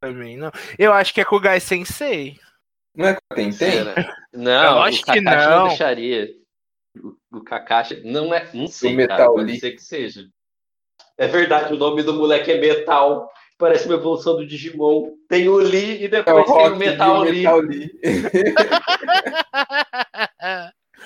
Também 0.00 0.36
não. 0.36 0.50
Eu 0.78 0.92
acho 0.92 1.14
que 1.14 1.20
é 1.20 1.24
com 1.24 1.36
o 1.36 1.40
Gai 1.40 1.60
Sensei. 1.60 2.36
Não 2.94 3.06
é 3.06 3.16
tem 3.34 3.50
tem? 3.50 3.52
Será? 3.52 4.16
Não, 4.32 4.76
Eu 4.76 4.82
acho 4.82 5.02
o 5.02 5.04
que 5.04 5.20
não. 5.20 5.68
deixaria. 5.68 6.28
O, 7.00 7.38
o 7.38 7.44
Kakashi 7.44 8.02
não 8.04 8.34
é, 8.34 8.48
não 8.52 8.66
sei, 8.66 8.96
Metal 8.96 9.16
cara, 9.16 9.30
pode 9.30 9.60
ser 9.60 9.72
que 9.72 9.82
seja. 9.82 10.26
É 11.16 11.28
verdade, 11.28 11.72
o 11.72 11.76
nome 11.76 12.02
do 12.02 12.14
moleque 12.14 12.50
é 12.50 12.58
Metal. 12.58 13.30
Parece 13.56 13.86
uma 13.86 13.94
evolução 13.94 14.36
do 14.36 14.46
Digimon. 14.46 15.12
Tem 15.28 15.48
o 15.48 15.56
Lee 15.56 15.98
e 16.00 16.04
É 16.04 16.06
o 16.06 16.10
depois 16.10 16.46
tem 16.46 16.72
o 16.72 16.76
Metal 16.76 17.20
Lee. 17.22 17.32
Metal 17.32 17.58
Lee. 17.62 17.90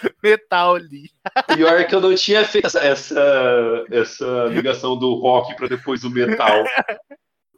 Metal 0.23 0.75
Lee. 0.75 1.11
Pior 1.55 1.87
que 1.87 1.95
eu 1.95 2.01
não 2.01 2.15
tinha 2.15 2.45
feito 2.45 2.67
essa, 2.67 2.81
essa, 2.81 3.85
essa 3.91 4.45
ligação 4.47 4.99
do 4.99 5.15
rock 5.15 5.55
pra 5.57 5.69
depois 5.69 6.05
o 6.05 6.11
metal. 6.11 6.65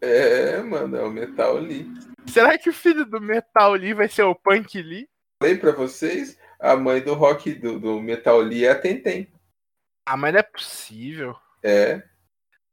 É, 0.01 0.63
mano, 0.63 0.97
é 0.97 1.03
o 1.03 1.11
Metal 1.11 1.57
Lee. 1.57 1.91
Será 2.27 2.59
que 2.59 2.69
o 2.69 2.73
filho 2.73 3.05
do 3.05 3.21
Metal 3.21 3.73
Lee 3.73 3.95
vai 3.95 4.09
ser 4.09 4.23
o 4.23 4.35
Punk 4.35 4.81
Lee? 4.81 5.09
Falei 5.43 5.57
pra 5.57 5.73
vocês, 5.73 6.39
a 6.59 6.77
mãe 6.77 7.01
do 7.01 7.15
Rock 7.15 7.55
do, 7.55 7.79
do 7.79 8.01
Metal 8.01 8.39
Lee 8.41 8.65
é 8.65 8.71
a 8.71 8.79
Tentem. 8.79 9.29
Ah, 10.07 10.17
mas 10.17 10.33
não 10.33 10.41
é 10.41 10.43
possível. 10.43 11.35
É. 11.63 12.03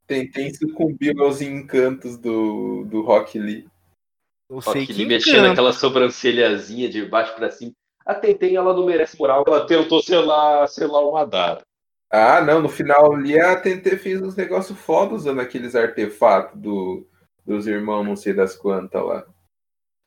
Tentem 0.06 0.54
sucumbiu 0.54 1.24
aos 1.24 1.42
encantos 1.42 2.18
do, 2.18 2.86
do 2.86 3.02
Rock 3.02 3.40
Lee. 3.40 3.68
Não 4.50 4.60
sei 4.60 4.82
Rock 4.82 4.88
que 4.88 4.94
Lee 4.94 5.06
mexendo 5.06 5.46
aquela 5.48 5.72
sobrancelhazinha 5.72 6.90
de 6.90 7.06
baixo 7.06 7.34
pra 7.36 7.50
cima. 7.50 7.72
A 8.06 8.16
Tenten, 8.16 8.56
ela 8.56 8.74
não 8.74 8.86
merece 8.86 9.18
moral. 9.18 9.44
Ela 9.46 9.66
tentou 9.66 10.02
ser 10.02 10.20
lá, 10.20 10.66
sei 10.68 10.88
lá, 10.88 11.08
um 11.08 11.14
Madara. 11.14 11.62
Ah, 12.14 12.42
não, 12.42 12.62
no 12.62 12.68
final 12.68 13.14
ali 13.14 13.40
a 13.40 13.60
TNT 13.60 13.98
fez 13.98 14.22
uns 14.22 14.36
negócios 14.36 14.78
foda 14.78 15.16
usando 15.16 15.40
aqueles 15.40 15.76
artefatos 15.76 16.60
do, 16.60 17.08
dos 17.46 17.68
irmãos 17.68 18.04
não 18.04 18.18
sei 18.18 18.34
das 18.34 18.54
quantas 18.54 19.02
lá. 19.02 19.26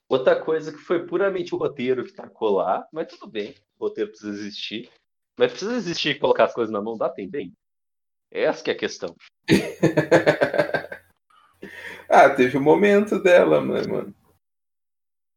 Outra 0.07 0.39
coisa 0.39 0.71
que 0.71 0.79
foi 0.79 1.07
puramente 1.07 1.55
o 1.55 1.59
roteiro 1.59 2.05
que 2.05 2.13
tacou 2.13 2.57
lá, 2.57 2.87
mas 2.93 3.09
tudo 3.09 3.27
bem, 3.27 3.55
o 3.79 3.87
roteiro 3.87 4.11
precisa 4.11 4.33
existir. 4.33 4.91
Mas 5.39 5.53
precisa 5.53 5.75
existir 5.75 6.11
e 6.11 6.19
colocar 6.19 6.45
as 6.45 6.53
coisas 6.53 6.71
na 6.71 6.83
mão 6.83 6.99
da 6.99 7.09
Tenten. 7.09 7.55
Essa 8.31 8.63
que 8.63 8.71
é 8.71 8.75
a 8.75 8.79
questão. 8.79 9.17
ah, 12.07 12.29
teve 12.29 12.59
o 12.59 12.63
momento 12.63 13.19
dela, 13.19 13.65
né, 13.65 13.83
mano? 13.87 14.15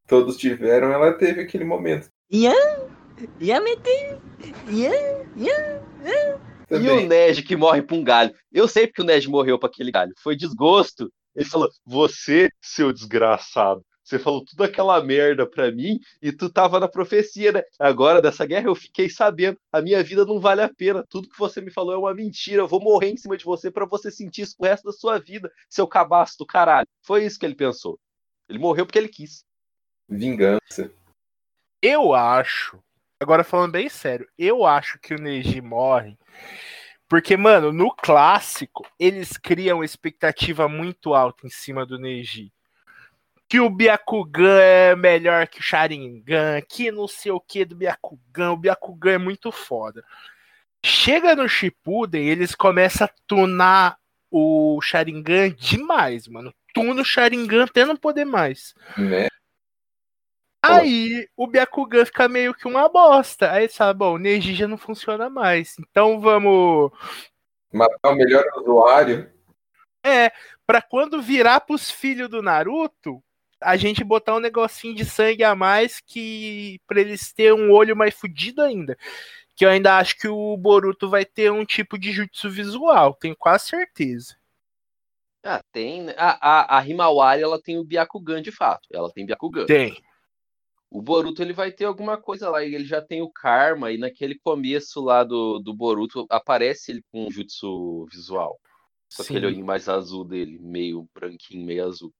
Todos 0.05 0.35
tiveram, 0.35 0.91
ela 0.91 1.13
teve 1.13 1.39
aquele 1.41 1.63
momento 1.63 2.09
Ian, 2.29 2.89
Ian 3.39 3.61
meteu, 3.61 4.21
Ian, 4.69 5.25
Ian. 5.35 5.81
E 6.69 6.89
o. 6.89 7.07
Ned 7.07 7.43
que 7.43 7.55
morre 7.55 7.81
pra 7.81 7.95
um 7.95 8.03
galho. 8.03 8.35
Eu 8.51 8.67
sei 8.67 8.87
porque 8.87 9.01
o 9.01 9.05
Ned 9.05 9.29
morreu 9.29 9.57
pra 9.57 9.69
aquele 9.69 9.91
galho. 9.91 10.13
Foi 10.21 10.35
desgosto. 10.35 11.11
Ele 11.33 11.45
falou: 11.45 11.69
Você, 11.85 12.49
seu 12.61 12.91
desgraçado, 12.91 13.81
Você 14.03 14.19
falou 14.19 14.43
tudo 14.43 14.63
aquela 14.63 15.01
merda 15.01 15.49
pra 15.49 15.71
mim 15.71 15.99
e 16.21 16.31
tu 16.33 16.49
tava 16.49 16.79
na 16.79 16.87
profecia, 16.87 17.53
né? 17.53 17.63
Agora, 17.79 18.21
dessa 18.21 18.45
guerra, 18.45 18.67
eu 18.67 18.75
fiquei 18.75 19.09
sabendo. 19.09 19.57
A 19.71 19.81
minha 19.81 20.03
vida 20.03 20.25
não 20.25 20.39
vale 20.39 20.61
a 20.61 20.69
pena. 20.69 21.05
Tudo 21.09 21.29
que 21.29 21.39
você 21.39 21.61
me 21.61 21.71
falou 21.71 21.93
é 21.93 21.97
uma 21.97 22.13
mentira. 22.13 22.63
Eu 22.63 22.67
vou 22.67 22.81
morrer 22.81 23.11
em 23.11 23.17
cima 23.17 23.37
de 23.37 23.45
você 23.45 23.71
para 23.71 23.85
você 23.85 24.11
sentir 24.11 24.41
isso 24.41 24.57
pro 24.57 24.67
resto 24.67 24.83
da 24.83 24.91
sua 24.91 25.17
vida, 25.17 25.49
seu 25.69 25.87
cabaço 25.87 26.37
do 26.37 26.45
caralho. 26.45 26.87
Foi 27.01 27.23
isso 27.23 27.39
que 27.39 27.45
ele 27.45 27.55
pensou. 27.55 27.97
Ele 28.49 28.59
morreu 28.59 28.85
porque 28.85 28.99
ele 28.99 29.07
quis. 29.07 29.45
Vingança. 30.09 30.91
Eu 31.81 32.13
acho. 32.13 32.81
Agora 33.19 33.43
falando 33.43 33.71
bem 33.71 33.89
sério, 33.89 34.27
eu 34.37 34.65
acho 34.65 34.99
que 34.99 35.13
o 35.13 35.21
Neji 35.21 35.61
morre. 35.61 36.17
Porque, 37.07 37.37
mano, 37.37 37.71
no 37.71 37.93
clássico, 37.95 38.85
eles 38.99 39.37
criam 39.37 39.83
expectativa 39.83 40.67
muito 40.67 41.13
alta 41.13 41.47
em 41.47 41.49
cima 41.49 41.85
do 41.85 41.97
Neji 41.97 42.51
que 43.49 43.59
o 43.59 43.69
Byakugan 43.69 44.59
é 44.59 44.95
melhor 44.95 45.47
que 45.47 45.59
o 45.59 45.63
Sharingan, 45.63 46.61
que 46.67 46.91
não 46.91 47.07
sei 47.07 47.31
o 47.31 47.39
que 47.39 47.63
do 47.63 47.75
Byakugan, 47.75 48.51
o 48.51 48.57
Byakugan 48.57 49.13
é 49.13 49.17
muito 49.17 49.51
foda. 49.51 50.03
Chega 50.83 51.35
no 51.35 51.47
Shippuden, 51.47 52.27
eles 52.27 52.53
começam 52.53 53.05
a 53.05 53.11
tunar 53.25 53.97
o 54.29 54.79
Sharingan 54.81 55.51
demais, 55.51 56.27
mano. 56.27 56.53
Tuna 56.73 57.01
o 57.01 57.05
Sharingan 57.05 57.63
até 57.63 57.85
não 57.85 57.95
poder 57.95 58.25
mais. 58.25 58.73
Né? 58.97 59.27
Aí 60.75 61.27
o 61.35 61.47
Byakugan 61.47 62.05
fica 62.05 62.27
meio 62.27 62.53
que 62.53 62.67
uma 62.67 62.89
bosta. 62.89 63.51
Aí 63.51 63.69
sabe, 63.69 63.99
bom, 63.99 64.13
o 64.13 64.17
Neji 64.17 64.53
já 64.53 64.67
não 64.67 64.77
funciona 64.77 65.29
mais. 65.29 65.75
Então 65.79 66.19
vamos. 66.19 66.91
Matar 67.71 68.11
o 68.11 68.15
melhor 68.15 68.43
usuário. 68.57 69.31
É, 70.03 70.31
pra 70.65 70.81
quando 70.81 71.21
virar 71.21 71.61
pros 71.61 71.91
filhos 71.91 72.29
do 72.29 72.41
Naruto, 72.41 73.21
a 73.61 73.75
gente 73.75 74.03
botar 74.03 74.35
um 74.35 74.39
negocinho 74.39 74.95
de 74.95 75.03
sangue 75.03 75.43
a 75.43 75.55
mais 75.55 75.99
que 75.99 76.79
para 76.87 77.01
eles 77.01 77.33
ter 77.33 77.53
um 77.53 77.71
olho 77.71 77.95
mais 77.95 78.13
fudido 78.13 78.61
ainda. 78.61 78.97
Que 79.55 79.65
eu 79.65 79.69
ainda 79.69 79.97
acho 79.97 80.17
que 80.17 80.27
o 80.27 80.55
Boruto 80.55 81.09
vai 81.09 81.25
ter 81.25 81.51
um 81.51 81.65
tipo 81.65 81.97
de 81.97 82.11
jutsu 82.11 82.49
visual, 82.49 83.15
tenho 83.15 83.35
quase 83.35 83.67
certeza. 83.67 84.35
Ah, 85.43 85.63
tem. 85.71 86.03
né? 86.03 86.13
A, 86.17 86.75
a, 86.75 86.79
a 86.79 86.87
Himawari, 86.87 87.41
ela 87.41 87.61
tem 87.61 87.77
o 87.77 87.83
Byakugan 87.83 88.41
de 88.41 88.51
fato. 88.51 88.87
Ela 88.91 89.11
tem 89.11 89.25
Byakugan. 89.25 89.65
Tem. 89.65 89.97
O 90.89 91.01
Boruto, 91.01 91.41
ele 91.41 91.53
vai 91.53 91.71
ter 91.71 91.85
alguma 91.85 92.17
coisa 92.17 92.49
lá. 92.49 92.63
Ele 92.63 92.85
já 92.85 93.01
tem 93.01 93.21
o 93.21 93.29
Karma. 93.29 93.91
E 93.91 93.97
naquele 93.97 94.35
começo 94.39 95.01
lá 95.01 95.23
do, 95.23 95.59
do 95.59 95.73
Boruto, 95.73 96.25
aparece 96.29 96.91
ele 96.91 97.03
com 97.11 97.27
um 97.27 97.31
jutsu 97.31 98.05
visual. 98.05 98.59
Com 99.15 99.23
Sim. 99.23 99.33
aquele 99.33 99.47
olhinho 99.47 99.65
mais 99.65 99.89
azul 99.89 100.23
dele. 100.23 100.57
Meio 100.59 101.07
branquinho, 101.13 101.65
meio 101.65 101.85
azul. 101.85 102.13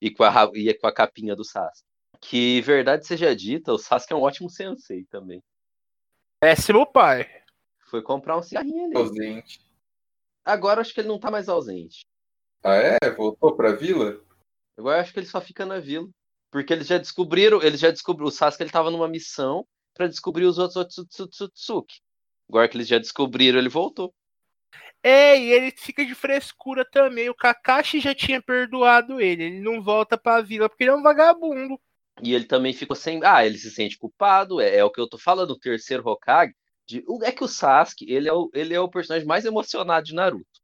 E 0.00 0.10
com 0.10 0.22
a, 0.22 0.50
e 0.54 0.72
com 0.74 0.86
a 0.86 0.92
capinha 0.92 1.34
do 1.34 1.44
Sasuke. 1.44 1.86
Que, 2.20 2.60
verdade 2.62 3.06
seja 3.06 3.34
dita, 3.34 3.72
o 3.72 3.78
Sasuke 3.78 4.12
é 4.12 4.16
um 4.16 4.22
ótimo 4.22 4.50
sensei 4.50 5.04
também. 5.04 5.42
Péssimo 6.40 6.86
pai. 6.90 7.28
Foi 7.88 8.02
comprar 8.02 8.36
um 8.36 8.42
cigarrinho 8.42 8.86
ali. 8.86 8.96
Ausente. 8.96 9.60
Agora 10.44 10.80
acho 10.80 10.94
que 10.94 11.00
ele 11.00 11.08
não 11.08 11.18
tá 11.18 11.30
mais 11.30 11.48
ausente. 11.48 12.04
Ah, 12.62 12.74
é? 12.74 13.10
Voltou 13.10 13.56
pra 13.56 13.72
vila? 13.72 14.20
Agora 14.76 14.98
eu 14.98 15.00
acho 15.00 15.12
que 15.12 15.20
ele 15.20 15.26
só 15.26 15.40
fica 15.40 15.66
na 15.66 15.80
vila. 15.80 16.08
Porque 16.50 16.72
eles 16.72 16.86
já 16.86 16.98
descobriram, 16.98 17.62
eles 17.62 17.80
já 17.80 17.90
descobriram, 17.90 18.28
o 18.28 18.32
Sasuke 18.32 18.62
ele 18.62 18.70
tava 18.70 18.90
numa 18.90 19.06
missão 19.08 19.66
pra 19.94 20.06
descobrir 20.06 20.44
os 20.46 20.58
outros 20.58 20.76
Otsutsuki. 20.98 22.00
Agora 22.48 22.68
que 22.68 22.76
eles 22.76 22.88
já 22.88 22.98
descobriram, 22.98 23.58
ele 23.58 23.68
voltou. 23.68 24.14
É, 25.02 25.38
e 25.38 25.52
ele 25.52 25.70
fica 25.76 26.04
de 26.04 26.14
frescura 26.14 26.84
também. 26.84 27.28
O 27.28 27.34
Kakashi 27.34 28.00
já 28.00 28.14
tinha 28.14 28.42
perdoado 28.42 29.20
ele. 29.20 29.44
Ele 29.44 29.60
não 29.60 29.82
volta 29.82 30.16
pra 30.18 30.40
vila 30.40 30.68
porque 30.68 30.84
ele 30.84 30.90
é 30.90 30.94
um 30.94 31.02
vagabundo. 31.02 31.78
E 32.22 32.34
ele 32.34 32.44
também 32.46 32.72
ficou 32.72 32.96
sem. 32.96 33.20
Ah, 33.22 33.44
ele 33.46 33.58
se 33.58 33.70
sente 33.70 33.96
culpado. 33.96 34.60
É, 34.60 34.76
é 34.76 34.84
o 34.84 34.90
que 34.90 35.00
eu 35.00 35.08
tô 35.08 35.18
falando, 35.18 35.50
o 35.52 35.58
terceiro 35.58 36.02
Hokage. 36.08 36.54
De... 36.86 37.04
o- 37.06 37.22
É 37.22 37.30
que 37.30 37.44
o 37.44 37.48
Sasuke, 37.48 38.10
ele 38.10 38.28
é 38.28 38.32
o, 38.32 38.50
ele 38.54 38.74
é 38.74 38.80
o 38.80 38.88
personagem 38.88 39.26
mais 39.26 39.44
emocionado 39.44 40.06
de 40.06 40.14
Naruto. 40.14 40.60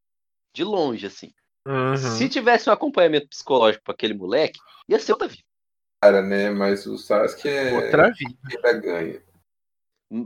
De 0.52 0.64
longe, 0.64 1.06
assim. 1.06 1.32
Se 1.98 2.28
tivesse 2.28 2.68
um 2.68 2.72
acompanhamento 2.72 3.28
psicológico 3.28 3.84
pra 3.84 3.94
aquele 3.94 4.14
moleque, 4.14 4.58
ia 4.88 4.98
ser 4.98 5.12
outra 5.12 5.28
vida. 5.28 5.42
Cara, 6.04 6.20
né? 6.20 6.50
Mas 6.50 6.84
o 6.84 6.98
Sasuke 6.98 7.48
é... 7.48 7.72
Outra 7.72 8.10
vida. 8.12 8.38
ainda 8.44 8.72
ganha. 8.74 9.22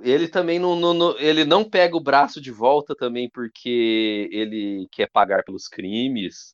Ele 0.03 0.27
também 0.27 0.59
não, 0.59 0.75
não- 0.75 0.93
não- 0.93 1.19
ele 1.19 1.45
não 1.45 1.63
pega 1.63 1.97
o 1.97 2.03
braço 2.03 2.41
de 2.41 2.51
volta 2.51 2.97
também 2.97 3.31
porque 3.31 4.29
ele 4.33 4.89
quer 4.91 5.09
pagar 5.09 5.45
pelos 5.45 5.69
crimes 5.69 6.53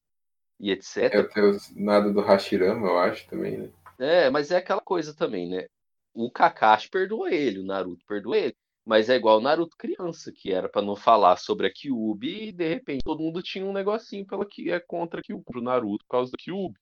e 0.60 0.70
etc. 0.70 1.14
É 1.14 1.20
o 1.20 1.28
teu 1.28 1.56
nada 1.74 2.12
do 2.12 2.20
Hashirama, 2.20 2.86
eu 2.86 2.98
acho, 2.98 3.26
também, 3.26 3.56
né? 3.56 3.70
É, 3.98 4.28
mas 4.28 4.50
é 4.50 4.58
aquela 4.58 4.82
coisa 4.82 5.14
também, 5.14 5.48
né? 5.48 5.66
O 6.12 6.30
Kakashi 6.30 6.90
perdoa 6.90 7.32
ele, 7.32 7.60
o 7.60 7.64
Naruto 7.64 8.04
perdoa 8.06 8.36
ele. 8.36 8.56
Mas 8.84 9.08
é 9.08 9.16
igual 9.16 9.38
o 9.38 9.40
Naruto 9.42 9.74
criança, 9.78 10.30
que 10.30 10.52
era 10.52 10.68
pra 10.68 10.82
não 10.82 10.94
falar 10.94 11.38
sobre 11.38 11.66
a 11.66 11.72
Kyuubi 11.72 12.48
e 12.48 12.52
de 12.52 12.68
repente 12.68 13.02
todo 13.02 13.22
mundo 13.22 13.42
tinha 13.42 13.64
um 13.64 13.72
negocinho 13.72 14.26
pela 14.26 14.44
que 14.44 14.70
é 14.70 14.78
contra 14.78 15.20
a 15.20 15.22
Kyuubi, 15.22 15.44
pro 15.44 15.62
Naruto 15.62 16.04
por 16.04 16.10
causa 16.10 16.30
da 16.30 16.36
Kyuubi. 16.36 16.78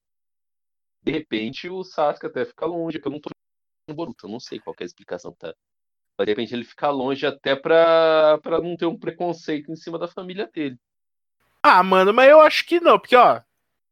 De 1.02 1.10
repente 1.10 1.68
o 1.68 1.82
Sasuke 1.82 2.26
até 2.26 2.44
fica 2.44 2.64
longe, 2.66 3.00
que 3.00 3.06
eu 3.06 3.12
não 3.12 3.20
tô 3.20 3.30
no 3.88 3.94
Boruto, 3.94 4.26
eu 4.26 4.30
não 4.30 4.38
sei 4.38 4.58
qual 4.60 4.74
é 4.78 4.82
a 4.84 4.86
explicação 4.86 5.32
tá. 5.32 5.54
Mas 6.16 6.26
de 6.26 6.32
repente 6.32 6.54
ele 6.54 6.64
fica 6.64 6.88
longe 6.90 7.26
até 7.26 7.56
pra, 7.56 8.38
pra 8.42 8.60
não 8.60 8.76
ter 8.76 8.86
um 8.86 8.98
preconceito 8.98 9.72
em 9.72 9.76
cima 9.76 9.98
da 9.98 10.06
família 10.06 10.46
dele. 10.46 10.78
Ah, 11.62 11.82
mano, 11.82 12.12
mas 12.12 12.28
eu 12.28 12.40
acho 12.40 12.66
que 12.66 12.80
não, 12.80 12.98
porque 12.98 13.16
ó, 13.16 13.40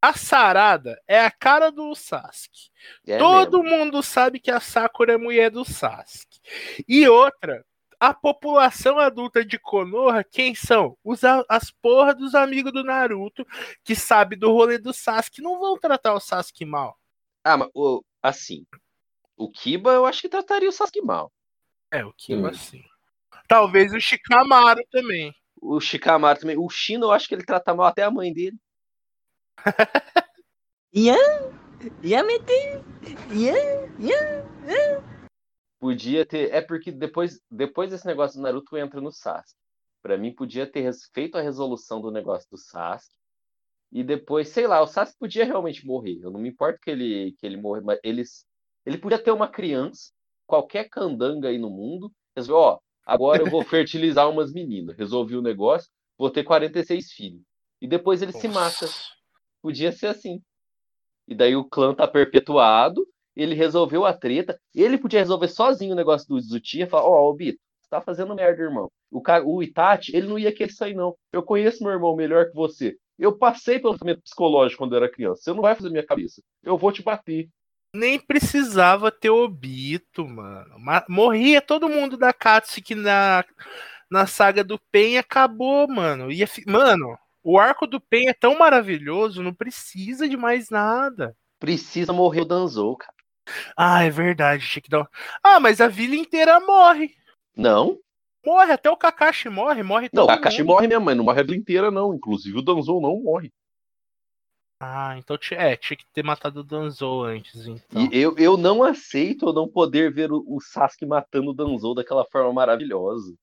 a 0.03 0.15
Sarada 0.15 1.01
é 1.07 1.21
a 1.21 1.31
cara 1.31 1.71
do 1.71 1.95
Sasuke. 1.95 2.71
É 3.07 3.19
Todo 3.19 3.63
mesmo. 3.63 3.77
mundo 3.77 4.03
sabe 4.03 4.41
que 4.41 4.51
a 4.51 4.61
Sakura 4.61 5.15
é 5.15 5.19
mulher 5.19 5.51
do 5.51 5.65
Sasuke. 5.65 6.41
E 6.89 7.09
outra, 7.09 7.65
a 7.99 8.15
população 8.15 8.99
adulta 8.99 9.45
de 9.45 9.59
Konoha, 9.59 10.25
quem 10.25 10.55
são? 10.55 10.97
Os, 11.05 11.23
as 11.49 11.71
porra 11.71 12.15
dos 12.15 12.35
amigos 12.35 12.73
do 12.73 12.83
Naruto 12.83 13.47
que 13.85 13.95
sabe 13.95 14.37
do 14.37 14.51
rolê 14.53 14.79
do 14.79 14.93
Sasuke, 14.93 15.43
não 15.43 15.61
vão 15.61 15.79
tratar 15.79 16.15
o 16.15 16.21
Sasuke 16.21 16.65
mal. 16.65 17.00
Ah, 17.45 17.57
mas 17.57 17.69
o, 17.75 18.03
assim. 18.23 18.67
O 19.37 19.51
Kiba 19.51 19.93
eu 19.93 20.05
acho 20.05 20.21
que 20.21 20.29
trataria 20.29 20.69
o 20.69 20.73
Sasuke 20.73 21.01
mal. 21.01 21.33
É, 21.91 22.05
o 22.05 22.13
Kiba 22.13 22.51
hum. 22.51 22.55
sim. 22.55 22.85
Talvez 23.49 23.93
o 23.93 24.01
Shikamaru 24.01 24.83
também. 24.91 25.35
O 25.61 25.81
Shikamaru 25.81 26.39
também. 26.39 26.57
O 26.57 26.69
Shino 26.69 27.07
eu 27.07 27.13
acho 27.13 27.27
que 27.27 27.35
ele 27.35 27.45
trata 27.45 27.75
mal 27.75 27.87
até 27.87 28.05
a 28.05 28.11
mãe 28.11 28.33
dele. 28.33 28.57
Yamete! 32.05 32.83
Podia 35.79 36.27
ter. 36.27 36.53
É 36.53 36.61
porque 36.61 36.93
depois, 36.93 37.41
depois 37.51 37.91
desse 37.91 38.07
negócio 38.07 38.39
do 38.39 38.43
Naruto 38.43 38.77
entra 38.77 39.01
no 39.01 39.11
Sasuke. 39.11 39.59
Pra 40.03 40.17
mim, 40.17 40.35
podia 40.35 40.71
ter 40.71 40.91
feito 41.13 41.37
a 41.37 41.43
resolução 41.43 42.01
do 42.01 42.11
negócio 42.11 42.49
do 42.51 42.57
Sasuke 42.57 43.20
e 43.93 44.05
depois, 44.05 44.49
sei 44.49 44.67
lá, 44.67 44.81
o 44.81 44.87
Sasuke 44.87 45.19
podia 45.19 45.45
realmente 45.45 45.85
morrer. 45.85 46.21
Eu 46.23 46.31
não 46.31 46.41
me 46.41 46.49
importo 46.49 46.79
que 46.81 46.91
ele, 46.91 47.33
que 47.39 47.47
ele 47.47 47.57
morra, 47.57 47.81
mas 47.81 47.99
eles, 48.05 48.47
ele 48.87 48.99
podia 48.99 49.19
ter 49.19 49.33
uma 49.33 49.49
criança, 49.49 50.13
qualquer 50.47 50.89
candanga 50.89 51.49
aí 51.49 51.59
no 51.59 51.71
mundo, 51.71 52.11
resolveu, 52.37 52.63
ó, 52.63 52.79
agora 53.05 53.43
eu 53.43 53.51
vou 53.51 53.63
fertilizar 53.65 54.31
umas 54.31 54.53
meninas. 54.53 54.97
Resolvi 54.97 55.37
o 55.37 55.43
negócio, 55.43 55.91
vou 56.17 56.31
ter 56.31 56.45
46 56.45 57.11
filhos. 57.13 57.43
E 57.81 57.89
depois 57.89 58.23
ele 58.23 58.33
se 58.33 58.47
mata. 58.47 58.87
Podia 59.63 59.91
ser 59.91 60.07
assim. 60.07 60.41
E 61.27 61.35
daí 61.35 61.57
o 61.57 61.65
clã 61.65 61.95
tá 61.95 62.07
perpetuado, 62.07 63.07
ele 63.35 63.55
resolveu 63.55 64.05
a 64.05 64.13
treta, 64.13 64.59
ele 64.75 64.99
podia 64.99 65.21
resolver 65.21 65.49
sozinho 65.49 65.93
o 65.93 65.97
negócio 65.97 66.29
do 66.29 66.41
Zutia, 66.41 66.87
falar, 66.87 67.05
ó, 67.05 67.29
ô 67.29 67.35
Bito, 67.35 67.59
você 67.81 67.89
tá 67.89 68.01
fazendo 68.01 68.35
merda, 68.35 68.63
irmão. 68.63 68.91
O, 69.11 69.23
o 69.47 69.63
Itachi, 69.63 70.15
ele 70.15 70.29
não 70.29 70.39
ia 70.39 70.53
querer 70.53 70.73
sair, 70.73 70.95
não. 70.95 71.17
Eu 71.33 71.43
conheço 71.43 71.83
meu 71.83 71.93
irmão 71.93 72.15
melhor 72.15 72.47
que 72.47 72.55
você. 72.55 72.97
Eu 73.21 73.37
passei 73.37 73.79
pelo 73.79 73.93
tratamento 73.93 74.23
psicológico 74.23 74.79
quando 74.83 74.93
eu 74.95 74.97
era 75.03 75.13
criança. 75.13 75.43
Você 75.43 75.53
não 75.53 75.61
vai 75.61 75.75
fazer 75.75 75.91
minha 75.91 76.07
cabeça. 76.07 76.43
Eu 76.63 76.79
vou 76.79 76.91
te 76.91 77.03
bater. 77.03 77.49
Nem 77.95 78.19
precisava 78.19 79.11
ter 79.13 79.31
Obito, 79.31 80.27
mano. 80.27 80.79
Ma- 80.79 81.05
Morria 81.09 81.61
todo 81.61 81.89
mundo 81.89 82.17
da 82.17 82.33
Katsuki 82.33 82.95
na, 82.95 83.45
na 84.11 84.27
saga 84.27 84.65
do 84.65 84.79
Pen 84.91 85.15
e 85.15 85.19
acabou, 85.19 85.87
mano. 85.87 86.33
Ia 86.33 86.47
fi- 86.47 86.65
Mano, 86.67 87.19
o 87.43 87.59
arco 87.59 87.87
do 87.87 88.01
Pen 88.01 88.29
é 88.29 88.33
tão 88.33 88.59
maravilhoso, 88.59 89.43
não 89.43 89.53
precisa 89.53 90.29
de 90.29 90.37
mais 90.37 90.71
nada. 90.71 91.37
Precisa 91.59 92.13
morrer 92.13 92.41
o 92.43 92.45
Danzou, 92.47 92.97
cara. 92.97 93.13
Ah, 93.77 94.03
é 94.05 94.11
verdade, 94.11 94.67
tinha 94.67 94.83
que 94.83 94.89
dar. 94.91 95.07
Ah, 95.43 95.59
mas 95.61 95.81
a 95.81 95.89
vila 95.89 96.15
inteira 96.15 96.59
morre. 96.61 97.15
Não, 97.57 97.99
Morre, 98.45 98.73
até 98.73 98.91
o 98.91 98.97
Kakashi 98.97 99.49
morre, 99.49 99.83
morre 99.83 100.09
não, 100.13 100.25
o 100.25 100.27
Kakashi 100.27 100.63
mundo. 100.63 100.69
morre 100.73 100.89
mesmo, 100.89 101.05
mas 101.05 101.17
não 101.17 101.25
morre 101.25 101.41
a 101.41 101.43
vida 101.43 101.57
inteira, 101.57 101.91
não. 101.91 102.15
Inclusive 102.15 102.59
o 102.59 102.63
Danzou 102.63 103.01
não 103.01 103.21
morre. 103.23 103.53
Ah, 104.83 105.15
então 105.19 105.37
é, 105.53 105.77
tinha 105.77 105.97
que 105.97 106.07
ter 106.11 106.25
matado 106.25 106.61
o 106.61 106.65
Danzou 106.65 107.25
antes, 107.25 107.67
então. 107.67 108.09
E 108.11 108.17
eu, 108.19 108.35
eu 108.39 108.57
não 108.57 108.83
aceito 108.83 109.47
eu 109.47 109.53
não 109.53 109.69
poder 109.69 110.11
ver 110.11 110.33
o, 110.33 110.43
o 110.49 110.59
Sasuke 110.59 111.05
matando 111.05 111.51
o 111.51 111.55
Danzou 111.55 111.95
daquela 111.95 112.25
forma 112.25 112.51
maravilhosa. 112.53 113.35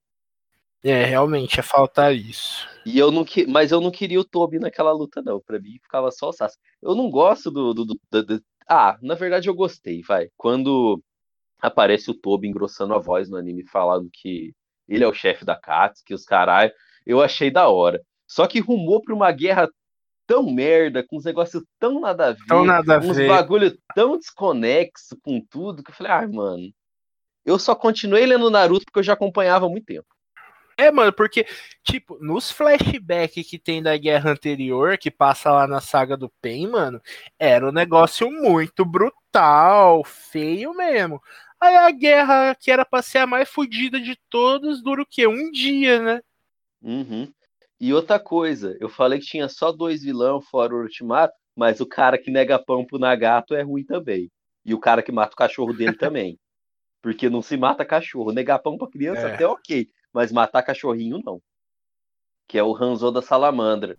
É, 0.84 1.04
realmente, 1.06 1.60
é 1.60 1.64
falta 1.64 2.12
isso. 2.12 2.68
E 2.84 2.98
eu 2.98 3.12
não 3.12 3.24
que... 3.24 3.46
Mas 3.46 3.72
eu 3.72 3.80
não 3.80 3.92
queria 3.92 4.20
o 4.20 4.26
Tobi 4.26 4.58
naquela 4.58 4.92
luta, 4.92 5.22
não. 5.22 5.40
Pra 5.40 5.60
mim 5.60 5.78
ficava 5.82 6.10
só 6.12 6.30
o 6.30 6.34
Sasuke. 6.34 6.62
Eu 6.82 6.96
não 6.96 7.10
gosto 7.10 7.52
do. 7.52 7.72
do, 7.74 7.86
do- 7.86 8.00
do- 8.24 8.44
Ah, 8.68 8.98
na 9.02 9.14
verdade 9.14 9.48
eu 9.48 9.54
gostei, 9.54 10.02
vai. 10.02 10.30
Quando 10.36 11.00
aparece 11.60 12.10
o 12.10 12.16
Toby 12.16 12.48
engrossando 12.48 12.96
a 12.96 13.00
voz 13.00 13.30
no 13.30 13.38
anime 13.38 13.64
falando 13.68 14.10
que 14.12 14.54
ele 14.88 15.04
é 15.04 15.08
o 15.08 15.14
chefe 15.14 15.44
da 15.46 15.56
Katsuki, 15.56 16.14
os 16.14 16.26
caralho, 16.26 16.72
eu 17.06 17.22
achei 17.22 17.50
da 17.52 17.68
hora. 17.68 18.02
Só 18.26 18.46
que 18.48 18.60
rumou 18.60 19.02
pra 19.02 19.14
uma 19.16 19.32
guerra 19.32 19.70
tão 20.26 20.44
merda, 20.52 21.04
com 21.04 21.18
uns 21.18 21.24
negócios 21.24 21.64
tão 21.80 22.02
nada 22.02 22.28
a 22.28 22.32
ver, 22.34 22.46
Tão 22.48 22.66
nada 22.66 22.96
a 22.98 23.00
uns 23.00 23.16
ver. 23.16 23.30
bagulho 23.30 23.78
tão 23.96 24.18
desconexo 24.18 25.18
com 25.24 25.40
tudo, 25.50 25.82
que 25.82 25.92
eu 25.92 25.96
falei, 25.96 26.12
ah, 26.12 26.28
mano. 26.28 26.70
Eu 27.46 27.58
só 27.58 27.74
continuei 27.74 28.26
lendo 28.26 28.50
Naruto 28.50 28.84
porque 28.86 29.00
eu 29.00 29.04
já 29.04 29.14
acompanhava 29.14 29.66
há 29.66 29.70
muito 29.70 29.86
tempo. 29.86 30.06
É, 30.80 30.92
mano, 30.92 31.12
porque, 31.12 31.48
tipo, 31.84 32.20
nos 32.22 32.52
flashbacks 32.52 33.50
que 33.50 33.58
tem 33.58 33.82
da 33.82 33.98
guerra 33.98 34.30
anterior, 34.30 34.96
que 34.98 35.10
passa 35.10 35.50
lá 35.52 35.66
na 35.66 35.82
saga 35.82 36.16
do 36.16 36.30
Pen, 36.40 36.68
mano, 36.68 37.02
era 37.40 37.68
um 37.68 37.72
negócio 37.72 38.30
muito 38.30 38.86
brutal, 38.86 40.04
feio 40.04 40.76
mesmo. 40.76 41.20
Aí 41.60 41.76
a 41.76 41.90
guerra, 41.92 42.56
que 42.56 42.70
era 42.70 42.86
pra 42.86 43.02
ser 43.02 43.20
a 43.20 43.28
mais 43.28 43.50
fodida 43.50 44.00
de 44.00 44.16
todos, 44.30 44.82
dura 44.84 45.02
o 45.02 45.06
quê? 45.10 45.28
Um 45.28 45.52
dia, 45.52 46.00
né? 46.02 46.22
Uhum. 46.82 47.32
E 47.80 47.94
outra 47.94 48.20
coisa, 48.20 48.76
eu 48.80 48.90
falei 48.90 49.20
que 49.20 49.26
tinha 49.26 49.48
só 49.50 49.72
dois 49.72 50.02
vilões 50.04 50.46
fora 50.50 50.74
o 50.74 50.78
Orochimaru, 50.78 51.32
mas 51.56 51.80
o 51.80 51.86
cara 51.86 52.18
que 52.18 52.30
nega 52.32 52.60
pão 52.60 52.86
pro 52.86 53.00
Nagato 53.00 53.56
é 53.56 53.62
ruim 53.64 53.84
também. 53.84 54.32
E 54.66 54.74
o 54.74 54.80
cara 54.80 55.02
que 55.02 55.12
mata 55.12 55.34
o 55.34 55.38
cachorro 55.38 55.74
dele 55.74 55.96
também. 55.98 56.40
Porque 57.02 57.30
não 57.30 57.42
se 57.42 57.56
mata 57.58 57.86
cachorro. 57.86 58.32
Negar 58.32 58.60
pão 58.60 58.78
pra 58.78 58.88
criança 58.90 59.22
É. 59.30 59.34
até 59.34 59.48
ok, 59.48 59.90
mas 60.14 60.32
matar 60.32 60.62
cachorrinho 60.64 61.22
não. 61.24 61.42
Que 62.48 62.58
é 62.58 62.64
o 62.64 62.76
Hanzo 62.76 63.12
da 63.12 63.22
Salamandra, 63.22 63.98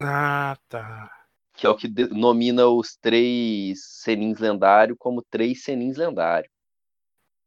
Ah, 0.00 0.56
tá. 0.68 1.10
que 1.54 1.66
é 1.66 1.68
o 1.68 1.76
que 1.76 1.86
de- 1.88 2.08
nomina 2.08 2.66
os 2.66 2.96
três 2.96 3.84
senins 4.02 4.38
lendários 4.38 4.96
como 4.98 5.22
três 5.30 5.62
senins 5.62 5.96
lendários. 5.96 6.50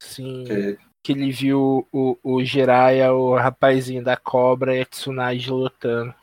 Sim. 0.03 0.43
Que- 0.45 0.77
Que 1.03 1.11
ele 1.11 1.31
viu 1.31 1.85
o, 1.91 2.17
o 2.23 2.41
Jiraiya, 2.45 3.11
o 3.13 3.35
rapazinho 3.35 4.01
da 4.01 4.15
cobra 4.15 4.73
e 4.75 4.81
a 4.81 4.85
Tsunade 4.85 5.49
lutando. 5.51 6.15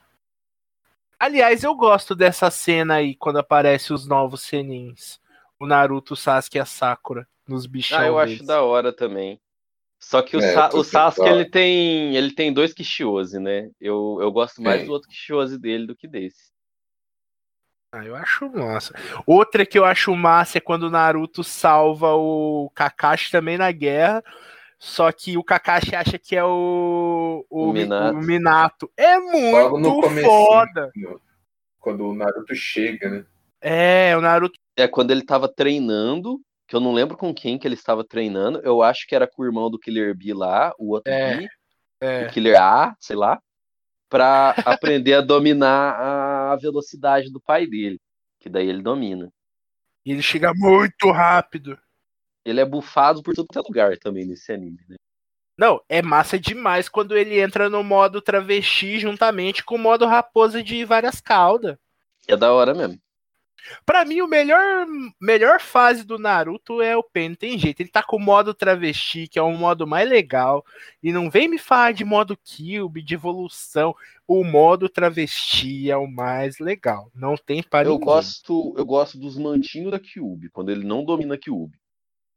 Aliás, 1.18 1.62
eu 1.62 1.74
gosto 1.74 2.14
dessa 2.14 2.50
cena 2.50 2.94
aí, 2.94 3.14
quando 3.14 3.38
aparece 3.38 3.92
os 3.92 4.06
novos 4.06 4.40
senins. 4.42 5.20
O 5.58 5.66
Naruto, 5.66 6.14
o 6.14 6.16
Sasuke 6.16 6.56
e 6.56 6.60
a 6.60 6.64
Sakura 6.64 7.28
nos 7.46 7.66
bichão 7.66 7.98
Ah, 7.98 8.06
eu 8.06 8.18
acho 8.18 8.32
deles. 8.32 8.46
da 8.46 8.62
hora 8.62 8.90
também. 8.90 9.38
Só 9.98 10.22
que 10.22 10.34
o, 10.34 10.40
É, 10.40 10.54
Sa- 10.54 10.70
o 10.72 10.82
Sasuke 10.82 11.28
ele 11.28 11.44
tem, 11.44 12.16
ele 12.16 12.32
tem 12.32 12.50
dois 12.50 12.72
Kishiose, 12.72 13.38
né? 13.38 13.70
Eu, 13.78 14.16
eu 14.22 14.32
gosto 14.32 14.62
mais 14.62 14.80
do 14.86 14.92
outro 14.92 15.10
Kishiose 15.10 15.58
dele 15.58 15.86
do 15.86 15.94
que 15.94 16.08
desse. 16.08 16.49
Ah, 17.92 18.04
eu 18.04 18.14
acho 18.14 18.48
massa. 18.50 18.94
Outra 19.26 19.66
que 19.66 19.76
eu 19.78 19.84
acho 19.84 20.14
massa 20.14 20.58
é 20.58 20.60
quando 20.60 20.84
o 20.84 20.90
Naruto 20.90 21.42
salva 21.42 22.14
o 22.14 22.70
Kakashi 22.74 23.32
também 23.32 23.58
na 23.58 23.72
guerra. 23.72 24.22
Só 24.78 25.10
que 25.12 25.36
o 25.36 25.42
Kakashi 25.44 25.94
acha 25.94 26.18
que 26.18 26.36
é 26.36 26.44
o, 26.44 27.44
o, 27.50 27.68
O 27.68 27.72
Mi- 27.72 27.80
Minato. 27.82 28.16
o 28.16 28.20
Minato. 28.22 28.90
É 28.96 29.18
muito 29.18 30.08
foda. 30.22 30.90
Quando 31.80 32.06
o 32.08 32.14
Naruto 32.14 32.54
chega, 32.54 33.10
né? 33.10 33.24
É, 33.60 34.16
o 34.16 34.20
Naruto. 34.20 34.58
É 34.76 34.86
quando 34.86 35.10
ele 35.10 35.24
tava 35.24 35.48
treinando, 35.52 36.40
que 36.68 36.76
eu 36.76 36.80
não 36.80 36.92
lembro 36.94 37.16
com 37.16 37.34
quem 37.34 37.58
que 37.58 37.66
ele 37.66 37.74
estava 37.74 38.04
treinando. 38.04 38.60
Eu 38.62 38.82
acho 38.82 39.06
que 39.06 39.14
era 39.14 39.26
com 39.26 39.42
o 39.42 39.44
irmão 39.44 39.68
do 39.68 39.78
Killer 39.78 40.14
B 40.16 40.32
lá, 40.32 40.72
o 40.78 40.90
outro 40.92 41.12
É, 41.12 41.36
B, 41.36 41.48
É, 42.00 42.26
o 42.26 42.30
Killer 42.30 42.62
A, 42.62 42.94
sei 43.00 43.16
lá, 43.16 43.38
pra 44.08 44.54
aprender 44.64 45.14
a 45.14 45.20
dominar 45.20 45.94
a 45.98 46.29
velocidade 46.56 47.30
do 47.30 47.40
pai 47.40 47.66
dele. 47.66 48.00
Que 48.38 48.48
daí 48.48 48.68
ele 48.68 48.82
domina. 48.82 49.32
e 50.04 50.12
ele 50.12 50.22
chega 50.22 50.52
muito 50.54 51.10
rápido. 51.10 51.78
Ele 52.44 52.60
é 52.60 52.64
bufado 52.64 53.22
por 53.22 53.34
todo 53.34 53.48
lugar 53.66 53.98
também 53.98 54.26
nesse 54.26 54.50
anime, 54.52 54.78
né? 54.88 54.96
Não, 55.58 55.78
é 55.90 56.00
massa 56.00 56.38
demais 56.38 56.88
quando 56.88 57.14
ele 57.14 57.38
entra 57.38 57.68
no 57.68 57.84
modo 57.84 58.22
travesti 58.22 58.98
juntamente 58.98 59.62
com 59.62 59.74
o 59.74 59.78
modo 59.78 60.06
raposa 60.06 60.62
de 60.62 60.82
várias 60.86 61.20
caudas. 61.20 61.76
É 62.26 62.34
da 62.34 62.50
hora 62.50 62.72
mesmo. 62.72 62.98
Pra 63.84 64.04
mim, 64.04 64.20
o 64.20 64.26
melhor, 64.26 64.86
melhor 65.20 65.60
fase 65.60 66.04
do 66.04 66.18
Naruto 66.18 66.80
é 66.80 66.96
o 66.96 67.02
Pen, 67.02 67.34
tem 67.34 67.58
jeito. 67.58 67.80
Ele 67.80 67.88
tá 67.88 68.02
com 68.02 68.16
o 68.16 68.20
modo 68.20 68.54
travesti, 68.54 69.26
que 69.28 69.38
é 69.38 69.42
o 69.42 69.52
modo 69.52 69.86
mais 69.86 70.08
legal. 70.08 70.64
E 71.02 71.12
não 71.12 71.30
vem 71.30 71.48
me 71.48 71.58
falar 71.58 71.92
de 71.92 72.04
modo 72.04 72.36
Cube, 72.36 73.02
de 73.02 73.14
evolução. 73.14 73.94
O 74.26 74.44
modo 74.44 74.88
travesti 74.88 75.90
é 75.90 75.96
o 75.96 76.06
mais 76.06 76.58
legal. 76.58 77.10
Não 77.14 77.36
tem 77.36 77.62
para 77.62 77.88
Eu 77.88 77.92
ninguém. 77.92 78.06
gosto, 78.06 78.74
eu 78.76 78.84
gosto 78.84 79.18
dos 79.18 79.36
mantinhos 79.36 79.90
da 79.90 79.98
Kyuubi, 79.98 80.50
quando 80.50 80.70
ele 80.70 80.84
não 80.84 81.04
domina 81.04 81.34
a 81.34 81.38
Kyuubi. 81.38 81.78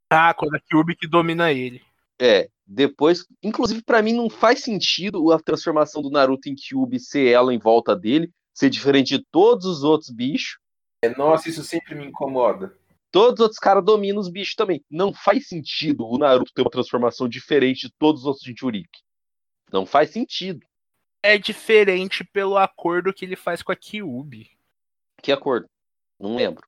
Ah, 0.09 0.34
quando 0.34 0.55
é 0.55 0.59
Cube 0.71 0.95
que 0.95 1.07
domina 1.07 1.51
ele. 1.51 1.82
É, 2.19 2.49
depois, 2.65 3.26
inclusive 3.41 3.82
pra 3.82 4.01
mim 4.01 4.13
não 4.13 4.30
faz 4.30 4.61
sentido 4.61 5.32
a 5.32 5.39
transformação 5.39 6.01
do 6.01 6.09
Naruto 6.09 6.47
em 6.47 6.55
Kyuubi 6.55 6.99
ser 6.99 7.28
ela 7.28 7.53
em 7.53 7.57
volta 7.57 7.95
dele, 7.95 8.32
ser 8.53 8.69
diferente 8.69 9.17
de 9.17 9.26
todos 9.32 9.65
os 9.65 9.84
outros 9.84 10.09
bichos. 10.09 10.57
É, 11.04 11.10
nossa, 11.18 11.49
isso 11.49 11.66
sempre 11.66 11.95
me 11.95 12.06
incomoda. 12.06 12.78
Todos 13.12 13.34
os 13.34 13.39
outros 13.41 13.60
caras 13.60 13.84
dominam 13.84 14.22
os 14.22 14.30
bichos 14.30 14.56
também. 14.56 14.82
Não 14.89 15.14
faz 15.14 15.49
sentido 15.49 16.08
o 16.08 16.18
Naruto 16.18 16.54
ter 16.54 16.62
uma 16.62 16.72
transformação 16.72 17.28
diferente 17.28 17.88
de 17.88 17.93
todos 17.99 18.22
os 18.22 18.28
outros 18.28 18.45
Jinchuriki. 18.45 19.04
Não 19.70 19.86
faz 19.86 20.12
sentido. 20.12 20.66
É 21.22 21.38
diferente 21.38 22.24
pelo 22.24 22.58
acordo 22.58 23.14
que 23.14 23.26
ele 23.26 23.36
faz 23.36 23.62
com 23.62 23.74
a 23.74 23.76
Kyubi. 23.76 24.49
Que 25.22 25.34
acordo? 25.34 25.70
Não 26.18 26.38
lembro. 26.38 26.66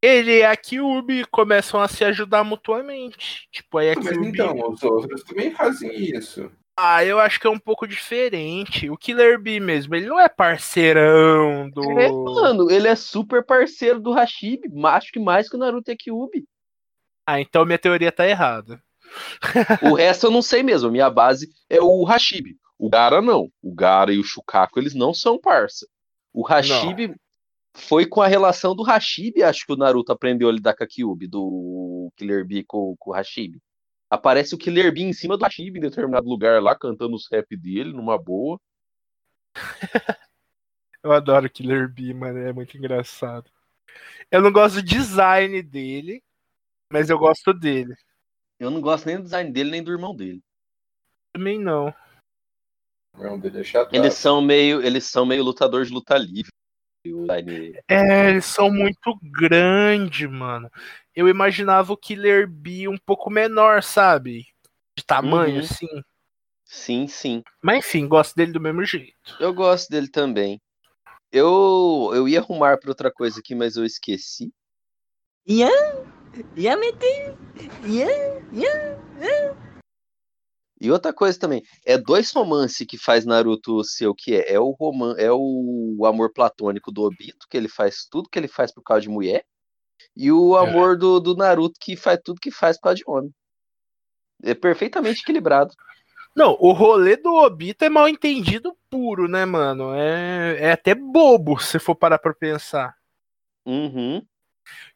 Ele 0.00 0.38
e 0.38 0.44
a 0.44 0.56
Kyubi 0.56 1.24
começam 1.26 1.80
a 1.80 1.88
se 1.88 2.04
ajudar 2.04 2.44
mutuamente. 2.44 3.48
Tipo, 3.50 3.78
aí 3.78 3.90
a 3.90 3.94
Mas 3.96 4.08
Kyubi... 4.08 4.28
então, 4.28 4.70
os 4.70 4.82
outros 4.84 5.24
também 5.24 5.50
fazem 5.50 5.92
isso. 5.96 6.48
Ah, 6.76 7.04
eu 7.04 7.20
acho 7.20 7.38
que 7.38 7.46
é 7.46 7.50
um 7.50 7.58
pouco 7.58 7.86
diferente. 7.86 8.90
O 8.90 8.96
Killer 8.96 9.40
Bee 9.40 9.60
mesmo, 9.60 9.94
ele 9.94 10.06
não 10.06 10.18
é 10.18 10.28
parceirão 10.28 11.70
do. 11.70 11.98
É, 12.00 12.10
mano, 12.10 12.70
ele 12.70 12.88
é 12.88 12.96
super 12.96 13.44
parceiro 13.44 14.00
do 14.00 14.12
Hashibi. 14.12 14.68
Acho 14.84 15.12
que 15.12 15.20
mais 15.20 15.48
que 15.48 15.54
o 15.54 15.58
Naruto 15.58 15.90
e 15.90 15.94
a 15.94 15.96
Kyuubi. 15.96 16.44
Ah, 17.26 17.40
então 17.40 17.64
minha 17.64 17.78
teoria 17.78 18.10
tá 18.10 18.28
errada. 18.28 18.82
O 19.82 19.94
resto 19.94 20.26
eu 20.26 20.30
não 20.30 20.42
sei 20.42 20.62
mesmo. 20.62 20.90
Minha 20.90 21.08
base 21.08 21.48
é 21.70 21.80
o 21.80 22.04
Hashibi. 22.04 22.56
O 22.76 22.88
Gara 22.88 23.22
não. 23.22 23.48
O 23.62 23.72
Gara 23.72 24.12
e 24.12 24.18
o 24.18 24.24
Shukaku, 24.24 24.80
eles 24.80 24.94
não 24.94 25.14
são 25.14 25.40
parça. 25.40 25.86
O 26.32 26.44
Hashibi 26.44 27.14
foi 27.72 28.06
com 28.06 28.20
a 28.20 28.26
relação 28.26 28.74
do 28.74 28.82
Hashibi, 28.82 29.42
acho 29.42 29.66
que 29.66 29.72
o 29.72 29.76
Naruto 29.76 30.12
aprendeu 30.12 30.48
a 30.48 30.52
lidar 30.52 30.74
com 30.74 30.84
a 30.84 30.86
Kyuubi, 30.86 31.26
do 31.26 32.10
Killer 32.16 32.44
Bee 32.44 32.64
com, 32.64 32.94
com 32.98 33.10
o 33.10 33.14
Hashibi. 33.14 33.60
Aparece 34.14 34.54
o 34.54 34.58
Killer 34.58 34.92
Bee 34.92 35.02
em 35.02 35.12
cima 35.12 35.36
do 35.36 35.44
Hashibi 35.44 35.78
em 35.78 35.82
determinado 35.82 36.28
lugar 36.28 36.62
lá, 36.62 36.78
cantando 36.78 37.16
os 37.16 37.28
rap 37.30 37.56
dele, 37.56 37.92
numa 37.92 38.16
boa. 38.16 38.60
Eu 41.02 41.12
adoro 41.12 41.46
o 41.46 41.50
Killer 41.50 41.88
Bee, 41.92 42.14
mano, 42.14 42.38
é 42.38 42.52
muito 42.52 42.78
engraçado. 42.78 43.50
Eu 44.30 44.40
não 44.40 44.52
gosto 44.52 44.76
do 44.76 44.82
design 44.82 45.60
dele, 45.62 46.22
mas 46.90 47.10
eu 47.10 47.18
gosto 47.18 47.52
dele. 47.52 47.94
Eu 48.58 48.70
não 48.70 48.80
gosto 48.80 49.04
nem 49.04 49.16
do 49.16 49.24
design 49.24 49.52
dele, 49.52 49.70
nem 49.70 49.82
do 49.82 49.92
irmão 49.92 50.16
dele. 50.16 50.42
Também 51.32 51.58
não. 51.58 51.92
O 53.18 53.22
irmão 53.22 53.38
dele 53.38 53.60
é 53.60 53.64
chato. 53.64 53.92
Eles 53.92 54.14
são 54.14 54.40
meio, 54.40 54.80
eles 54.80 55.04
são 55.04 55.26
meio 55.26 55.44
lutadores 55.44 55.88
de 55.88 55.94
luta 55.94 56.16
livre. 56.16 56.50
É, 57.86 58.30
eles 58.30 58.46
são 58.46 58.70
muito 58.70 59.18
grandes, 59.22 60.30
mano 60.30 60.70
eu 61.14 61.28
imaginava 61.28 61.92
o 61.92 61.96
Killer 61.96 62.48
Bee 62.48 62.88
um 62.88 62.98
pouco 62.98 63.30
menor, 63.30 63.82
sabe? 63.82 64.44
De 64.96 65.04
tamanho, 65.04 65.56
uhum. 65.56 65.60
assim. 65.60 66.02
Sim, 66.64 67.06
sim. 67.06 67.42
Mas 67.62 67.78
enfim, 67.78 68.08
gosto 68.08 68.34
dele 68.34 68.52
do 68.52 68.60
mesmo 68.60 68.84
jeito. 68.84 69.14
Eu 69.38 69.52
gosto 69.52 69.90
dele 69.90 70.08
também. 70.08 70.60
Eu, 71.30 72.10
eu 72.14 72.28
ia 72.28 72.40
arrumar 72.40 72.78
para 72.78 72.90
outra 72.90 73.12
coisa 73.12 73.40
aqui, 73.40 73.54
mas 73.54 73.76
eu 73.76 73.84
esqueci. 73.84 74.52
Ian, 75.46 75.68
Ian 76.56 76.76
meter. 76.76 77.36
Ian, 77.84 78.08
Ian, 78.52 78.98
Ian. 79.20 79.56
E 80.80 80.90
outra 80.90 81.12
coisa 81.12 81.38
também, 81.38 81.62
é 81.84 81.96
dois 81.96 82.30
romances 82.32 82.86
que 82.86 82.98
faz 82.98 83.24
Naruto 83.24 83.82
ser 83.84 84.06
o 84.06 84.14
que 84.14 84.34
é. 84.34 84.52
É 84.52 84.60
o 84.60 84.70
roman, 84.70 85.14
é 85.16 85.30
o 85.32 86.04
amor 86.06 86.32
platônico 86.32 86.92
do 86.92 87.02
Obito, 87.02 87.46
que 87.48 87.56
ele 87.56 87.68
faz 87.68 88.06
tudo 88.10 88.28
que 88.28 88.38
ele 88.38 88.48
faz 88.48 88.72
por 88.72 88.82
causa 88.82 89.02
de 89.02 89.08
mulher 89.08 89.44
e 90.16 90.30
o 90.30 90.56
amor 90.56 90.96
do, 90.96 91.18
do 91.18 91.36
Naruto, 91.36 91.78
que 91.80 91.96
faz 91.96 92.20
tudo 92.22 92.40
que 92.40 92.50
faz 92.50 92.76
por 92.76 92.84
causa 92.84 92.96
de 92.96 93.04
homem. 93.06 93.34
É 94.42 94.54
perfeitamente 94.54 95.22
equilibrado. 95.22 95.74
Não, 96.34 96.56
o 96.60 96.72
rolê 96.72 97.16
do 97.16 97.32
Obito 97.32 97.84
é 97.84 97.88
mal 97.88 98.08
entendido 98.08 98.76
puro, 98.90 99.28
né, 99.28 99.44
mano? 99.44 99.94
É, 99.94 100.56
é 100.60 100.72
até 100.72 100.94
bobo 100.94 101.58
se 101.60 101.78
for 101.78 101.94
parar 101.94 102.18
pra 102.18 102.34
pensar. 102.34 102.96
Uhum. 103.64 104.18
O 104.18 104.24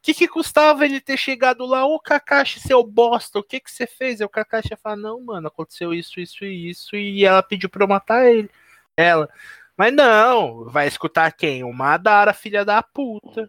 que, 0.02 0.14
que 0.14 0.26
custava 0.26 0.84
ele 0.84 1.00
ter 1.00 1.16
chegado 1.16 1.64
lá, 1.64 1.86
ô 1.86 2.00
Kakashi, 2.00 2.58
seu 2.58 2.82
bosta, 2.82 3.38
o 3.38 3.42
que 3.42 3.60
que 3.60 3.70
você 3.70 3.86
fez? 3.86 4.20
Aí 4.20 4.24
o 4.24 4.30
Kakashi 4.30 4.70
ia 4.72 4.76
falar, 4.76 4.96
não, 4.96 5.20
mano, 5.20 5.48
aconteceu 5.48 5.92
isso, 5.92 6.18
isso 6.18 6.44
e 6.44 6.70
isso, 6.70 6.96
e 6.96 7.24
ela 7.24 7.42
pediu 7.42 7.68
pra 7.68 7.84
eu 7.84 7.88
matar 7.88 8.26
ele. 8.26 8.50
Ela. 8.96 9.28
Mas 9.76 9.92
não, 9.92 10.64
vai 10.64 10.88
escutar 10.88 11.30
quem? 11.32 11.62
O 11.62 11.72
Madara, 11.72 12.32
filha 12.32 12.64
da 12.64 12.82
puta. 12.82 13.48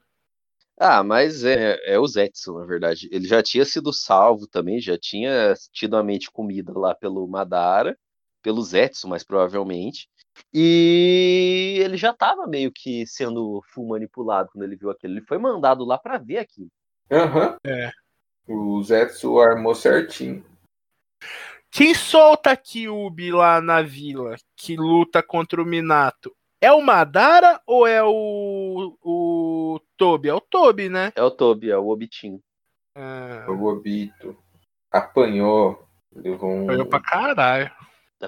Ah, 0.80 1.04
mas 1.04 1.44
é, 1.44 1.78
é 1.84 2.00
o 2.00 2.08
Zetsu, 2.08 2.58
na 2.58 2.66
verdade. 2.66 3.10
Ele 3.12 3.28
já 3.28 3.44
tinha 3.44 3.66
sido 3.66 3.92
salvo 3.92 4.48
também, 4.48 4.80
já 4.80 4.98
tinha 4.98 5.54
tido 5.74 5.98
a 5.98 6.04
mente 6.04 6.32
comida 6.32 6.72
lá 6.74 6.96
pelo 6.96 7.28
Madara, 7.28 7.98
pelo 8.42 8.62
Zetsu, 8.64 9.06
mais 9.06 9.22
provavelmente. 9.22 10.08
E 10.54 11.80
ele 11.84 11.98
já 11.98 12.12
estava 12.12 12.48
meio 12.48 12.72
que 12.72 13.06
sendo 13.06 13.62
full 13.74 13.90
manipulado 13.90 14.50
quando 14.54 14.64
ele 14.64 14.78
viu 14.78 14.90
aquilo. 14.90 15.16
Ele 15.16 15.26
foi 15.26 15.38
mandado 15.38 15.84
lá 15.84 15.98
para 15.98 16.18
ver 16.18 16.38
aquilo. 16.38 16.72
Aham. 17.12 17.58
É. 17.66 17.92
O 18.48 18.82
Zetsu 18.82 19.38
armou 19.40 19.76
certinho. 19.76 20.46
Quem 21.70 21.94
solta 21.94 22.52
a 22.52 22.58
Kyubi 22.58 23.32
lá 23.32 23.60
na 23.62 23.82
vila, 23.82 24.36
que 24.56 24.78
luta 24.78 25.22
contra 25.22 25.62
o 25.62 25.66
Minato, 25.66 26.34
é 26.62 26.72
o 26.72 26.82
Madara 26.82 27.62
ou 27.66 27.86
é 27.86 28.04
o, 28.04 28.98
o 29.02 29.19
Tobi? 29.98 30.30
É 30.30 30.34
o 30.34 30.42
Tobi, 30.42 30.90
né? 30.90 31.12
É 31.16 31.22
o 31.22 31.30
Tobi, 31.30 31.70
é 31.70 31.78
o 31.78 31.90
Obitin. 31.90 32.42
Ah, 32.96 33.46
O 33.48 33.64
Obito 33.66 34.36
apanhou. 34.92 35.88
Levou 36.16 36.50
um, 36.50 36.66
Foi 36.66 36.86
pra 36.86 37.00
caralho. 37.00 37.72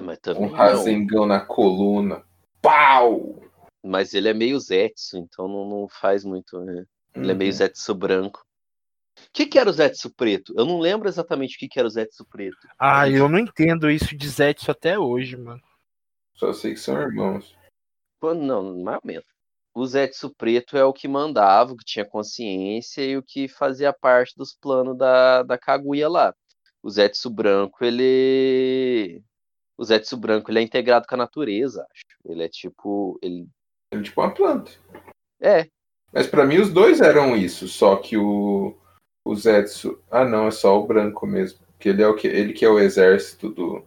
Mas 0.00 0.18
um 0.36 0.42
não. 0.42 0.48
Rasengão 0.50 1.26
na 1.26 1.40
coluna. 1.40 2.22
Pau! 2.60 3.42
Mas 3.82 4.14
ele 4.14 4.28
é 4.28 4.34
meio 4.34 4.58
Zetsu, 4.60 5.18
então 5.18 5.48
não, 5.48 5.68
não 5.68 5.88
faz 5.88 6.24
muito. 6.24 6.60
Né? 6.60 6.84
Ele 7.14 7.32
é 7.32 7.34
meio 7.34 7.50
Uhum. 7.50 7.56
Zetsu 7.56 7.94
branco. 7.94 8.44
O 9.18 9.28
que, 9.32 9.46
que 9.46 9.58
era 9.58 9.68
o 9.68 9.72
Zetsu 9.72 10.10
preto? 10.14 10.54
Eu 10.56 10.64
não 10.64 10.78
lembro 10.78 11.08
exatamente 11.08 11.56
o 11.56 11.58
que, 11.58 11.68
que 11.68 11.78
era 11.78 11.86
o 11.86 11.90
Zetsu 11.90 12.24
preto. 12.24 12.66
Ah, 12.78 13.08
eu 13.08 13.28
não 13.28 13.38
entendo 13.38 13.90
isso 13.90 14.16
de 14.16 14.28
Zetsu 14.28 14.70
até 14.70 14.98
hoje, 14.98 15.36
mano. 15.36 15.60
Só 16.34 16.52
sei 16.52 16.72
que 16.74 16.80
são 16.80 16.98
irmãos. 17.00 17.54
Quando, 18.20 18.40
não, 18.42 18.78
mais 18.82 18.98
ou 19.02 19.06
menos. 19.06 19.26
O 19.74 19.86
Zetsu 19.86 20.30
preto 20.34 20.76
é 20.76 20.84
o 20.84 20.92
que 20.92 21.08
mandava, 21.08 21.72
o 21.72 21.76
que 21.76 21.84
tinha 21.84 22.04
consciência 22.04 23.02
e 23.02 23.16
o 23.16 23.22
que 23.22 23.48
fazia 23.48 23.92
parte 23.92 24.36
dos 24.36 24.54
planos 24.54 24.96
da, 24.98 25.42
da 25.42 25.56
Kaguya 25.56 26.08
lá. 26.08 26.34
O 26.82 26.90
Zetsu 26.90 27.30
branco, 27.30 27.84
ele. 27.84 29.22
O 29.78 29.84
Zetsu 29.84 30.16
branco, 30.16 30.50
ele 30.50 30.58
é 30.58 30.62
integrado 30.62 31.06
com 31.06 31.14
a 31.14 31.18
natureza, 31.18 31.86
acho. 31.90 32.04
Ele 32.24 32.42
é 32.42 32.48
tipo. 32.48 33.18
Ele... 33.22 33.48
Ele 33.90 34.02
é 34.02 34.04
tipo 34.04 34.20
uma 34.20 34.34
planta. 34.34 34.72
É, 35.40 35.68
Mas 36.12 36.26
pra 36.26 36.44
mim 36.44 36.58
os 36.58 36.70
dois 36.70 37.00
eram 37.00 37.36
isso, 37.36 37.66
só 37.66 37.96
que 37.96 38.16
o, 38.16 38.76
o 39.24 39.34
Zetsu. 39.34 40.02
Ah 40.10 40.24
não, 40.24 40.48
é 40.48 40.50
só 40.50 40.78
o 40.78 40.86
branco 40.86 41.26
mesmo. 41.26 41.60
Que 41.78 41.88
ele 41.88 42.02
é 42.02 42.06
o 42.06 42.14
que 42.14 42.28
ele 42.28 42.52
que 42.52 42.64
é 42.64 42.68
o 42.68 42.78
exército 42.78 43.48
do 43.48 43.84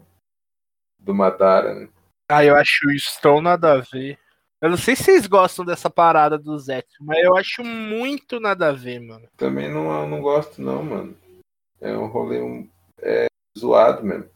do 0.99 1.13
Madara, 1.13 1.75
né? 1.75 1.89
Ah, 2.27 2.43
eu 2.43 2.55
acho 2.55 2.89
isso 2.89 3.21
tão 3.21 3.39
nada 3.39 3.73
a 3.73 3.81
ver. 3.81 4.17
Eu 4.61 4.69
não 4.69 4.77
sei 4.77 4.95
se 4.95 5.03
vocês 5.03 5.27
gostam 5.27 5.65
dessa 5.65 5.89
parada 5.89 6.37
do 6.37 6.57
Zetsu, 6.57 6.97
mas 7.01 7.23
eu 7.23 7.35
acho 7.35 7.63
muito 7.63 8.39
nada 8.39 8.69
a 8.69 8.71
ver, 8.71 8.99
mano. 8.99 9.27
Também 9.35 9.69
não, 9.69 10.07
não 10.07 10.21
gosto 10.21 10.61
não, 10.61 10.83
mano. 10.83 11.17
É 11.81 11.95
um 11.95 12.07
rolê 12.07 12.41
um, 12.41 12.67
é, 12.99 13.27
zoado 13.57 14.03
mesmo. 14.03 14.29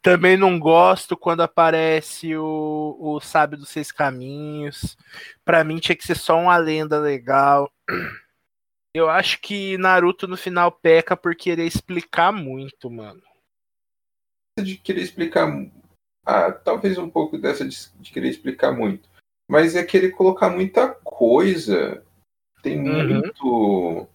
Também 0.00 0.36
não 0.36 0.58
gosto 0.58 1.16
quando 1.16 1.42
aparece 1.42 2.36
o, 2.36 2.96
o 2.98 3.20
Sábio 3.20 3.58
dos 3.58 3.68
Seis 3.68 3.90
Caminhos. 3.90 4.96
Pra 5.44 5.64
mim 5.64 5.78
tinha 5.78 5.96
que 5.96 6.06
ser 6.06 6.16
só 6.16 6.38
uma 6.38 6.56
lenda 6.56 6.98
legal. 6.98 7.70
Eu 8.94 9.08
acho 9.10 9.40
que 9.40 9.76
Naruto 9.76 10.26
no 10.26 10.36
final 10.36 10.72
peca 10.72 11.16
por 11.16 11.34
querer 11.34 11.66
explicar 11.66 12.32
muito, 12.32 12.90
mano. 12.90 13.22
de 14.58 14.76
querer 14.76 15.02
explicar. 15.02 15.48
Ah, 16.30 16.52
talvez 16.52 16.98
um 16.98 17.08
pouco 17.08 17.38
dessa 17.38 17.66
de, 17.66 17.74
de 17.98 18.12
querer 18.12 18.28
explicar 18.28 18.70
muito. 18.70 19.08
Mas 19.50 19.74
é 19.74 19.82
querer 19.82 20.10
colocar 20.10 20.50
muita 20.50 20.88
coisa. 21.02 22.04
Tem 22.62 22.78
Uhum. 22.78 23.14
muito. 23.14 24.06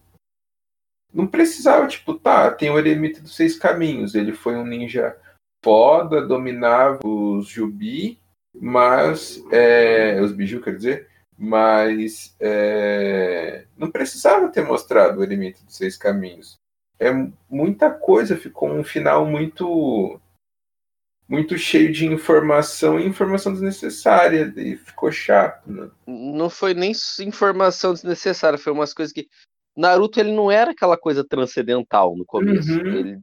Não 1.12 1.26
precisava, 1.26 1.88
tipo, 1.88 2.14
tá, 2.14 2.52
tem 2.52 2.70
o 2.70 2.78
eremita 2.78 3.20
dos 3.20 3.34
seis 3.34 3.58
caminhos. 3.58 4.14
Ele 4.14 4.32
foi 4.32 4.54
um 4.54 4.64
ninja 4.64 5.16
foda, 5.64 6.24
dominava 6.24 7.00
os 7.04 7.48
Jubi, 7.48 8.20
mas. 8.54 9.42
É, 9.50 10.20
os 10.20 10.30
Biju, 10.30 10.62
quer 10.62 10.76
dizer. 10.76 11.08
Mas 11.36 12.36
é, 12.38 13.66
não 13.76 13.90
precisava 13.90 14.48
ter 14.50 14.62
mostrado 14.62 15.18
o 15.18 15.22
eremita 15.24 15.64
dos 15.64 15.76
seis 15.76 15.96
caminhos. 15.96 16.54
É 17.00 17.10
muita 17.50 17.90
coisa, 17.90 18.36
ficou 18.36 18.70
um 18.70 18.84
final 18.84 19.26
muito 19.26 20.20
muito 21.28 21.56
cheio 21.56 21.92
de 21.92 22.06
informação 22.06 23.00
e 23.00 23.06
informação 23.06 23.52
desnecessária 23.52 24.52
e 24.56 24.76
ficou 24.76 25.10
chato, 25.10 25.70
né? 25.70 25.90
não 26.06 26.50
foi 26.50 26.74
nem 26.74 26.92
informação 27.20 27.92
desnecessária, 27.92 28.58
foi 28.58 28.72
umas 28.72 28.92
coisas 28.92 29.12
que. 29.12 29.28
Naruto 29.76 30.20
ele 30.20 30.30
não 30.30 30.52
era 30.52 30.70
aquela 30.70 30.96
coisa 30.96 31.26
transcendental 31.26 32.16
no 32.16 32.24
começo. 32.24 32.70
Uhum. 32.70 32.86
Ele 32.86 33.20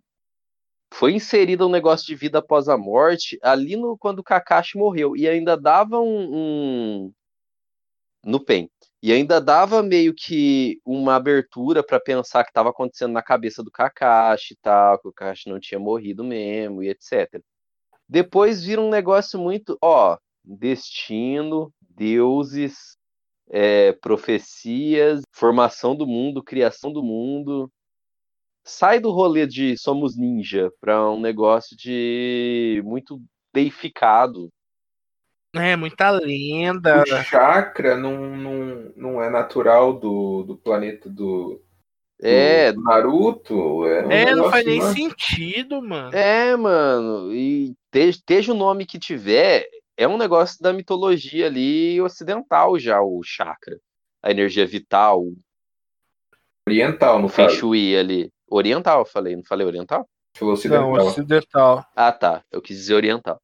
foi 0.93 1.13
inserido 1.13 1.65
um 1.65 1.71
negócio 1.71 2.05
de 2.05 2.13
vida 2.13 2.39
após 2.39 2.67
a 2.67 2.77
morte 2.77 3.39
ali 3.41 3.77
no 3.77 3.97
quando 3.97 4.19
o 4.19 4.23
Kakashi 4.23 4.77
morreu 4.77 5.15
e 5.15 5.29
ainda 5.29 5.55
dava 5.55 5.97
um, 6.01 6.27
um- 6.33 7.13
no 8.25 8.43
Pen. 8.43 8.69
E 9.01 9.11
ainda 9.13 9.39
dava 9.39 9.81
meio 9.81 10.13
que 10.13 10.79
uma 10.85 11.15
abertura 11.15 11.81
para 11.81 11.99
pensar 11.99 12.43
que 12.43 12.51
estava 12.51 12.69
acontecendo 12.69 13.13
na 13.13 13.23
cabeça 13.23 13.63
do 13.63 13.71
Kakashi 13.71 14.53
e 14.53 14.57
tal, 14.57 14.99
que 14.99 15.07
o 15.07 15.13
Kakashi 15.13 15.49
não 15.49 15.59
tinha 15.59 15.79
morrido 15.79 16.23
mesmo 16.23 16.83
e 16.83 16.89
etc. 16.89 17.41
Depois 18.11 18.61
vira 18.61 18.81
um 18.81 18.89
negócio 18.89 19.39
muito, 19.39 19.77
ó, 19.81 20.17
destino, 20.43 21.73
deuses, 21.95 22.97
é, 23.49 23.93
profecias, 23.93 25.21
formação 25.31 25.95
do 25.95 26.05
mundo, 26.05 26.43
criação 26.43 26.91
do 26.91 27.01
mundo. 27.01 27.71
Sai 28.65 28.99
do 28.99 29.11
rolê 29.11 29.47
de 29.47 29.77
somos 29.77 30.17
ninja 30.17 30.69
para 30.81 31.09
um 31.09 31.21
negócio 31.21 31.73
de 31.77 32.81
muito 32.83 33.17
deificado. 33.53 34.51
É, 35.55 35.77
muita 35.77 36.09
lenda. 36.09 37.03
O 37.03 37.23
chakra 37.23 37.95
não, 37.95 38.35
não, 38.35 38.91
não 38.93 39.23
é 39.23 39.29
natural 39.29 39.97
do, 39.97 40.43
do 40.43 40.57
planeta 40.57 41.09
do, 41.09 41.63
É, 42.23 42.71
do 42.71 42.81
Naruto. 42.83 43.85
É, 43.85 44.05
um 44.05 44.11
É, 44.11 44.35
não 44.35 44.49
faz 44.49 44.65
nem 44.65 44.79
mais- 44.79 44.93
sentido, 44.93 45.81
mano. 45.81 46.15
é, 46.15 46.55
mano. 46.55 47.33
E 47.33 47.73
te- 47.91 48.09
esteja 48.09 48.53
o 48.53 48.55
nome 48.57 48.85
que 48.85 48.99
tiver, 48.99 49.65
é 49.97 50.07
um 50.07 50.17
negócio 50.17 50.61
da 50.61 50.71
mitologia 50.71 51.47
ali 51.47 51.99
ocidental 52.01 52.77
já, 52.77 53.01
o 53.01 53.21
chakra. 53.23 53.79
A 54.21 54.29
energia 54.29 54.65
vital, 54.67 55.25
oriental, 56.67 57.19
no 57.19 57.27
Feng. 57.27 57.49
Shui 57.49 57.97
ali. 57.97 58.29
Oriental, 58.49 58.99
eu 58.99 59.05
falei, 59.05 59.35
não 59.35 59.43
falei 59.43 59.65
oriental? 59.65 60.07
Falou 60.37 60.53
Não, 60.53 60.57
ocidental. 60.59 61.05
ocidental. 61.07 61.85
Ah, 61.95 62.11
tá. 62.11 62.43
Eu 62.51 62.61
quis 62.61 62.77
dizer 62.77 62.93
oriental. 62.95 63.41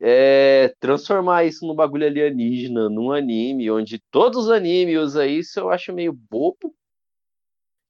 É, 0.00 0.74
transformar 0.80 1.44
isso 1.44 1.66
num 1.66 1.74
bagulho 1.74 2.06
alienígena, 2.06 2.88
num 2.90 3.12
anime, 3.12 3.70
onde 3.70 3.98
todos 4.10 4.44
os 4.46 4.50
animes 4.50 4.98
usam 4.98 5.24
isso, 5.24 5.60
eu 5.60 5.70
acho 5.70 5.92
meio 5.92 6.12
bobo. 6.12 6.74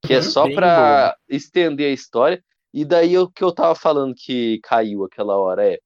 Que 0.07 0.15
é 0.15 0.23
só 0.23 0.49
pra 0.53 1.17
estender 1.29 1.91
a 1.91 1.95
história. 1.95 2.43
E 2.73 2.85
daí 2.85 3.17
o 3.17 3.31
que 3.31 3.45
eu 3.45 3.53
tava 3.53 3.75
falando 3.75 4.15
que 4.17 4.59
caiu 4.63 5.05
aquela 5.05 5.37
hora 5.37 5.67
é. 5.67 5.79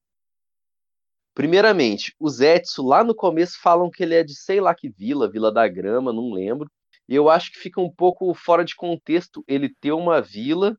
Primeiramente, 1.33 2.13
o 2.19 2.27
Zetsu 2.27 2.83
lá 2.83 3.03
no 3.03 3.15
começo 3.15 3.59
falam 3.61 3.89
que 3.89 4.03
ele 4.03 4.15
é 4.15 4.23
de 4.23 4.35
sei 4.37 4.59
lá 4.59 4.75
que 4.75 4.89
vila, 4.89 5.29
Vila 5.31 5.51
da 5.51 5.67
Grama, 5.67 6.11
não 6.11 6.33
lembro. 6.33 6.69
E 7.07 7.15
eu 7.15 7.29
acho 7.29 7.51
que 7.51 7.59
fica 7.59 7.79
um 7.79 7.89
pouco 7.89 8.33
fora 8.33 8.65
de 8.65 8.75
contexto 8.75 9.43
ele 9.47 9.73
ter 9.79 9.91
uma 9.91 10.21
vila 10.21 10.77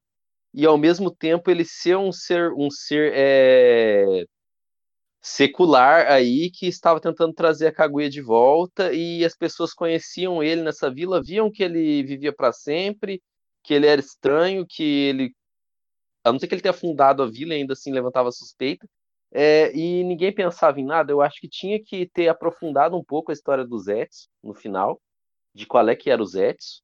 e 0.52 0.66
ao 0.66 0.76
mesmo 0.76 1.10
tempo 1.10 1.50
ele 1.50 1.64
ser 1.64 1.96
um 1.96 2.12
ser 2.12 2.52
um 2.52 2.70
ser 2.70 3.12
é, 3.14 4.24
secular 5.20 6.06
aí 6.10 6.50
que 6.50 6.66
estava 6.66 7.00
tentando 7.00 7.34
trazer 7.34 7.68
a 7.68 7.72
Kaguya 7.72 8.08
de 8.08 8.20
volta 8.20 8.92
e 8.92 9.24
as 9.24 9.36
pessoas 9.36 9.72
conheciam 9.74 10.42
ele 10.42 10.62
nessa 10.62 10.90
vila, 10.90 11.22
viam 11.22 11.50
que 11.50 11.62
ele 11.62 12.02
vivia 12.02 12.32
para 12.32 12.52
sempre, 12.52 13.22
que 13.62 13.74
ele 13.74 13.86
era 13.86 14.00
estranho, 14.00 14.66
que 14.68 14.82
ele 14.82 15.32
a 16.24 16.30
não 16.32 16.38
ser 16.38 16.46
que 16.48 16.54
ele 16.54 16.62
tenha 16.62 16.72
fundado 16.74 17.22
a 17.22 17.26
vila 17.26 17.54
e 17.54 17.58
ainda 17.58 17.72
assim 17.72 17.92
levantava 17.92 18.30
suspeita. 18.30 18.86
É, 19.32 19.74
e 19.74 20.02
ninguém 20.04 20.34
pensava 20.34 20.78
em 20.80 20.84
nada. 20.84 21.10
Eu 21.12 21.22
acho 21.22 21.40
que 21.40 21.48
tinha 21.48 21.82
que 21.82 22.06
ter 22.12 22.28
aprofundado 22.28 22.96
um 22.96 23.02
pouco 23.04 23.30
a 23.30 23.34
história 23.34 23.64
do 23.64 23.78
Zetsu 23.78 24.28
no 24.42 24.52
final, 24.52 25.00
de 25.54 25.64
qual 25.66 25.88
é 25.88 25.96
que 25.96 26.10
era 26.10 26.22
o 26.22 26.26
Zetsu. 26.26 26.82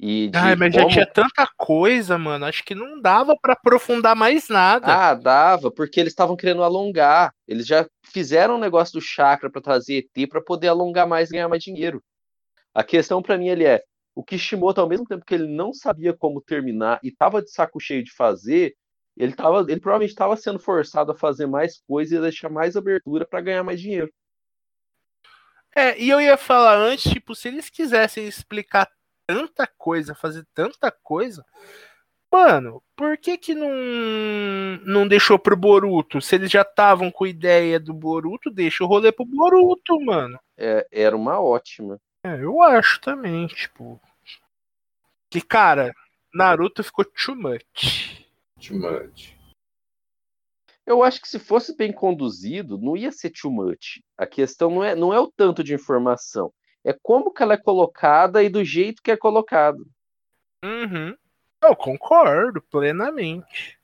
E 0.00 0.28
de 0.28 0.38
Ai, 0.38 0.54
mas 0.54 0.72
já 0.72 0.82
como- 0.82 0.92
tinha 0.92 1.06
tanta 1.06 1.46
coisa, 1.56 2.16
mano. 2.16 2.44
Acho 2.46 2.62
que 2.64 2.74
não 2.74 3.00
dava 3.00 3.36
pra 3.36 3.54
aprofundar 3.54 4.14
mais 4.14 4.48
nada. 4.48 4.86
Ah, 4.86 5.12
dava, 5.14 5.72
porque 5.72 5.98
eles 5.98 6.12
estavam 6.12 6.36
querendo 6.36 6.62
alongar. 6.62 7.34
Eles 7.48 7.66
já 7.66 7.84
fizeram 8.04 8.54
um 8.54 8.60
negócio 8.60 8.94
do 8.94 9.00
chakra 9.04 9.50
para 9.50 9.60
trazer 9.60 10.06
ET 10.14 10.26
para 10.28 10.40
poder 10.40 10.68
alongar 10.68 11.06
mais 11.06 11.28
e 11.28 11.32
ganhar 11.32 11.48
mais 11.48 11.62
dinheiro. 11.62 12.00
A 12.72 12.84
questão 12.84 13.20
para 13.20 13.36
mim 13.36 13.48
ele 13.48 13.64
é, 13.64 13.82
o 14.18 14.24
Kishimoto 14.24 14.80
ao 14.80 14.88
mesmo 14.88 15.06
tempo 15.06 15.24
que 15.24 15.32
ele 15.32 15.46
não 15.46 15.72
sabia 15.72 16.12
como 16.12 16.40
terminar 16.40 16.98
e 17.04 17.12
tava 17.12 17.40
de 17.40 17.52
saco 17.52 17.78
cheio 17.78 18.02
de 18.02 18.12
fazer, 18.12 18.74
ele 19.16 19.32
tava, 19.32 19.60
ele 19.60 19.78
provavelmente 19.78 20.10
estava 20.10 20.36
sendo 20.36 20.58
forçado 20.58 21.12
a 21.12 21.14
fazer 21.14 21.46
mais 21.46 21.80
coisas 21.86 22.18
e 22.18 22.20
deixar 22.20 22.48
mais 22.48 22.76
abertura 22.76 23.24
para 23.24 23.40
ganhar 23.40 23.62
mais 23.62 23.80
dinheiro. 23.80 24.12
É, 25.72 25.96
e 25.96 26.08
eu 26.08 26.20
ia 26.20 26.36
falar 26.36 26.74
antes, 26.74 27.12
tipo, 27.12 27.32
se 27.32 27.46
eles 27.46 27.70
quisessem 27.70 28.26
explicar 28.26 28.90
tanta 29.24 29.68
coisa, 29.78 30.16
fazer 30.16 30.44
tanta 30.52 30.90
coisa. 30.90 31.44
Mano, 32.32 32.82
por 32.96 33.16
que 33.18 33.38
que 33.38 33.54
não, 33.54 33.70
não 34.84 35.06
deixou 35.06 35.38
pro 35.38 35.56
Boruto? 35.56 36.20
Se 36.20 36.34
eles 36.34 36.50
já 36.50 36.62
estavam 36.62 37.08
com 37.08 37.24
ideia 37.24 37.78
do 37.78 37.94
Boruto, 37.94 38.50
deixa 38.50 38.82
o 38.82 38.88
rolê 38.88 39.12
pro 39.12 39.24
Boruto, 39.24 40.00
mano. 40.00 40.40
É, 40.56 40.84
era 40.90 41.16
uma 41.16 41.40
ótima. 41.40 42.00
É, 42.24 42.42
eu 42.42 42.60
acho 42.60 43.00
também, 43.00 43.46
tipo. 43.46 44.00
Que, 45.30 45.40
cara, 45.40 45.94
Naruto 46.34 46.82
ficou 46.82 47.04
too 47.04 47.36
much. 47.36 48.24
Too 48.60 48.78
much. 48.78 49.36
Eu 50.86 51.02
acho 51.02 51.20
que 51.20 51.28
se 51.28 51.38
fosse 51.38 51.76
bem 51.76 51.92
conduzido, 51.92 52.78
não 52.78 52.96
ia 52.96 53.12
ser 53.12 53.30
too 53.30 53.50
much. 53.50 54.00
A 54.16 54.26
questão 54.26 54.70
não 54.70 54.82
é, 54.82 54.94
não 54.94 55.12
é 55.12 55.20
o 55.20 55.30
tanto 55.30 55.62
de 55.62 55.74
informação, 55.74 56.50
é 56.82 56.94
como 57.02 57.30
que 57.30 57.42
ela 57.42 57.54
é 57.54 57.58
colocada 57.58 58.42
e 58.42 58.48
do 58.48 58.64
jeito 58.64 59.02
que 59.02 59.10
é 59.10 59.16
colocado. 59.16 59.86
Uhum. 60.64 61.14
Eu 61.62 61.76
concordo 61.76 62.62
plenamente. 62.62 63.78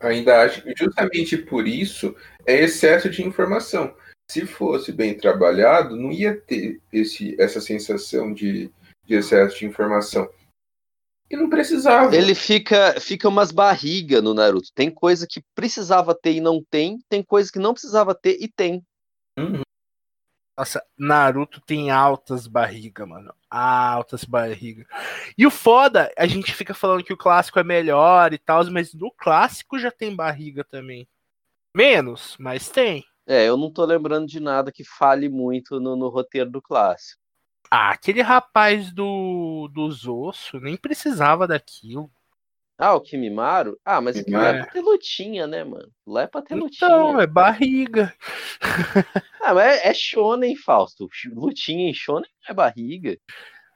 Ainda 0.00 0.42
acho 0.42 0.62
que 0.62 0.72
justamente 0.76 1.36
por 1.36 1.66
isso 1.66 2.16
é 2.46 2.62
excesso 2.62 3.10
de 3.10 3.22
informação. 3.22 3.94
Se 4.30 4.46
fosse 4.46 4.92
bem 4.92 5.16
trabalhado, 5.16 5.96
não 5.96 6.10
ia 6.10 6.34
ter 6.34 6.80
esse, 6.92 7.40
essa 7.40 7.60
sensação 7.60 8.32
de, 8.32 8.70
de 9.04 9.14
excesso 9.14 9.58
de 9.58 9.66
informação. 9.66 10.28
E 11.30 11.36
não 11.36 11.50
precisava. 11.50 12.14
Ele 12.14 12.34
fica, 12.34 13.00
fica 13.00 13.28
umas 13.28 13.50
barrigas 13.50 14.22
no 14.22 14.32
Naruto. 14.32 14.72
Tem 14.74 14.90
coisa 14.90 15.26
que 15.26 15.42
precisava 15.54 16.14
ter 16.14 16.32
e 16.34 16.40
não 16.40 16.62
tem, 16.62 16.98
tem 17.08 17.22
coisa 17.22 17.50
que 17.50 17.58
não 17.58 17.72
precisava 17.72 18.14
ter 18.14 18.36
e 18.40 18.48
tem. 18.48 18.84
Uhum. 19.38 19.62
Nossa, 20.56 20.82
Naruto 20.96 21.60
tem 21.60 21.90
altas 21.90 22.46
barrigas, 22.46 23.06
mano. 23.06 23.34
Altas 23.50 24.24
barrigas. 24.24 24.86
E 25.36 25.46
o 25.46 25.50
foda, 25.50 26.10
a 26.16 26.26
gente 26.26 26.54
fica 26.54 26.72
falando 26.72 27.04
que 27.04 27.12
o 27.12 27.16
clássico 27.16 27.58
é 27.58 27.64
melhor 27.64 28.32
e 28.32 28.38
tal, 28.38 28.64
mas 28.70 28.94
no 28.94 29.10
clássico 29.10 29.78
já 29.78 29.90
tem 29.90 30.16
barriga 30.16 30.64
também. 30.64 31.06
Menos, 31.74 32.36
mas 32.38 32.70
tem. 32.70 33.04
É, 33.26 33.46
eu 33.46 33.56
não 33.56 33.70
tô 33.70 33.84
lembrando 33.84 34.26
de 34.26 34.40
nada 34.40 34.72
que 34.72 34.82
fale 34.82 35.28
muito 35.28 35.78
no, 35.78 35.94
no 35.94 36.08
roteiro 36.08 36.50
do 36.50 36.62
clássico. 36.62 37.20
Ah, 37.78 37.90
aquele 37.90 38.22
rapaz 38.22 38.90
do, 38.90 39.68
dos 39.68 40.06
ossos 40.08 40.62
nem 40.62 40.78
precisava 40.78 41.46
daquilo. 41.46 42.10
Ah, 42.78 42.94
o 42.94 43.02
Kimimaro? 43.02 43.78
Ah, 43.84 44.00
mas 44.00 44.16
aquilo 44.16 44.38
é 44.38 44.48
É. 44.50 44.62
pra 44.62 44.72
ter 44.72 44.80
lutinha, 44.80 45.46
né, 45.46 45.62
mano? 45.62 45.92
Lá 46.06 46.22
é 46.22 46.26
pra 46.26 46.40
ter 46.40 46.54
Então, 46.56 47.08
lutinha. 47.08 47.22
é 47.22 47.26
barriga. 47.26 48.14
Ah, 49.42 49.52
mas 49.54 49.76
é, 49.76 49.88
é 49.90 49.94
shonen, 49.94 50.56
Fausto. 50.56 51.06
Lutinha 51.34 51.90
em 51.90 51.94
shonen 51.94 52.28
não 52.42 52.50
é 52.50 52.54
barriga. 52.54 53.18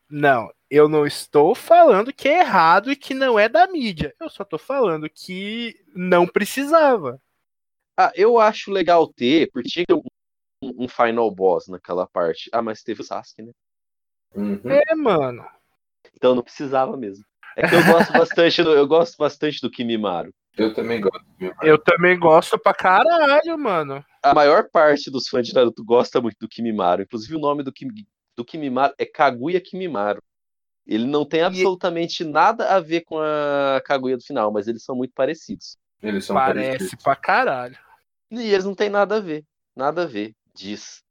Não, 0.09 0.49
eu 0.71 0.89
não 0.89 1.07
estou 1.07 1.55
falando 1.55 2.11
que 2.13 2.27
é 2.27 2.41
errado 2.41 2.91
e 2.91 2.97
que 2.97 3.13
não 3.13 3.39
é 3.39 3.49
da 3.51 3.67
mídia. 3.69 4.15
Eu 4.19 4.31
só 4.31 4.45
tô 4.45 4.57
falando 4.59 5.09
que 5.11 5.75
não 5.95 6.27
precisava. 6.27 7.21
Ah, 7.99 8.11
eu 8.17 8.41
acho 8.41 8.73
legal 8.73 9.07
ter, 9.13 9.51
porque 9.53 9.69
tinha 9.69 9.87
um, 9.93 10.85
um 10.85 10.89
final 10.89 11.31
boss 11.31 11.69
naquela 11.69 12.07
parte. 12.07 12.49
Ah, 12.53 12.63
mas 12.63 12.83
teve 12.83 13.03
o 13.03 13.05
Sasuke, 13.05 13.43
né? 13.43 13.53
Uhum. 14.35 14.61
É, 14.65 14.95
mano. 14.95 15.45
Então 16.15 16.35
não 16.35 16.43
precisava 16.43 16.97
mesmo. 16.97 17.25
É 17.57 17.67
que 17.69 17.75
eu 17.75 17.85
gosto 17.85 18.13
bastante 18.13 18.63
do, 18.63 18.73
eu 18.73 18.87
gosto 18.87 19.17
bastante 19.17 19.61
do 19.61 19.71
Kimimaro. 19.71 20.33
Eu 20.57 20.75
também 20.75 21.01
gosto. 21.01 21.25
viu? 21.39 21.53
Eu 21.63 21.79
também 21.79 22.19
gosto 22.19 22.59
pra 22.59 22.75
caralho, 22.75 23.59
mano. 23.59 24.05
A 24.23 24.35
maior 24.35 24.69
parte 24.71 25.11
dos 25.11 25.29
fãs 25.29 25.47
de 25.47 25.55
Naruto 25.55 25.85
gosta 25.85 26.21
muito 26.21 26.37
do 26.39 26.49
Kimimaro. 26.49 27.03
Inclusive 27.03 27.37
o 27.37 27.41
nome 27.41 27.63
do, 27.63 27.73
Kim, 27.73 27.89
do 28.37 28.45
Kimimaro 28.45 28.95
é 28.99 29.07
Kaguya 29.07 29.61
Kimimaro. 29.61 30.23
Ele 30.87 31.07
não 31.07 31.25
tem 31.25 31.43
absolutamente 31.43 32.25
nada 32.25 32.75
a 32.75 32.81
ver 32.81 33.03
com 33.03 33.19
a 33.19 33.81
Kaguya 33.85 34.17
do 34.17 34.25
final, 34.25 34.51
mas 34.53 34.67
eles 34.67 34.83
são 34.85 34.95
muito 34.97 35.13
parecidos. 35.15 35.77
Eles 36.03 36.25
são 36.25 36.35
Parece 36.35 36.79
parecidos. 36.79 37.05
pra 37.05 37.17
caralho. 37.17 37.79
E 38.31 38.53
eles 38.53 38.65
não 38.65 38.75
têm 38.75 38.89
nada 38.91 39.17
a 39.17 39.21
ver. 39.21 39.45
Nada 39.75 40.03
a 40.03 40.07
ver, 40.07 40.35
diz. 40.55 41.03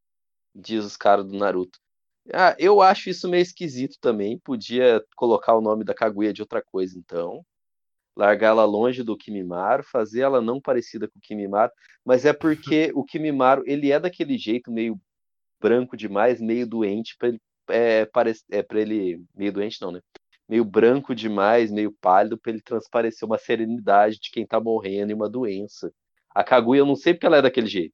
Diz 0.54 0.84
os 0.84 0.98
caras 0.98 1.26
do 1.26 1.38
Naruto. 1.38 1.80
Ah, 2.34 2.56
eu 2.60 2.82
acho 2.82 3.10
isso 3.10 3.28
meio 3.30 3.42
esquisito 3.42 3.98
também. 4.00 4.38
Podia 4.40 5.04
colocar 5.16 5.56
o 5.56 5.62
nome 5.62 5.84
da 5.84 5.94
Kaguya 5.94 6.34
de 6.34 6.42
outra 6.42 6.62
coisa, 6.62 6.98
então. 6.98 7.44
Largar 8.16 8.50
ela 8.50 8.66
longe 8.66 9.04
do 9.04 9.18
Kimimaro, 9.18 9.84
fazer 9.84 10.22
ela 10.22 10.42
não 10.42 10.62
parecida 10.62 11.08
com 11.08 11.18
o 11.20 11.22
Kimimaro. 11.22 11.72
Mas 12.06 12.26
é 12.26 12.34
porque 12.34 12.92
o 12.96 13.04
Kimimaro, 13.04 13.64
ele 13.66 13.92
é 13.92 14.00
daquele 14.00 14.38
jeito 14.38 14.72
meio 14.72 15.00
branco 15.62 15.98
demais, 15.98 16.42
meio 16.42 16.68
doente, 16.68 17.16
pra 17.18 17.30
ele, 17.30 17.42
é, 17.70 18.06
parec- 18.06 18.44
é, 18.52 18.64
pra 18.64 18.82
ele... 18.82 19.24
Meio 19.36 19.54
doente 19.54 19.82
não, 19.82 19.92
né? 19.92 20.02
Meio 20.48 20.66
branco 20.66 21.16
demais, 21.16 21.72
meio 21.72 21.92
pálido, 22.02 22.38
pra 22.38 22.52
ele 22.52 22.62
transparecer 22.62 23.28
uma 23.28 23.38
serenidade 23.38 24.20
de 24.20 24.32
quem 24.32 24.46
tá 24.46 24.60
morrendo 24.60 25.12
e 25.12 25.16
uma 25.16 25.30
doença. 25.30 25.94
A 26.34 26.44
Kaguya, 26.44 26.80
eu 26.80 26.86
não 26.86 26.96
sei 26.96 27.14
porque 27.14 27.26
ela 27.26 27.38
é 27.38 27.42
daquele 27.42 27.68
jeito. 27.68 27.94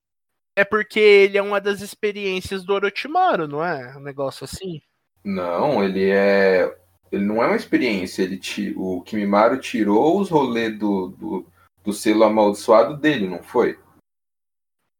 É 0.55 0.63
porque 0.63 0.99
ele 0.99 1.37
é 1.37 1.41
uma 1.41 1.59
das 1.59 1.81
experiências 1.81 2.63
do 2.63 2.73
Orochimaru, 2.73 3.47
não 3.47 3.63
é? 3.63 3.95
Um 3.97 4.01
negócio 4.01 4.45
assim. 4.45 4.81
Não, 5.23 5.83
ele 5.83 6.09
é. 6.09 6.73
Ele 7.11 7.25
não 7.25 7.43
é 7.43 7.47
uma 7.47 7.55
experiência. 7.55 8.23
Ele 8.23 8.37
ti... 8.37 8.73
O 8.77 9.01
Kimimaro 9.01 9.59
tirou 9.59 10.19
os 10.19 10.29
rolês 10.29 10.77
do, 10.77 11.09
do, 11.09 11.45
do 11.83 11.93
selo 11.93 12.23
amaldiçoado 12.23 12.97
dele, 12.97 13.27
não 13.27 13.43
foi? 13.43 13.77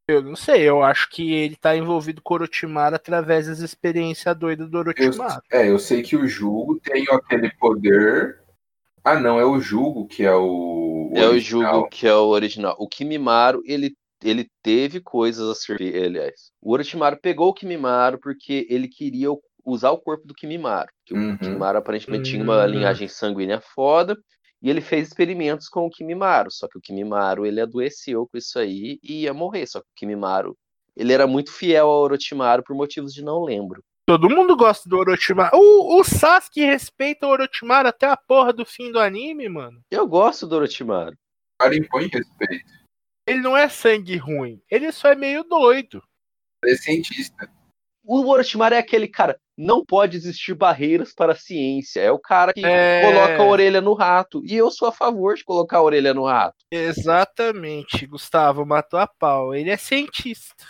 Eu 0.08 0.22
não 0.22 0.36
sei, 0.36 0.62
eu 0.62 0.84
acho 0.84 1.10
que 1.10 1.34
ele 1.34 1.56
tá 1.56 1.76
envolvido 1.76 2.22
com 2.22 2.36
o 2.36 2.38
Orochimaru 2.38 2.96
através 2.96 3.48
das 3.48 3.60
experiências 3.60 4.38
doidas 4.38 4.70
do 4.70 4.78
Eu, 4.78 4.82
Orochimaru. 4.82 5.42
é, 5.52 5.68
eu 5.70 5.80
sei 5.80 6.04
que 6.04 6.16
o 6.16 6.28
Jugo 6.28 6.80
tem 6.80 7.06
aquele 7.10 7.50
poder. 7.56 8.40
Ah, 9.04 9.20
não, 9.20 9.40
é 9.40 9.46
o 9.46 9.60
Jugo 9.60 10.08
que 10.08 10.24
é 10.24 10.34
o. 10.34 11.12
É 11.16 11.26
o 11.26 11.30
original. 11.30 11.76
Jugo 11.76 11.90
que 11.90 12.08
é 12.08 12.14
o 12.14 12.28
original. 12.28 12.76
O 12.78 12.88
Kimimaro, 12.88 13.64
ele, 13.66 13.96
ele 14.28 14.50
teve 14.64 15.00
coisas 15.00 15.48
a 15.50 15.56
servir, 15.56 15.96
aliás. 16.04 16.52
O 16.62 16.74
Orochimaru 16.74 17.18
pegou 17.22 17.50
o 17.50 17.54
Kimimaro 17.54 18.20
porque 18.20 18.66
ele 18.70 18.88
queria 18.88 19.30
usar 19.64 19.92
o 19.92 19.98
corpo 19.98 20.28
do 20.28 20.34
Kimimaro. 20.34 20.90
Que 21.06 21.14
Uhum. 21.14 21.34
O 21.34 21.38
Kimimaro 21.38 21.78
aparentemente 21.78 22.32
tinha 22.32 22.44
uma 22.44 22.64
Hum. 22.64 22.68
linhagem 22.68 23.08
sanguínea 23.08 23.62
foda. 23.62 24.18
E 24.62 24.70
ele 24.70 24.82
fez 24.82 25.08
experimentos 25.08 25.68
com 25.70 25.86
o 25.86 25.90
Kimimaro. 25.90 26.50
Só 26.52 26.68
que 26.68 26.78
o 26.78 26.82
Kimimaro, 26.82 27.46
ele 27.46 27.62
adoeceu 27.62 28.28
com 28.28 28.38
isso 28.38 28.58
aí 28.58 29.00
e 29.04 29.24
ia 29.24 29.34
morrer. 29.34 29.68
Só 29.68 29.80
que 29.80 29.88
o 29.88 29.96
Kimimaro, 29.96 30.58
ele 30.96 31.14
era 31.14 31.28
muito 31.28 31.52
fiel 31.52 31.88
ao 31.88 32.02
Orochimaru 32.04 32.64
por 32.64 32.76
motivos 32.76 33.14
de 33.14 33.24
não 33.24 33.44
lembro. 33.44 33.84
Todo 34.08 34.30
mundo 34.30 34.56
gosta 34.56 34.88
do 34.88 34.98
Orochimaru. 34.98 35.56
O, 35.58 36.00
o 36.00 36.04
Sasuke 36.04 36.62
respeita 36.62 37.28
o 37.28 37.30
Orochimaru 37.32 37.90
até 37.90 38.08
a 38.08 38.16
porra 38.18 38.54
do 38.54 38.66
fim 38.66 38.92
do 38.92 39.00
anime, 39.00 39.50
mano. 39.50 39.82
Eu 39.92 40.08
gosto 40.08 40.48
do 40.48 40.56
Orochimaru. 40.56 41.12
O 41.14 41.64
cara 41.64 41.76
impõe 41.76 42.08
respeito. 42.08 42.66
Ele 43.28 43.40
não 43.42 43.58
é 43.58 43.68
sangue 43.68 44.18
ruim, 44.18 44.62
ele 44.70 44.92
só 44.92 45.10
é 45.10 45.16
meio 45.16 45.44
doido. 45.44 46.04
Ele 46.64 46.74
é 46.74 46.78
cientista. 46.78 47.50
O 48.04 48.28
Orochimaru 48.30 48.76
é 48.76 48.78
aquele 48.78 49.08
cara, 49.08 49.40
não 49.58 49.84
pode 49.84 50.16
existir 50.16 50.54
barreiras 50.54 51.12
para 51.14 51.32
a 51.34 51.36
ciência. 51.36 52.02
É 52.02 52.12
o 52.12 52.20
cara 52.20 52.54
que 52.54 52.64
É. 52.64 53.02
coloca 53.02 53.38
a 53.42 53.46
orelha 53.46 53.82
no 53.82 53.94
rato. 53.96 54.44
E 54.46 54.54
eu 54.54 54.70
sou 54.70 54.88
a 54.88 54.92
favor 54.92 55.36
de 55.36 55.44
colocar 55.44 55.78
a 55.80 55.82
orelha 55.84 56.14
no 56.14 56.26
rato. 56.26 56.56
Exatamente, 56.72 58.06
Gustavo 58.06 58.64
matou 58.64 59.00
a 59.00 59.08
pau. 59.08 59.56
Ele 59.56 59.72
é 59.72 59.78
cientista. 59.78 60.64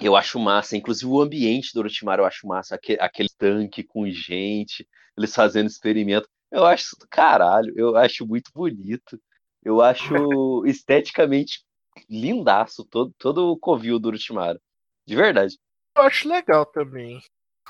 Eu 0.00 0.16
acho 0.16 0.38
massa, 0.38 0.76
inclusive 0.76 1.10
o 1.10 1.20
ambiente 1.20 1.74
do 1.74 1.80
Orochimaru 1.80 2.22
eu 2.22 2.26
acho 2.26 2.46
massa. 2.46 2.74
Aquele, 2.74 3.00
aquele 3.02 3.28
tanque 3.36 3.82
com 3.84 4.08
gente, 4.08 4.88
eles 5.16 5.34
fazendo 5.34 5.66
experimento. 5.68 6.26
Eu 6.50 6.64
acho 6.64 6.84
isso 6.84 6.96
do 6.98 7.06
caralho, 7.08 7.72
eu 7.76 7.96
acho 7.96 8.26
muito 8.26 8.50
bonito. 8.54 9.20
Eu 9.62 9.82
acho 9.82 10.02
esteticamente 10.66 11.62
lindaço 12.08 12.84
todo, 12.84 13.12
todo 13.18 13.50
o 13.50 13.58
covil 13.58 13.98
do 13.98 14.08
Orochimaru. 14.08 14.60
De 15.06 15.16
verdade. 15.16 15.58
Eu 15.96 16.04
acho 16.04 16.28
legal 16.28 16.64
também. 16.66 17.20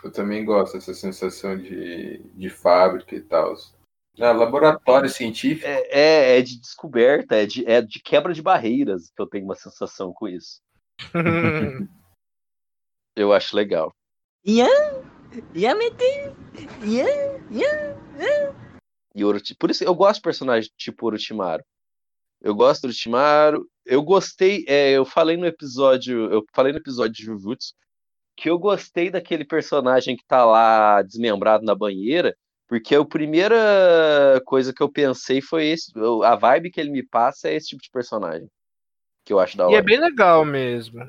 Eu 0.02 0.12
também 0.12 0.44
gosto 0.44 0.74
dessa 0.74 0.94
sensação 0.94 1.56
de, 1.56 2.18
de 2.34 2.50
fábrica 2.50 3.14
e 3.14 3.20
tal. 3.20 3.54
Ah, 4.20 4.32
laboratório 4.32 5.08
científico. 5.08 5.66
É, 5.66 5.88
é, 5.90 6.38
é 6.38 6.42
de 6.42 6.60
descoberta, 6.60 7.36
é 7.36 7.46
de, 7.46 7.66
é 7.66 7.80
de 7.80 8.00
quebra 8.00 8.34
de 8.34 8.42
barreiras 8.42 9.10
que 9.10 9.22
eu 9.22 9.26
tenho 9.26 9.44
uma 9.44 9.54
sensação 9.54 10.12
com 10.12 10.28
isso. 10.28 10.60
Eu 13.14 13.32
acho 13.32 13.54
legal. 13.54 13.94
Ian? 14.44 14.66
Ian? 15.54 15.76
Ian? 16.82 18.06
E 19.14 19.24
Orochi... 19.24 19.54
Por 19.54 19.70
isso 19.70 19.84
eu 19.84 19.94
gosto 19.94 20.16
de 20.16 20.22
personagens 20.22 20.72
tipo 20.76 21.06
Orochimaru. 21.06 21.62
Eu 22.40 22.54
gosto 22.54 22.82
do 22.82 22.84
Orochimaru. 22.86 23.68
Eu 23.84 24.02
gostei, 24.02 24.64
é, 24.68 24.92
eu 24.92 25.04
falei 25.04 25.36
no 25.36 25.46
episódio, 25.46 26.30
eu 26.32 26.44
falei 26.54 26.72
no 26.72 26.78
episódio 26.78 27.12
de 27.14 27.24
Jujutsu 27.24 27.74
que 28.36 28.48
eu 28.48 28.58
gostei 28.58 29.10
daquele 29.10 29.44
personagem 29.44 30.16
que 30.16 30.24
tá 30.26 30.44
lá 30.44 31.02
desmembrado 31.02 31.64
na 31.64 31.74
banheira, 31.74 32.34
porque 32.66 32.94
a 32.94 33.04
primeira 33.04 34.40
coisa 34.46 34.72
que 34.72 34.82
eu 34.82 34.90
pensei 34.90 35.40
foi 35.40 35.66
esse, 35.66 35.92
a 36.24 36.34
vibe 36.34 36.70
que 36.70 36.80
ele 36.80 36.90
me 36.90 37.02
passa 37.02 37.48
é 37.48 37.54
esse 37.54 37.68
tipo 37.68 37.82
de 37.82 37.90
personagem. 37.90 38.48
Que 39.24 39.32
eu 39.32 39.38
acho 39.38 39.56
da 39.56 39.68
E 39.68 39.74
é 39.74 39.76
hora. 39.76 39.84
bem 39.84 40.00
legal 40.00 40.44
mesmo. 40.44 41.06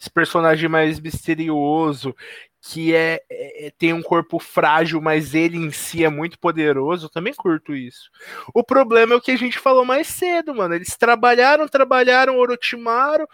Esse 0.00 0.10
personagem 0.10 0.68
mais 0.68 0.98
misterioso, 0.98 2.14
que 2.60 2.94
é, 2.94 3.22
é, 3.30 3.72
tem 3.78 3.92
um 3.92 4.02
corpo 4.02 4.38
frágil, 4.38 5.00
mas 5.00 5.34
ele 5.34 5.56
em 5.56 5.70
si 5.70 6.04
é 6.04 6.08
muito 6.08 6.38
poderoso. 6.38 7.06
Eu 7.06 7.10
também 7.10 7.32
curto 7.32 7.74
isso. 7.74 8.10
O 8.52 8.64
problema 8.64 9.14
é 9.14 9.16
o 9.16 9.20
que 9.20 9.30
a 9.30 9.36
gente 9.36 9.58
falou 9.58 9.84
mais 9.84 10.08
cedo, 10.08 10.54
mano. 10.54 10.74
Eles 10.74 10.96
trabalharam, 10.96 11.68
trabalharam, 11.68 12.36
Orochimaru. 12.38 13.26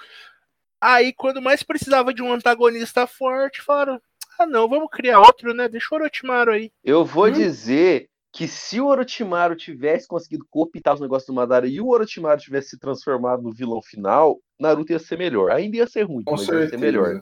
Aí, 0.81 1.13
quando 1.15 1.41
mais 1.41 1.63
precisava 1.63 2.13
de 2.13 2.23
um 2.23 2.33
antagonista 2.33 3.07
forte, 3.07 3.63
falaram: 3.63 4.01
ah, 4.39 4.47
não, 4.47 4.69
vamos 4.69 4.89
criar 4.91 5.21
outro, 5.21 5.55
né? 5.55 5.69
Deixa 5.69 5.89
o 5.93 5.95
Orochimaru 5.99 6.53
aí. 6.53 6.71
Eu 6.85 7.05
vou 7.05 7.27
Hum. 7.29 7.33
dizer 7.33 8.09
que 8.31 8.47
se 8.49 8.81
o 8.81 8.87
Orochimaru 8.89 9.55
tivesse 9.57 10.09
conseguido 10.09 10.45
cooptar 10.51 10.95
os 10.95 11.01
negócios 11.01 11.27
do 11.29 11.33
Madara 11.33 11.67
e 11.69 11.81
o 11.81 11.89
Orochimaru 11.89 12.41
tivesse 12.41 12.71
se 12.71 12.79
transformado 12.79 13.43
no 13.43 13.53
vilão 13.53 13.81
final, 13.81 14.39
Naruto 14.61 14.93
ia 14.93 14.99
ser 14.99 15.17
melhor. 15.17 15.51
Ainda 15.53 15.77
ia 15.79 15.87
ser 15.87 16.03
ruim, 16.03 16.25
Com 16.25 16.33
mas 16.33 16.41
ia 16.43 16.47
certeza. 16.47 16.71
ser 16.71 16.77
melhor. 16.79 17.21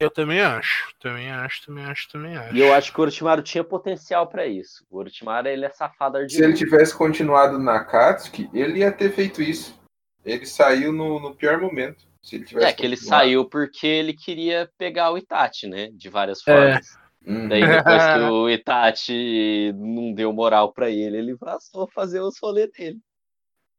Eu 0.00 0.10
também 0.10 0.40
acho. 0.40 0.94
Também 1.00 1.30
acho, 1.30 1.66
também 1.66 1.84
acho, 1.84 2.08
também 2.08 2.36
acho. 2.36 2.54
E 2.54 2.60
eu 2.60 2.72
acho 2.72 2.92
que 2.92 3.00
o 3.00 3.02
Orochimaru 3.02 3.42
tinha 3.42 3.64
potencial 3.64 4.28
pra 4.28 4.46
isso. 4.46 4.84
O 4.90 4.98
Orochimaru, 4.98 5.48
ele 5.48 5.64
é 5.64 5.70
safado 5.70 6.16
Se 6.18 6.22
ardiloso. 6.22 6.44
ele 6.44 6.54
tivesse 6.56 6.94
continuado 6.96 7.58
na 7.58 7.84
Katsuki, 7.84 8.48
ele 8.54 8.78
ia 8.80 8.92
ter 8.92 9.12
feito 9.12 9.42
isso. 9.42 9.76
Ele 10.24 10.46
saiu 10.46 10.92
no, 10.92 11.18
no 11.20 11.34
pior 11.34 11.60
momento. 11.60 12.06
Se 12.22 12.36
ele 12.36 12.44
tivesse 12.44 12.66
É 12.68 12.72
que 12.72 12.84
ele 12.84 12.96
saiu 12.96 13.44
porque 13.48 13.86
ele 13.86 14.12
queria 14.12 14.70
pegar 14.78 15.10
o 15.10 15.18
Itachi, 15.18 15.66
né? 15.66 15.88
De 15.92 16.08
várias 16.08 16.46
É. 16.46 16.52
formas. 16.52 16.98
Uhum. 17.26 17.48
Daí 17.48 17.66
depois 17.66 18.02
que 18.04 18.18
o 18.30 18.48
Itachi 18.48 19.72
não 19.74 20.12
deu 20.12 20.32
moral 20.32 20.72
pra 20.72 20.88
ele, 20.90 21.16
ele 21.16 21.36
passou 21.36 21.84
a 21.84 21.88
fazer 21.88 22.20
os 22.20 22.38
rolês 22.40 22.70
dele, 22.70 22.98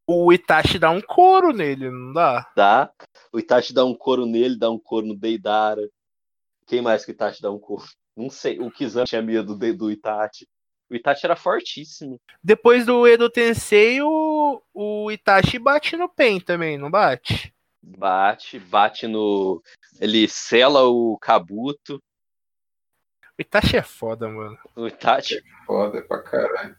O 0.06 0.30
Itachi 0.32 0.78
dá 0.78 0.90
um 0.90 1.00
couro 1.00 1.52
nele, 1.52 1.90
não 1.90 2.12
dá? 2.12 2.44
tá? 2.54 2.90
O 3.32 3.38
Itachi 3.38 3.72
dá 3.72 3.84
um 3.84 3.94
couro 3.94 4.26
nele, 4.26 4.58
dá 4.58 4.70
um 4.70 4.78
couro 4.78 5.06
no 5.06 5.16
Deidara. 5.16 5.88
Quem 6.70 6.80
mais 6.80 7.04
que 7.04 7.10
o 7.10 7.14
Itachi 7.14 7.42
dá 7.42 7.50
um 7.50 7.58
couro? 7.58 7.84
Não 8.16 8.30
sei. 8.30 8.60
O 8.60 8.70
Kizan 8.70 9.02
tinha 9.02 9.20
medo 9.20 9.56
do, 9.56 9.76
do 9.76 9.90
Itachi. 9.90 10.46
O 10.88 10.94
Itachi 10.94 11.26
era 11.26 11.34
fortíssimo. 11.34 12.16
Depois 12.40 12.86
do 12.86 13.08
Edo 13.08 13.28
Tensei, 13.28 14.00
o, 14.00 14.62
o 14.72 15.10
Itachi 15.10 15.58
bate 15.58 15.96
no 15.96 16.08
Pen 16.08 16.38
também, 16.40 16.78
não 16.78 16.88
bate? 16.88 17.52
Bate, 17.82 18.60
bate 18.60 19.08
no. 19.08 19.60
Ele 20.00 20.28
sela 20.28 20.84
o 20.84 21.18
Kabuto. 21.18 22.00
O 23.36 23.42
Itachi 23.42 23.76
é 23.76 23.82
foda, 23.82 24.28
mano. 24.28 24.56
O 24.76 24.86
Itachi. 24.86 25.42
Foda 25.66 26.00
pra 26.02 26.22
caralho. 26.22 26.76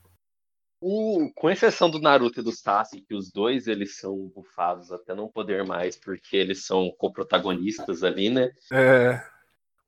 O- 0.79 1.29
com 1.35 1.49
exceção 1.49 1.89
do 1.89 1.99
Naruto 1.99 2.39
e 2.39 2.43
do 2.43 2.51
Sasuke, 2.53 3.01
que 3.05 3.13
os 3.13 3.29
dois 3.29 3.67
eles 3.67 3.97
são 3.97 4.15
bufados 4.33 4.89
até 4.91 5.13
não 5.13 5.27
poder 5.27 5.65
mais, 5.65 5.97
porque 5.97 6.37
eles 6.37 6.65
são 6.65 6.89
coprotagonistas 6.97 8.03
ali, 8.03 8.29
né? 8.29 8.51
É. 8.71 9.21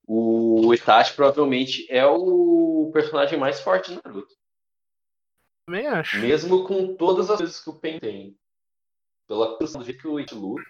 O 0.06 0.74
Itachi 0.74 1.14
provavelmente 1.14 1.88
é 1.90 2.06
o 2.06 2.92
personagem 2.94 3.40
mais 3.40 3.62
forte 3.62 3.92
de 3.92 4.02
Naruto. 4.04 4.36
Também 5.66 5.88
acho. 5.88 6.20
Mesmo 6.20 6.66
com 6.66 6.96
todas 6.96 7.30
as 7.30 7.38
coisas 7.38 7.64
que 7.64 7.70
o 7.70 7.80
Pen 7.80 8.00
tem. 8.00 8.38
Pela 9.28 9.58
questão 9.58 9.80
do 9.80 9.86
jeito 9.86 10.02
que 10.02 10.08
o 10.08 10.20
Itachi 10.20 10.36
luta 10.36 10.64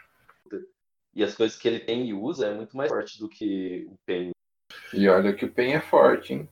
e 1.15 1.23
as 1.23 1.36
coisas 1.36 1.57
que 1.57 1.67
ele 1.67 1.79
tem 1.79 2.07
e 2.07 2.13
usa, 2.13 2.47
é 2.47 2.53
muito 2.53 2.75
mais 2.75 2.89
forte 2.89 3.19
do 3.19 3.29
que 3.29 3.88
o 3.89 3.97
Pen. 4.05 4.31
E 4.91 5.07
olha 5.07 5.34
que 5.34 5.45
o 5.45 5.51
Pen 5.51 5.73
é 5.73 5.81
forte, 5.81 6.34
hein? 6.34 6.49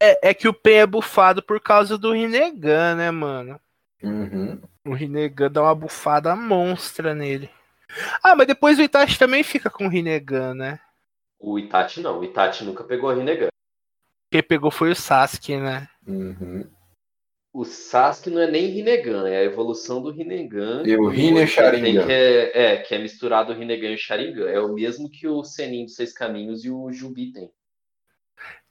É, 0.00 0.30
é 0.30 0.34
que 0.34 0.48
o 0.48 0.54
Pen 0.54 0.80
é 0.80 0.86
bufado 0.86 1.42
por 1.42 1.60
causa 1.60 1.96
do 1.96 2.12
Rinnegan, 2.12 2.96
né, 2.96 3.10
mano? 3.10 3.60
Uhum. 4.02 4.60
O 4.84 4.92
Rinnegan 4.92 5.50
dá 5.50 5.62
uma 5.62 5.74
bufada 5.74 6.34
monstra 6.34 7.14
nele. 7.14 7.48
Ah, 8.22 8.34
mas 8.34 8.46
depois 8.46 8.78
o 8.78 8.82
Itachi 8.82 9.18
também 9.18 9.44
fica 9.44 9.70
com 9.70 9.86
o 9.86 9.88
Rinnegan, 9.88 10.54
né? 10.54 10.80
O 11.42 11.58
Itachi 11.58 12.00
não. 12.00 12.20
O 12.20 12.24
Itachi 12.24 12.64
nunca 12.64 12.84
pegou 12.84 13.10
a 13.10 13.14
Rinnegan. 13.14 13.48
Quem 14.30 14.42
pegou 14.42 14.70
foi 14.70 14.92
o 14.92 14.96
Sasuke, 14.96 15.56
né? 15.56 15.88
Uhum. 16.06 16.64
O 17.52 17.64
Sasuke 17.64 18.30
não 18.30 18.40
é 18.40 18.50
nem 18.50 18.66
Rinnegan, 18.66 19.28
é 19.28 19.38
a 19.38 19.44
evolução 19.44 20.00
do 20.00 20.10
Rinnegan. 20.10 20.84
E 20.86 20.96
o 20.96 21.08
Rin 21.08 21.36
é 21.38 21.46
Sharingan. 21.46 22.06
Que 22.06 22.12
é, 22.12 22.62
é, 22.64 22.76
que 22.78 22.94
é 22.94 22.98
misturado 22.98 23.52
o 23.52 23.56
Rinnegan 23.56 23.88
e 23.88 23.94
o 23.94 23.98
Sharingan. 23.98 24.48
É 24.48 24.60
o 24.60 24.72
mesmo 24.72 25.10
que 25.10 25.26
o 25.26 25.42
Senin 25.42 25.84
dos 25.84 25.96
Seis 25.96 26.14
Caminhos 26.14 26.64
e 26.64 26.70
o 26.70 26.90
Jubi 26.92 27.32
tem. 27.32 27.50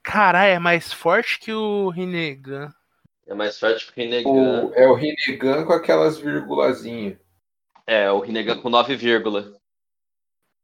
Caralho, 0.01 0.53
é 0.53 0.59
mais 0.59 0.91
forte 0.91 1.39
que 1.39 1.53
o 1.53 1.89
Rinnegan. 1.89 2.73
É 3.27 3.35
mais 3.35 3.59
forte 3.59 3.85
que 3.85 3.99
o 3.99 4.03
Rinnegan. 4.03 4.29
O, 4.29 4.73
é 4.73 4.87
o 4.87 4.95
Rinnegan 4.95 5.65
com 5.65 5.73
aquelas 5.73 6.17
virgulazinhas. 6.17 7.17
É, 7.85 8.09
o 8.09 8.19
Rinnegan 8.19 8.57
com 8.59 8.69
9 8.69 8.95
vírgula. 8.95 9.60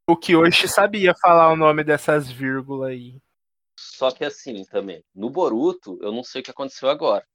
O 0.09 0.15
Kyoshi 0.15 0.69
sabia 0.69 1.13
falar 1.13 1.51
o 1.51 1.57
nome 1.57 1.83
dessas 1.83 2.31
vírgulas 2.31 2.91
aí. 2.91 3.21
Só 3.77 4.09
que 4.09 4.23
assim 4.23 4.63
também, 4.63 5.03
no 5.13 5.29
Boruto, 5.29 5.99
eu 6.01 6.13
não 6.13 6.23
sei 6.23 6.39
o 6.39 6.43
que 6.45 6.49
aconteceu 6.49 6.89
agora, 6.89 7.27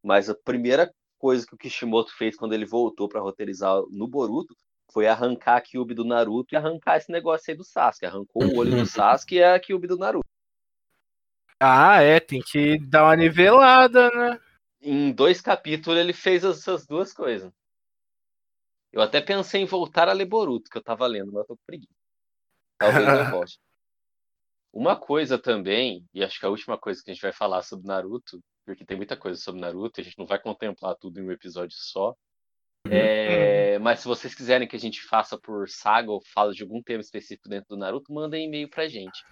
mas 0.00 0.30
a 0.30 0.34
primeira 0.34 0.94
coisa 1.18 1.44
que 1.44 1.54
o 1.54 1.58
Kishimoto 1.58 2.16
fez 2.16 2.36
quando 2.36 2.52
ele 2.52 2.64
voltou 2.64 3.08
pra 3.08 3.20
roteirizar 3.20 3.82
no 3.90 4.06
Boruto 4.06 4.54
foi 4.92 5.08
arrancar 5.08 5.56
a 5.56 5.60
Kyuubi 5.60 5.92
do 5.92 6.04
Naruto 6.04 6.54
e 6.54 6.56
arrancar 6.56 6.98
esse 6.98 7.10
negócio 7.10 7.50
aí 7.50 7.56
do 7.56 7.64
Sasuke. 7.64 8.06
Arrancou 8.06 8.44
o 8.44 8.58
olho 8.58 8.76
do 8.76 8.86
Sasuke 8.86 9.34
e 9.34 9.42
a 9.42 9.58
Kyuubi 9.58 9.88
do 9.88 9.98
Naruto. 9.98 10.24
Ah, 11.58 12.00
é, 12.00 12.20
tem 12.20 12.40
que 12.40 12.78
dar 12.78 13.04
uma 13.04 13.16
nivelada, 13.16 14.08
né? 14.10 14.40
Em 14.80 15.12
dois 15.12 15.40
capítulos 15.40 15.98
ele 15.98 16.12
fez 16.12 16.44
essas 16.44 16.86
duas 16.86 17.12
coisas. 17.12 17.52
Eu 18.92 19.02
até 19.02 19.20
pensei 19.20 19.62
em 19.62 19.66
voltar 19.66 20.08
a 20.08 20.12
ler 20.12 20.26
Boruto, 20.26 20.70
que 20.70 20.78
eu 20.78 20.82
tava 20.82 21.08
lendo, 21.08 21.32
mas 21.32 21.42
eu 21.42 21.46
tô 21.48 21.56
com 21.56 21.64
preguiça. 21.66 21.99
Talvez 22.80 23.06
eu 23.06 23.30
volte. 23.30 23.60
Uma 24.72 24.96
coisa 24.96 25.38
também, 25.38 26.04
e 26.14 26.24
acho 26.24 26.40
que 26.40 26.46
a 26.46 26.48
última 26.48 26.78
coisa 26.78 27.02
que 27.02 27.10
a 27.10 27.14
gente 27.14 27.22
vai 27.22 27.32
falar 27.32 27.62
sobre 27.62 27.86
Naruto, 27.86 28.40
porque 28.64 28.84
tem 28.84 28.96
muita 28.96 29.16
coisa 29.16 29.38
sobre 29.38 29.60
Naruto, 29.60 30.00
a 30.00 30.04
gente 30.04 30.18
não 30.18 30.26
vai 30.26 30.40
contemplar 30.40 30.96
tudo 30.96 31.20
em 31.20 31.24
um 31.24 31.32
episódio 31.32 31.76
só. 31.76 32.14
É, 32.88 33.78
mas 33.80 34.00
se 34.00 34.08
vocês 34.08 34.34
quiserem 34.34 34.66
que 34.66 34.76
a 34.76 34.78
gente 34.78 35.02
faça 35.02 35.38
por 35.38 35.68
saga 35.68 36.10
ou 36.10 36.22
fala 36.32 36.54
de 36.54 36.62
algum 36.62 36.82
tema 36.82 37.00
específico 37.00 37.48
dentro 37.48 37.70
do 37.70 37.76
Naruto, 37.76 38.12
mandem 38.12 38.46
e-mail 38.46 38.70
pra 38.70 38.88
gente. 38.88 39.22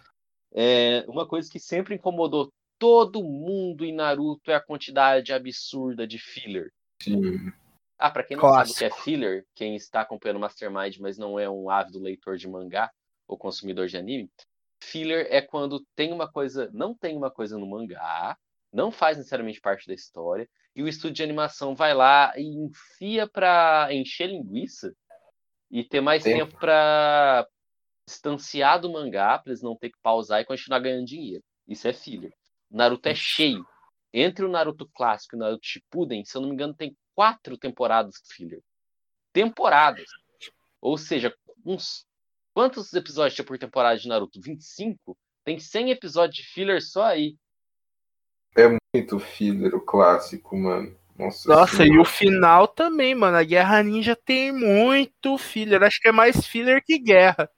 É, 0.53 1.05
uma 1.09 1.27
coisa 1.27 1.51
que 1.51 1.61
sempre 1.61 1.95
incomodou 1.95 2.53
todo 2.79 3.23
mundo 3.23 3.85
em 3.85 3.95
Naruto 3.95 4.51
é 4.51 4.55
a 4.55 4.61
quantidade 4.61 5.33
absurda 5.33 6.07
de 6.07 6.19
filler. 6.19 6.71
Sim. 7.01 7.53
Ah, 7.97 8.11
pra 8.11 8.23
quem 8.23 8.37
não 8.37 8.43
sabe 8.43 8.53
o 8.53 8.57
Clássico. 8.57 8.79
que 8.79 8.85
é 8.85 8.91
filler, 9.03 9.47
quem 9.55 9.77
está 9.77 10.01
acompanhando 10.01 10.37
o 10.37 10.41
Mastermind, 10.41 10.99
mas 10.99 11.17
não 11.17 11.39
é 11.39 11.49
um 11.49 11.71
ávido 11.71 11.99
leitor 12.01 12.37
de 12.37 12.49
mangá 12.49 12.91
ou 13.29 13.37
consumidor 13.39 13.87
de 13.87 13.97
anime, 13.97 14.31
filler 14.83 15.27
é 15.31 15.41
quando 15.43 15.85
tem 15.95 16.13
uma 16.13 16.31
coisa, 16.31 16.71
não 16.73 16.95
tem 16.95 17.17
uma 17.17 17.31
coisa 17.31 17.59
no 17.59 17.67
mangá, 17.67 18.37
não 18.73 18.91
faz 18.91 19.17
necessariamente 19.17 19.61
parte 19.61 19.87
da 19.87 19.95
história, 19.95 20.49
e 20.75 20.83
o 20.83 20.89
estúdio 20.89 21.17
de 21.17 21.23
animação 21.23 21.75
vai 21.75 21.93
lá 21.93 22.33
e 22.37 22.43
enfia 22.43 23.29
pra 23.29 23.89
encher 23.91 24.29
linguiça 24.29 24.95
e 25.71 25.85
ter 25.85 26.01
mais 26.01 26.23
Tempo. 26.23 26.47
tempo 26.47 26.59
pra 26.59 27.47
distanciar 28.07 28.81
do 28.81 28.91
mangá, 28.91 29.39
pra 29.39 29.51
eles 29.51 29.63
não 29.63 29.77
ter 29.77 29.91
que 29.91 29.99
pausar 30.03 30.41
e 30.41 30.45
continuar 30.45 30.79
ganhando 30.79 31.05
dinheiro. 31.05 31.45
Isso 31.67 31.87
é 31.87 31.93
filler. 31.93 32.33
O 32.71 32.77
Naruto 32.77 33.09
é 33.09 33.15
cheio. 33.15 33.67
Entre 34.13 34.45
o 34.45 34.49
Naruto 34.49 34.89
clássico 34.95 35.35
e 35.35 35.37
o 35.37 35.41
Naruto 35.41 35.67
Shippuden, 35.67 36.25
se 36.25 36.35
eu 36.35 36.41
não 36.41 36.49
me 36.49 36.55
engano, 36.55 36.73
tem 36.73 36.97
quatro 37.15 37.59
temporadas 37.59 38.15
filler. 38.31 38.63
Temporadas. 39.33 40.07
Ou 40.81 40.97
seja, 40.97 41.35
uns 41.67 42.07
quantos 42.59 42.93
episódios 42.93 43.37
tinha 43.37 43.45
por 43.45 43.57
temporada 43.57 43.97
de 43.97 44.09
Naruto? 44.09 44.41
25? 44.41 45.17
Tem 45.45 45.61
100 45.61 45.93
episódios 45.93 46.39
de 46.39 46.53
filler 46.53 46.83
só 46.83 47.05
aí. 47.05 47.37
Muito 48.93 49.21
filler, 49.21 49.73
o 49.77 49.81
clássico, 49.81 50.57
mano. 50.57 50.93
Nossa, 51.17 51.49
Nossa, 51.49 51.85
e 51.87 51.97
o 51.97 52.05
final 52.05 52.67
também, 52.67 53.15
mano. 53.15 53.37
A 53.37 53.45
Guerra 53.45 53.81
Ninja 53.85 54.17
tem 54.17 54.51
muito 54.51 55.39
filler. 55.39 55.85
Acho 55.85 56.01
que 56.01 56.09
é 56.09 56.13
mais 56.13 56.45
filler 56.49 56.83
que 56.85 56.99
guerra. 56.99 57.49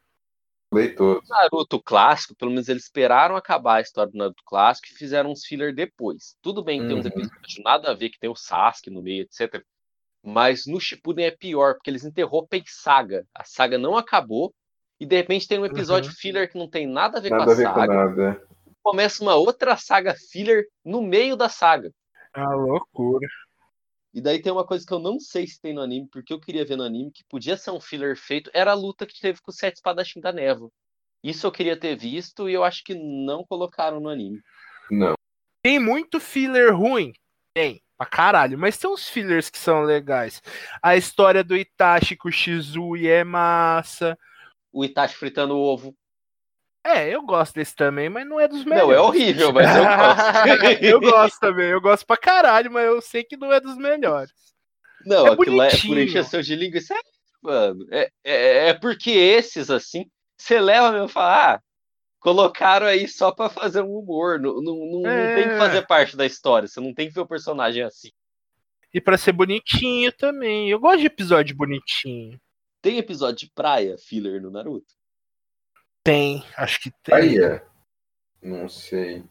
Falei 0.69 0.95
todos. 0.95 1.27
Naruto 1.31 1.83
clássico, 1.83 2.37
pelo 2.37 2.51
menos 2.51 2.69
eles 2.69 2.83
esperaram 2.83 3.37
acabar 3.37 3.77
a 3.77 3.81
história 3.81 4.13
do 4.13 4.19
Naruto 4.19 4.43
clássico 4.45 4.89
e 4.89 4.99
fizeram 4.99 5.31
uns 5.31 5.47
filler 5.47 5.75
depois. 5.75 6.37
Tudo 6.43 6.63
bem 6.63 6.79
que 6.83 6.89
tem 6.89 6.97
uns 6.99 7.07
Uhum. 7.07 7.13
episódios 7.13 7.65
nada 7.65 7.91
a 7.91 7.95
ver, 7.95 8.11
que 8.11 8.19
tem 8.19 8.29
o 8.29 8.37
Sasuke 8.37 8.91
no 8.91 9.01
meio, 9.01 9.23
etc. 9.23 9.65
Mas 10.23 10.67
no 10.67 10.79
Shippuden 10.79 11.25
é 11.25 11.31
pior, 11.31 11.77
porque 11.77 11.89
eles 11.89 12.05
interrompem 12.05 12.63
saga. 12.67 13.27
A 13.35 13.45
saga 13.45 13.79
não 13.79 13.97
acabou 13.97 14.53
e 15.01 15.07
de 15.07 15.17
repente 15.17 15.49
tem 15.49 15.59
um 15.59 15.65
episódio 15.65 16.13
filler 16.13 16.51
que 16.51 16.59
não 16.59 16.69
tem 16.69 16.87
nada 16.87 17.19
a 17.19 17.21
ver 17.21 17.31
Nada 17.31 17.45
com 17.45 17.51
a 17.51 17.53
a 17.55 17.57
ver 17.57 17.69
com 17.69 17.75
saga. 17.75 17.95
nada. 17.95 18.47
Começa 18.83 19.23
uma 19.23 19.35
outra 19.35 19.77
saga 19.77 20.15
filler 20.31 20.67
no 20.85 21.01
meio 21.03 21.37
da 21.37 21.49
saga. 21.49 21.91
É 22.35 22.41
uma 22.41 22.55
loucura. 22.55 23.27
E 24.13 24.21
daí 24.21 24.43
tem 24.43 24.53
uma 24.53 24.67
coisa 24.67 24.85
que 24.85 24.93
eu 24.93 24.99
não 24.99 25.19
sei 25.21 25.47
se 25.47 25.61
tem 25.61 25.73
no 25.73 25.81
anime, 25.81 26.09
porque 26.11 26.33
eu 26.33 26.41
queria 26.41 26.65
ver 26.65 26.77
no 26.77 26.83
anime, 26.83 27.13
que 27.13 27.25
podia 27.29 27.57
ser 27.57 27.71
um 27.71 27.81
filler 27.81 28.17
feito, 28.17 28.51
era 28.53 28.73
a 28.73 28.75
luta 28.75 29.07
que 29.07 29.21
teve 29.21 29.41
com 29.41 29.51
o 29.51 29.55
Sete 29.55 29.77
Espadachim 29.77 30.21
da 30.21 30.33
Névoa. 30.33 30.71
Isso 31.23 31.47
eu 31.47 31.53
queria 31.53 31.77
ter 31.77 31.97
visto 31.97 32.49
e 32.49 32.55
eu 32.55 32.65
acho 32.65 32.83
que 32.83 32.95
não 32.95 33.45
colocaram 33.45 34.01
no 34.01 34.09
anime. 34.09 34.41
Não. 34.91 35.15
Tem 35.63 35.79
muito 35.79 36.19
filler 36.19 36.75
ruim? 36.75 37.13
Tem, 37.55 37.81
pra 37.97 38.07
caralho. 38.07 38.59
Mas 38.59 38.79
tem 38.79 38.91
uns 38.91 39.09
fillers 39.09 39.51
que 39.51 39.59
são 39.59 39.83
legais. 39.83 40.43
A 40.83 40.97
história 40.97 41.45
do 41.45 41.57
Itachi 41.57 42.17
com 42.17 42.29
o 42.29 42.33
Shizui 42.33 43.07
é 43.07 43.23
massa. 43.23 44.19
O 44.73 44.85
Itachi 44.85 45.15
fritando 45.17 45.57
ovo. 45.59 45.95
É, 46.85 47.09
eu 47.15 47.23
gosto 47.23 47.55
desse 47.55 47.75
também, 47.77 48.09
mas 48.09 48.27
não 48.27 48.41
é 48.41 48.49
dos 48.49 48.65
melhores. 48.65 48.89
Não, 48.89 48.93
é 48.95 49.01
horrível, 49.01 49.53
mas 49.53 49.69
eu 49.77 49.85
gosto. 49.85 50.83
eu 50.85 51.01
gosto 51.01 51.39
também, 51.41 51.67
eu 51.67 51.81
gosto 51.81 52.07
pra 52.07 52.17
caralho, 52.17 52.71
mas 52.71 52.87
eu 52.87 53.01
sei 53.03 53.23
que 53.23 53.37
não 53.37 53.53
é 53.53 53.61
dos 53.61 53.77
melhores. 53.77 54.33
Não, 55.05 55.27
É 55.27 55.31
aquilo 55.33 55.57
lá 55.57 55.67
é 55.67 55.71
por 55.71 55.77
bonitinho. 55.89 56.03
encheção 56.03 56.41
de 56.41 56.55
língua. 56.57 56.79
Isso 56.79 56.95
é, 56.95 57.01
mano, 57.43 57.87
é, 57.91 58.11
é, 58.25 58.69
é 58.69 58.75
porque 58.75 59.11
esses, 59.11 59.71
assim, 59.71 60.07
você 60.39 60.59
leva 60.59 60.91
mesmo 60.93 61.07
e 61.07 61.11
fala, 61.11 61.55
ah, 61.55 61.61
colocaram 62.19 62.87
aí 62.87 63.07
só 63.09 63.31
pra 63.31 63.49
fazer 63.51 63.83
um 63.83 63.95
humor. 63.99 64.41
Não, 64.41 64.55
não, 64.63 64.75
não, 64.75 65.01
não 65.03 65.11
É. 65.11 65.35
tem 65.35 65.49
que 65.51 65.59
fazer 65.59 65.87
parte 65.87 66.17
da 66.17 66.25
história. 66.25 66.67
Você 66.69 66.81
não 66.81 66.95
tem 66.95 67.09
que 67.09 67.15
ver 67.15 67.21
o 67.21 67.27
personagem 67.27 67.83
assim. 67.83 68.11
E 68.93 69.01
pra 69.01 69.17
ser 69.19 69.33
bonitinho 69.33 70.11
também. 70.13 70.71
Eu 70.71 70.81
gosto 70.81 71.01
de 71.01 71.07
episódio 71.07 71.55
bonitinho. 71.57 72.41
Tem 72.83 72.99
episódio 72.99 73.47
de 73.47 73.53
praia, 73.53 73.97
filler 73.99 74.41
no 74.41 74.51
Naruto? 74.51 74.95
Tem, 76.03 76.45
acho 76.57 76.81
que 76.81 76.91
tem. 77.03 77.39
É. 77.43 77.65
Não 78.43 78.69
sei. 78.69 79.25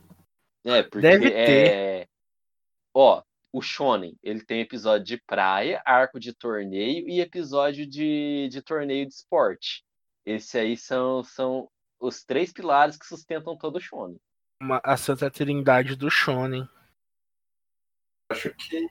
É, 0.63 0.83
porque 0.83 1.01
Deve 1.01 1.33
é. 1.33 2.07
Ó, 2.93 3.23
o 3.51 3.61
Shonen, 3.61 4.15
ele 4.21 4.43
tem 4.43 4.61
episódio 4.61 5.05
de 5.05 5.17
praia, 5.17 5.81
arco 5.85 6.19
de 6.19 6.33
torneio 6.33 7.09
e 7.09 7.19
episódio 7.19 7.87
de, 7.87 8.47
de 8.51 8.61
torneio 8.61 9.07
de 9.07 9.13
esporte. 9.13 9.83
Esse 10.25 10.59
aí 10.59 10.77
são, 10.77 11.23
são 11.23 11.69
os 11.99 12.23
três 12.23 12.53
pilares 12.53 12.97
que 12.97 13.05
sustentam 13.07 13.57
todo 13.57 13.77
o 13.77 13.81
Shonen. 13.81 14.19
Uma- 14.61 14.81
a 14.83 14.95
Santa 14.95 15.31
Trindade 15.31 15.95
do 15.95 16.09
Shonen. 16.11 16.67
Acho 18.31 18.53
que 18.53 18.87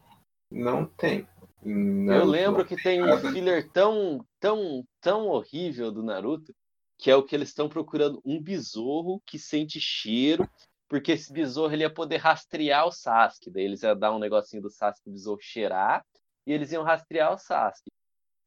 não 0.50 0.84
tem. 0.84 1.28
Eu 1.62 1.74
Não, 1.74 2.24
lembro 2.24 2.59
não. 2.61 2.64
que 2.64 2.76
tem 2.82 3.02
um 3.02 3.18
filler 3.18 3.68
tão, 3.70 4.24
tão, 4.38 4.84
tão 5.00 5.26
horrível 5.28 5.90
do 5.90 6.02
Naruto, 6.02 6.54
que 6.96 7.11
é 7.11 7.16
o 7.16 7.22
que 7.22 7.34
eles 7.34 7.48
estão 7.48 7.68
procurando 7.68 8.20
um 8.24 8.40
besouro 8.42 9.20
que 9.26 9.38
sente 9.38 9.80
cheiro, 9.80 10.48
porque 10.88 11.12
esse 11.12 11.32
besouro 11.32 11.72
ele 11.72 11.82
ia 11.82 11.90
poder 11.90 12.16
rastrear 12.18 12.86
o 12.86 12.92
Sasuke. 12.92 13.50
Daí 13.50 13.64
eles 13.64 13.82
iam 13.82 13.96
dar 13.98 14.12
um 14.14 14.18
negocinho 14.18 14.62
do 14.62 14.70
Sasuke 14.70 15.02
pro 15.04 15.12
besouro 15.12 15.40
cheirar, 15.42 16.04
e 16.46 16.52
eles 16.52 16.72
iam 16.72 16.82
rastrear 16.82 17.32
o 17.34 17.38
Sasuke. 17.38 17.90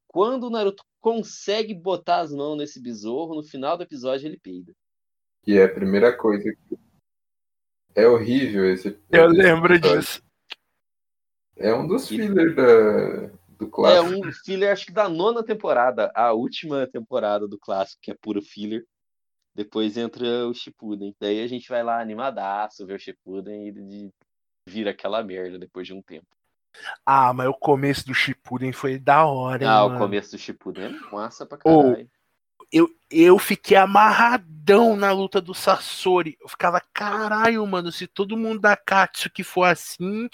Quando 0.07 0.45
o 0.47 0.49
Naruto 0.49 0.83
consegue 0.99 1.73
botar 1.73 2.19
as 2.21 2.31
mãos 2.33 2.57
nesse 2.57 2.81
besouro, 2.81 3.35
no 3.35 3.43
final 3.43 3.77
do 3.77 3.83
episódio 3.83 4.27
ele 4.27 4.39
peida. 4.39 4.73
Que 5.43 5.57
é 5.57 5.63
a 5.65 5.73
primeira 5.73 6.15
coisa 6.15 6.43
que. 6.67 6.77
É 7.95 8.07
horrível 8.07 8.65
esse. 8.71 8.97
Eu 9.09 9.25
esse 9.31 9.37
lembro 9.37 9.73
episódio. 9.73 9.99
disso. 10.01 10.23
É 11.61 11.73
um 11.73 11.87
dos 11.87 12.07
fillers 12.07 12.55
da, 12.55 13.27
do 13.57 13.65
É 13.65 13.69
clássico. 13.69 14.27
um 14.27 14.31
filler, 14.33 14.71
acho 14.71 14.85
que 14.85 14.91
da 14.91 15.07
nona 15.07 15.43
temporada, 15.43 16.11
a 16.15 16.31
última 16.33 16.87
temporada 16.87 17.47
do 17.47 17.57
clássico, 17.59 18.01
que 18.01 18.11
é 18.11 18.15
puro 18.19 18.41
filler. 18.41 18.85
Depois 19.53 19.97
entra 19.97 20.47
o 20.47 20.53
Shippuden. 20.53 21.13
Daí 21.19 21.41
a 21.43 21.47
gente 21.47 21.67
vai 21.67 21.83
lá 21.83 21.99
animadaço, 21.99 22.85
ver 22.85 22.95
o 22.95 22.99
Shippuden 22.99 23.67
e 23.67 24.09
vira 24.67 24.91
aquela 24.91 25.21
merda 25.23 25.59
depois 25.59 25.85
de 25.85 25.93
um 25.93 26.01
tempo. 26.01 26.27
Ah, 27.05 27.33
mas 27.33 27.47
o 27.49 27.53
começo 27.53 28.05
do 28.07 28.13
Shippuden 28.13 28.71
foi 28.71 28.97
da 28.97 29.25
hora, 29.25 29.63
hein, 29.63 29.69
Ah, 29.69 29.83
o 29.83 29.89
mano? 29.89 29.99
começo 29.99 30.31
do 30.31 30.37
Shippuden 30.37 30.85
é 30.85 31.11
massa 31.13 31.45
pra 31.45 31.57
caralho. 31.57 32.09
Eu, 32.71 32.89
eu 33.09 33.37
fiquei 33.37 33.75
amarradão 33.75 34.95
na 34.95 35.11
luta 35.11 35.41
do 35.41 35.53
Sasori. 35.53 36.37
Eu 36.39 36.47
ficava, 36.47 36.81
caralho, 36.93 37.65
mano, 37.67 37.91
se 37.91 38.07
todo 38.07 38.37
mundo 38.37 38.61
da 38.61 38.77
Katsuki 38.77 39.43
for 39.43 39.65
assim, 39.65 40.29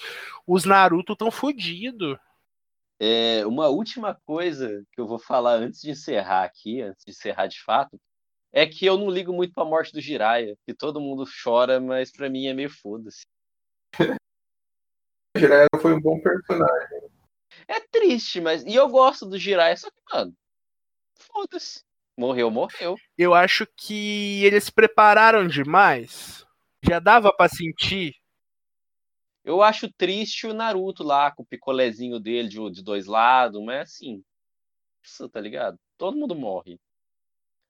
os 0.46 0.64
Naruto 0.64 1.16
tão 1.16 1.32
fodidos. 1.32 2.18
É, 3.00 3.46
uma 3.46 3.68
última 3.68 4.16
coisa 4.26 4.84
que 4.92 5.02
eu 5.02 5.08
vou 5.08 5.20
falar 5.20 5.56
antes 5.56 5.82
de 5.82 5.92
encerrar 5.92 6.44
aqui, 6.44 6.82
antes 6.82 7.04
de 7.04 7.12
encerrar 7.12 7.48
de 7.48 7.62
fato, 7.64 8.00
é 8.52 8.66
que 8.66 8.86
eu 8.86 8.98
não 8.98 9.10
ligo 9.10 9.34
muito 9.34 9.54
pra 9.54 9.66
morte 9.66 9.92
do 9.94 10.02
Jiraiya, 10.02 10.58
que 10.66 10.74
todo 10.74 11.02
mundo 11.02 11.26
chora, 11.44 11.80
mas 11.80 12.12
pra 12.12 12.30
mim 12.30 12.48
é 12.48 12.54
meio 12.54 12.70
foda-se. 12.70 13.26
O 14.00 14.04
Jiraiya 15.38 15.68
foi 15.80 15.94
um 15.94 16.02
bom 16.02 16.20
personagem. 16.22 17.02
É 17.68 17.80
triste, 17.80 18.40
mas. 18.40 18.64
E 18.64 18.74
eu 18.74 18.88
gosto 18.88 19.26
do 19.26 19.38
Jiraiya, 19.38 19.78
só 19.78 19.90
que, 19.92 20.02
mano, 20.12 20.36
foda-se. 21.16 21.87
Morreu, 22.18 22.50
morreu. 22.50 22.96
Eu 23.16 23.36
acho 23.36 23.68
que 23.78 24.44
eles 24.44 24.66
se 24.66 24.72
prepararam 24.72 25.48
demais. 25.48 26.46
Já 26.84 27.00
dava 27.00 27.32
pra 27.32 27.48
sentir. 27.48 28.16
Eu 29.46 29.62
acho 29.62 29.92
triste 29.94 30.48
o 30.48 30.54
Naruto 30.54 31.04
lá, 31.04 31.32
com 31.32 31.44
o 31.44 31.46
picolézinho 31.46 32.20
dele 32.20 32.50
de, 32.50 32.72
de 32.72 32.84
dois 32.84 33.06
lados, 33.06 33.64
mas 33.64 33.82
assim. 33.82 34.24
Isso, 35.04 35.30
tá 35.30 35.40
ligado? 35.40 35.78
Todo 35.98 36.18
mundo 36.18 36.36
morre. 36.36 36.80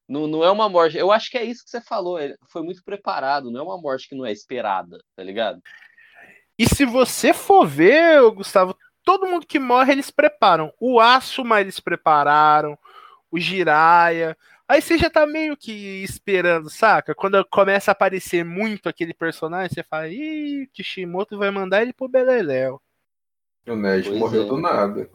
Não, 0.07 0.25
não 0.27 0.43
é 0.43 0.49
uma 0.49 0.69
morte. 0.69 0.97
Eu 0.97 1.11
acho 1.11 1.29
que 1.29 1.37
é 1.37 1.43
isso 1.43 1.63
que 1.65 1.69
você 1.69 1.81
falou. 1.81 2.17
Ele 2.17 2.35
foi 2.49 2.63
muito 2.63 2.81
preparado, 2.83 3.51
não 3.51 3.59
é 3.59 3.63
uma 3.63 3.79
morte 3.79 4.07
que 4.07 4.15
não 4.15 4.25
é 4.25 4.31
esperada, 4.31 5.03
tá 5.15 5.23
ligado? 5.23 5.61
E 6.57 6.65
se 6.67 6.85
você 6.85 7.33
for 7.33 7.67
ver, 7.67 8.21
Gustavo, 8.31 8.75
todo 9.03 9.27
mundo 9.27 9.45
que 9.45 9.59
morre 9.59 9.91
eles 9.91 10.09
preparam. 10.09 10.73
O 10.79 10.99
Asuma 10.99 11.59
eles 11.61 11.79
prepararam, 11.79 12.77
o 13.31 13.39
Jiraiya. 13.39 14.37
Aí 14.67 14.81
você 14.81 14.97
já 14.97 15.09
tá 15.09 15.25
meio 15.25 15.55
que 15.55 15.71
esperando, 16.03 16.69
saca? 16.69 17.15
Quando 17.15 17.43
começa 17.45 17.91
a 17.91 17.93
aparecer 17.93 18.43
muito 18.43 18.89
aquele 18.89 19.13
personagem, 19.13 19.69
você 19.73 19.83
fala, 19.83 20.09
ih, 20.09 20.67
Kishimoto 20.73 21.37
vai 21.37 21.49
mandar 21.51 21.81
ele 21.81 21.93
pro 21.93 22.09
Beleléu. 22.09 22.81
O 23.65 23.75
Ned 23.75 24.07
Pois 24.09 24.19
morreu 24.19 24.43
é. 24.43 24.45
do 24.45 24.57
nada. 24.57 25.09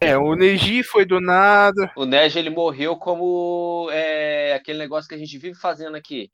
É, 0.00 0.16
o 0.18 0.34
Neji 0.34 0.82
foi 0.82 1.04
do 1.06 1.20
nada. 1.20 1.90
O 1.96 2.04
Neji, 2.04 2.38
ele 2.38 2.50
morreu 2.50 2.96
como 2.96 3.88
é, 3.92 4.52
aquele 4.54 4.78
negócio 4.78 5.08
que 5.08 5.14
a 5.14 5.18
gente 5.18 5.38
vive 5.38 5.58
fazendo 5.58 5.96
aqui. 5.96 6.28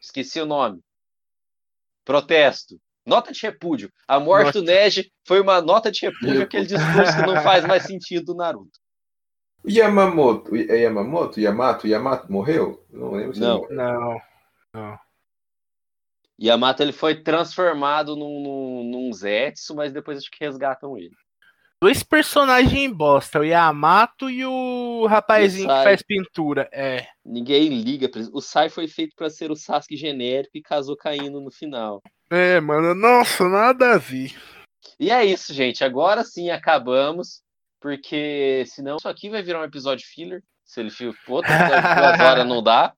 Esqueci 0.00 0.40
o 0.40 0.46
nome. 0.46 0.80
Protesto. 2.04 2.80
Nota 3.04 3.32
de 3.32 3.40
repúdio. 3.42 3.92
A 4.08 4.18
morte 4.18 4.46
Nota- 4.46 4.60
do 4.60 4.64
Neji 4.64 5.12
foi 5.24 5.40
uma 5.40 5.60
nota 5.60 5.90
de 5.90 6.06
repúdio, 6.06 6.42
aquele 6.42 6.66
discurso 6.66 7.16
que 7.16 7.26
não 7.26 7.40
faz 7.42 7.64
mais 7.66 7.82
sentido 7.84 8.26
do 8.26 8.34
Naruto. 8.34 8.78
O 9.64 9.70
Yamamoto, 9.70 10.54
é 10.54 10.82
Yamamoto? 10.82 11.40
Yamato? 11.40 11.88
Yamato 11.88 12.30
morreu? 12.30 12.84
Não 12.90 13.12
lembro 13.12 13.34
se 13.34 13.40
Não. 13.40 13.64
ele 13.64 13.74
morreu. 13.74 14.20
Não. 14.72 14.98
Yamato 16.40 16.82
ele 16.82 16.92
foi 16.92 17.22
transformado 17.22 18.14
num, 18.14 18.42
num, 18.42 18.84
num 18.84 19.12
Zetsu, 19.12 19.74
mas 19.74 19.92
depois 19.92 20.18
acho 20.18 20.30
que 20.30 20.44
resgatam 20.44 20.96
ele. 20.96 21.14
Dois 21.82 22.02
personagens 22.02 22.90
bosta, 22.90 23.40
o 23.40 23.44
Yamato 23.44 24.30
e 24.30 24.46
o 24.46 25.06
rapazinho 25.06 25.68
o 25.70 25.76
que 25.76 25.84
faz 25.84 26.02
pintura. 26.02 26.68
É. 26.72 27.06
Ninguém 27.24 27.68
liga 27.68 28.08
pra. 28.08 28.22
O 28.32 28.40
Sai 28.40 28.70
foi 28.70 28.88
feito 28.88 29.14
pra 29.14 29.28
ser 29.28 29.50
o 29.50 29.56
Sasuke 29.56 29.94
genérico 29.94 30.56
e 30.56 30.62
casou 30.62 30.96
caindo 30.96 31.38
no 31.38 31.50
final. 31.50 32.02
É, 32.30 32.60
mano, 32.60 32.94
nossa, 32.94 33.46
nada 33.46 33.94
a 33.94 33.98
ver. 33.98 34.34
E 34.98 35.10
é 35.10 35.24
isso, 35.24 35.52
gente. 35.52 35.84
Agora 35.84 36.24
sim 36.24 36.50
acabamos. 36.50 37.42
Porque 37.80 38.64
senão 38.66 38.96
isso 38.96 39.08
aqui 39.08 39.28
vai 39.28 39.42
virar 39.42 39.60
um 39.60 39.64
episódio 39.64 40.06
filler. 40.06 40.42
Se 40.64 40.80
ele 40.80 40.90
for 40.90 41.14
outro 41.28 41.52
episódio 41.52 42.24
horas, 42.24 42.46
não 42.46 42.62
dá. 42.62 42.94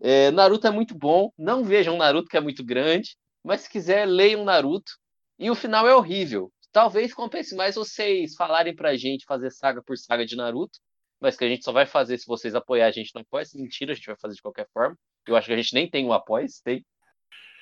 É, 0.00 0.30
Naruto 0.30 0.66
é 0.66 0.70
muito 0.70 0.94
bom. 0.94 1.32
Não 1.36 1.64
vejam 1.64 1.96
Naruto, 1.96 2.28
que 2.28 2.36
é 2.36 2.40
muito 2.40 2.64
grande. 2.64 3.16
Mas 3.42 3.62
se 3.62 3.70
quiser, 3.70 4.06
leiam 4.06 4.44
Naruto. 4.44 4.92
E 5.38 5.50
o 5.50 5.54
final 5.54 5.88
é 5.88 5.94
horrível. 5.94 6.52
Talvez 6.72 7.12
compense 7.12 7.56
mais 7.56 7.74
vocês 7.74 8.34
falarem 8.34 8.74
pra 8.74 8.96
gente 8.96 9.24
fazer 9.26 9.50
saga 9.50 9.82
por 9.82 9.96
saga 9.98 10.24
de 10.24 10.36
Naruto. 10.36 10.78
Mas 11.20 11.36
que 11.36 11.44
a 11.44 11.48
gente 11.48 11.64
só 11.64 11.72
vai 11.72 11.84
fazer 11.84 12.16
se 12.18 12.26
vocês 12.26 12.54
apoiarem 12.54 12.90
a 12.90 12.92
gente 12.92 13.14
no 13.14 13.20
Apoia. 13.20 13.44
Mentira, 13.54 13.92
a 13.92 13.94
gente 13.94 14.06
vai 14.06 14.16
fazer 14.16 14.36
de 14.36 14.42
qualquer 14.42 14.68
forma. 14.72 14.96
Eu 15.26 15.36
acho 15.36 15.46
que 15.46 15.52
a 15.52 15.56
gente 15.56 15.74
nem 15.74 15.90
tem 15.90 16.06
um 16.06 16.12
Apoia, 16.12 16.46
tem. 16.64 16.84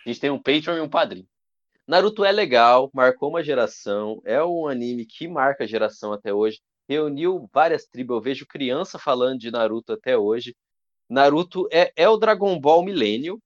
A 0.04 0.08
gente 0.08 0.20
tem 0.20 0.30
um 0.30 0.40
Patreon 0.40 0.76
e 0.76 0.80
um 0.80 0.88
Padrim. 0.88 1.26
Naruto 1.88 2.22
é 2.22 2.30
legal, 2.30 2.90
marcou 2.92 3.30
uma 3.30 3.42
geração, 3.42 4.20
é 4.22 4.44
um 4.44 4.68
anime 4.68 5.06
que 5.06 5.26
marca 5.26 5.64
a 5.64 5.66
geração 5.66 6.12
até 6.12 6.34
hoje. 6.34 6.60
Reuniu 6.86 7.48
várias 7.50 7.86
tribos, 7.86 8.14
eu 8.16 8.20
vejo 8.20 8.46
criança 8.46 8.98
falando 8.98 9.38
de 9.38 9.50
Naruto 9.50 9.94
até 9.94 10.14
hoje. 10.14 10.54
Naruto 11.08 11.66
é, 11.72 11.90
é 11.96 12.06
o 12.06 12.18
Dragon 12.18 12.60
Ball 12.60 12.84
Millennium, 12.84 13.38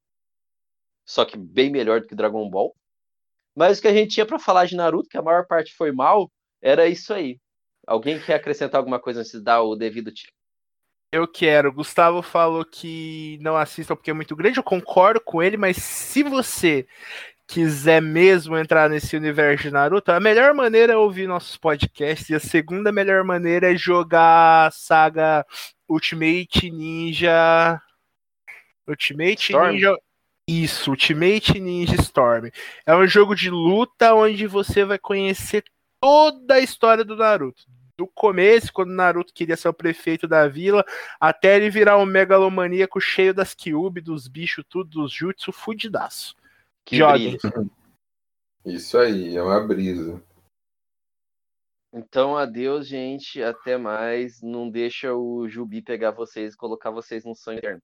só 1.04 1.24
que 1.24 1.36
bem 1.38 1.70
melhor 1.70 2.00
do 2.00 2.08
que 2.08 2.16
Dragon 2.16 2.50
Ball. 2.50 2.74
Mas 3.54 3.78
o 3.78 3.82
que 3.82 3.86
a 3.86 3.94
gente 3.94 4.14
tinha 4.14 4.26
pra 4.26 4.40
falar 4.40 4.66
de 4.66 4.74
Naruto, 4.74 5.08
que 5.08 5.16
a 5.16 5.22
maior 5.22 5.46
parte 5.46 5.72
foi 5.72 5.92
mal, 5.92 6.28
era 6.60 6.88
isso 6.88 7.14
aí. 7.14 7.38
Alguém 7.86 8.20
quer 8.20 8.34
acrescentar 8.34 8.80
alguma 8.80 8.98
coisa 8.98 9.20
antes 9.20 9.30
de 9.30 9.40
dar 9.40 9.62
o 9.62 9.76
devido 9.76 10.10
tiro? 10.10 10.32
Eu 11.12 11.28
quero. 11.28 11.70
Gustavo 11.70 12.22
falou 12.22 12.64
que 12.64 13.38
não 13.42 13.54
assistam 13.54 13.94
porque 13.94 14.10
é 14.10 14.14
muito 14.14 14.34
grande. 14.34 14.58
Eu 14.58 14.64
concordo 14.64 15.20
com 15.20 15.42
ele, 15.42 15.58
mas 15.58 15.76
se 15.76 16.22
você 16.22 16.86
quiser 17.52 18.00
mesmo 18.00 18.56
entrar 18.56 18.88
nesse 18.88 19.14
universo 19.14 19.64
de 19.64 19.70
Naruto, 19.70 20.10
a 20.10 20.18
melhor 20.18 20.54
maneira 20.54 20.94
é 20.94 20.96
ouvir 20.96 21.26
nossos 21.26 21.54
podcasts 21.58 22.30
e 22.30 22.34
a 22.34 22.40
segunda 22.40 22.90
melhor 22.90 23.22
maneira 23.24 23.70
é 23.70 23.76
jogar 23.76 24.68
a 24.68 24.70
saga 24.70 25.44
Ultimate 25.86 26.70
Ninja. 26.70 27.78
Ultimate 28.88 29.52
Storm? 29.52 29.72
Ninja. 29.72 29.98
Isso, 30.48 30.90
Ultimate 30.92 31.60
Ninja 31.60 31.94
Storm. 31.96 32.48
É 32.86 32.96
um 32.96 33.06
jogo 33.06 33.34
de 33.34 33.50
luta 33.50 34.14
onde 34.14 34.46
você 34.46 34.82
vai 34.82 34.98
conhecer 34.98 35.62
toda 36.00 36.54
a 36.54 36.60
história 36.60 37.04
do 37.04 37.14
Naruto. 37.14 37.64
do 37.98 38.06
começo, 38.06 38.72
quando 38.72 38.92
Naruto 38.92 39.34
queria 39.34 39.58
ser 39.58 39.68
o 39.68 39.74
prefeito 39.74 40.26
da 40.26 40.48
vila, 40.48 40.82
até 41.20 41.56
ele 41.56 41.68
virar 41.68 41.98
um 41.98 42.06
megalomaníaco 42.06 42.98
cheio 42.98 43.34
das 43.34 43.52
Kyubi, 43.52 44.00
dos 44.00 44.26
bichos, 44.26 44.64
tudo, 44.66 44.88
dos 44.88 45.12
jutsu, 45.12 45.52
fudidaço. 45.52 46.34
Que 46.84 46.96
Joguem. 46.96 47.36
Isso 48.64 48.98
aí, 48.98 49.36
é 49.36 49.42
uma 49.42 49.60
brisa. 49.60 50.22
Então, 51.92 52.36
adeus, 52.36 52.86
gente. 52.86 53.42
Até 53.42 53.76
mais. 53.76 54.40
Não 54.40 54.70
deixa 54.70 55.14
o 55.14 55.48
Jubi 55.48 55.82
pegar 55.82 56.10
vocês 56.10 56.54
e 56.54 56.56
colocar 56.56 56.90
vocês 56.90 57.24
no 57.24 57.34
sonho 57.34 57.59
eterno. 57.59 57.82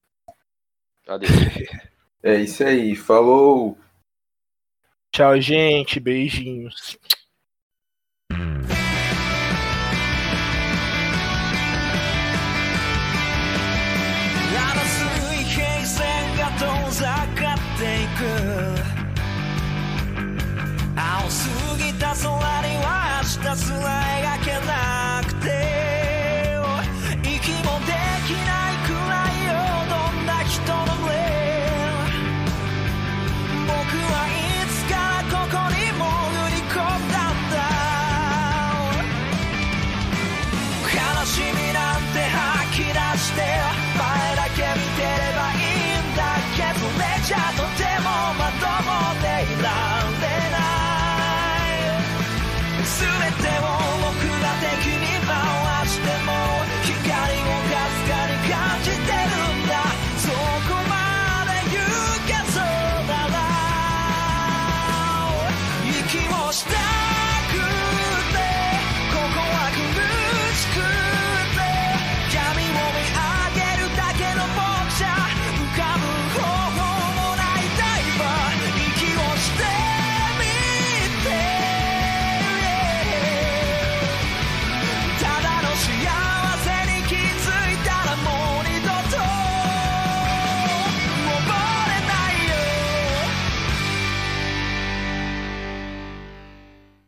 Adeus. 1.07 1.31
É 2.21 2.35
isso 2.35 2.65
aí, 2.65 2.97
falou! 2.97 3.79
Tchau, 5.13 5.41
gente. 5.41 6.01
Beijinhos. 6.01 6.99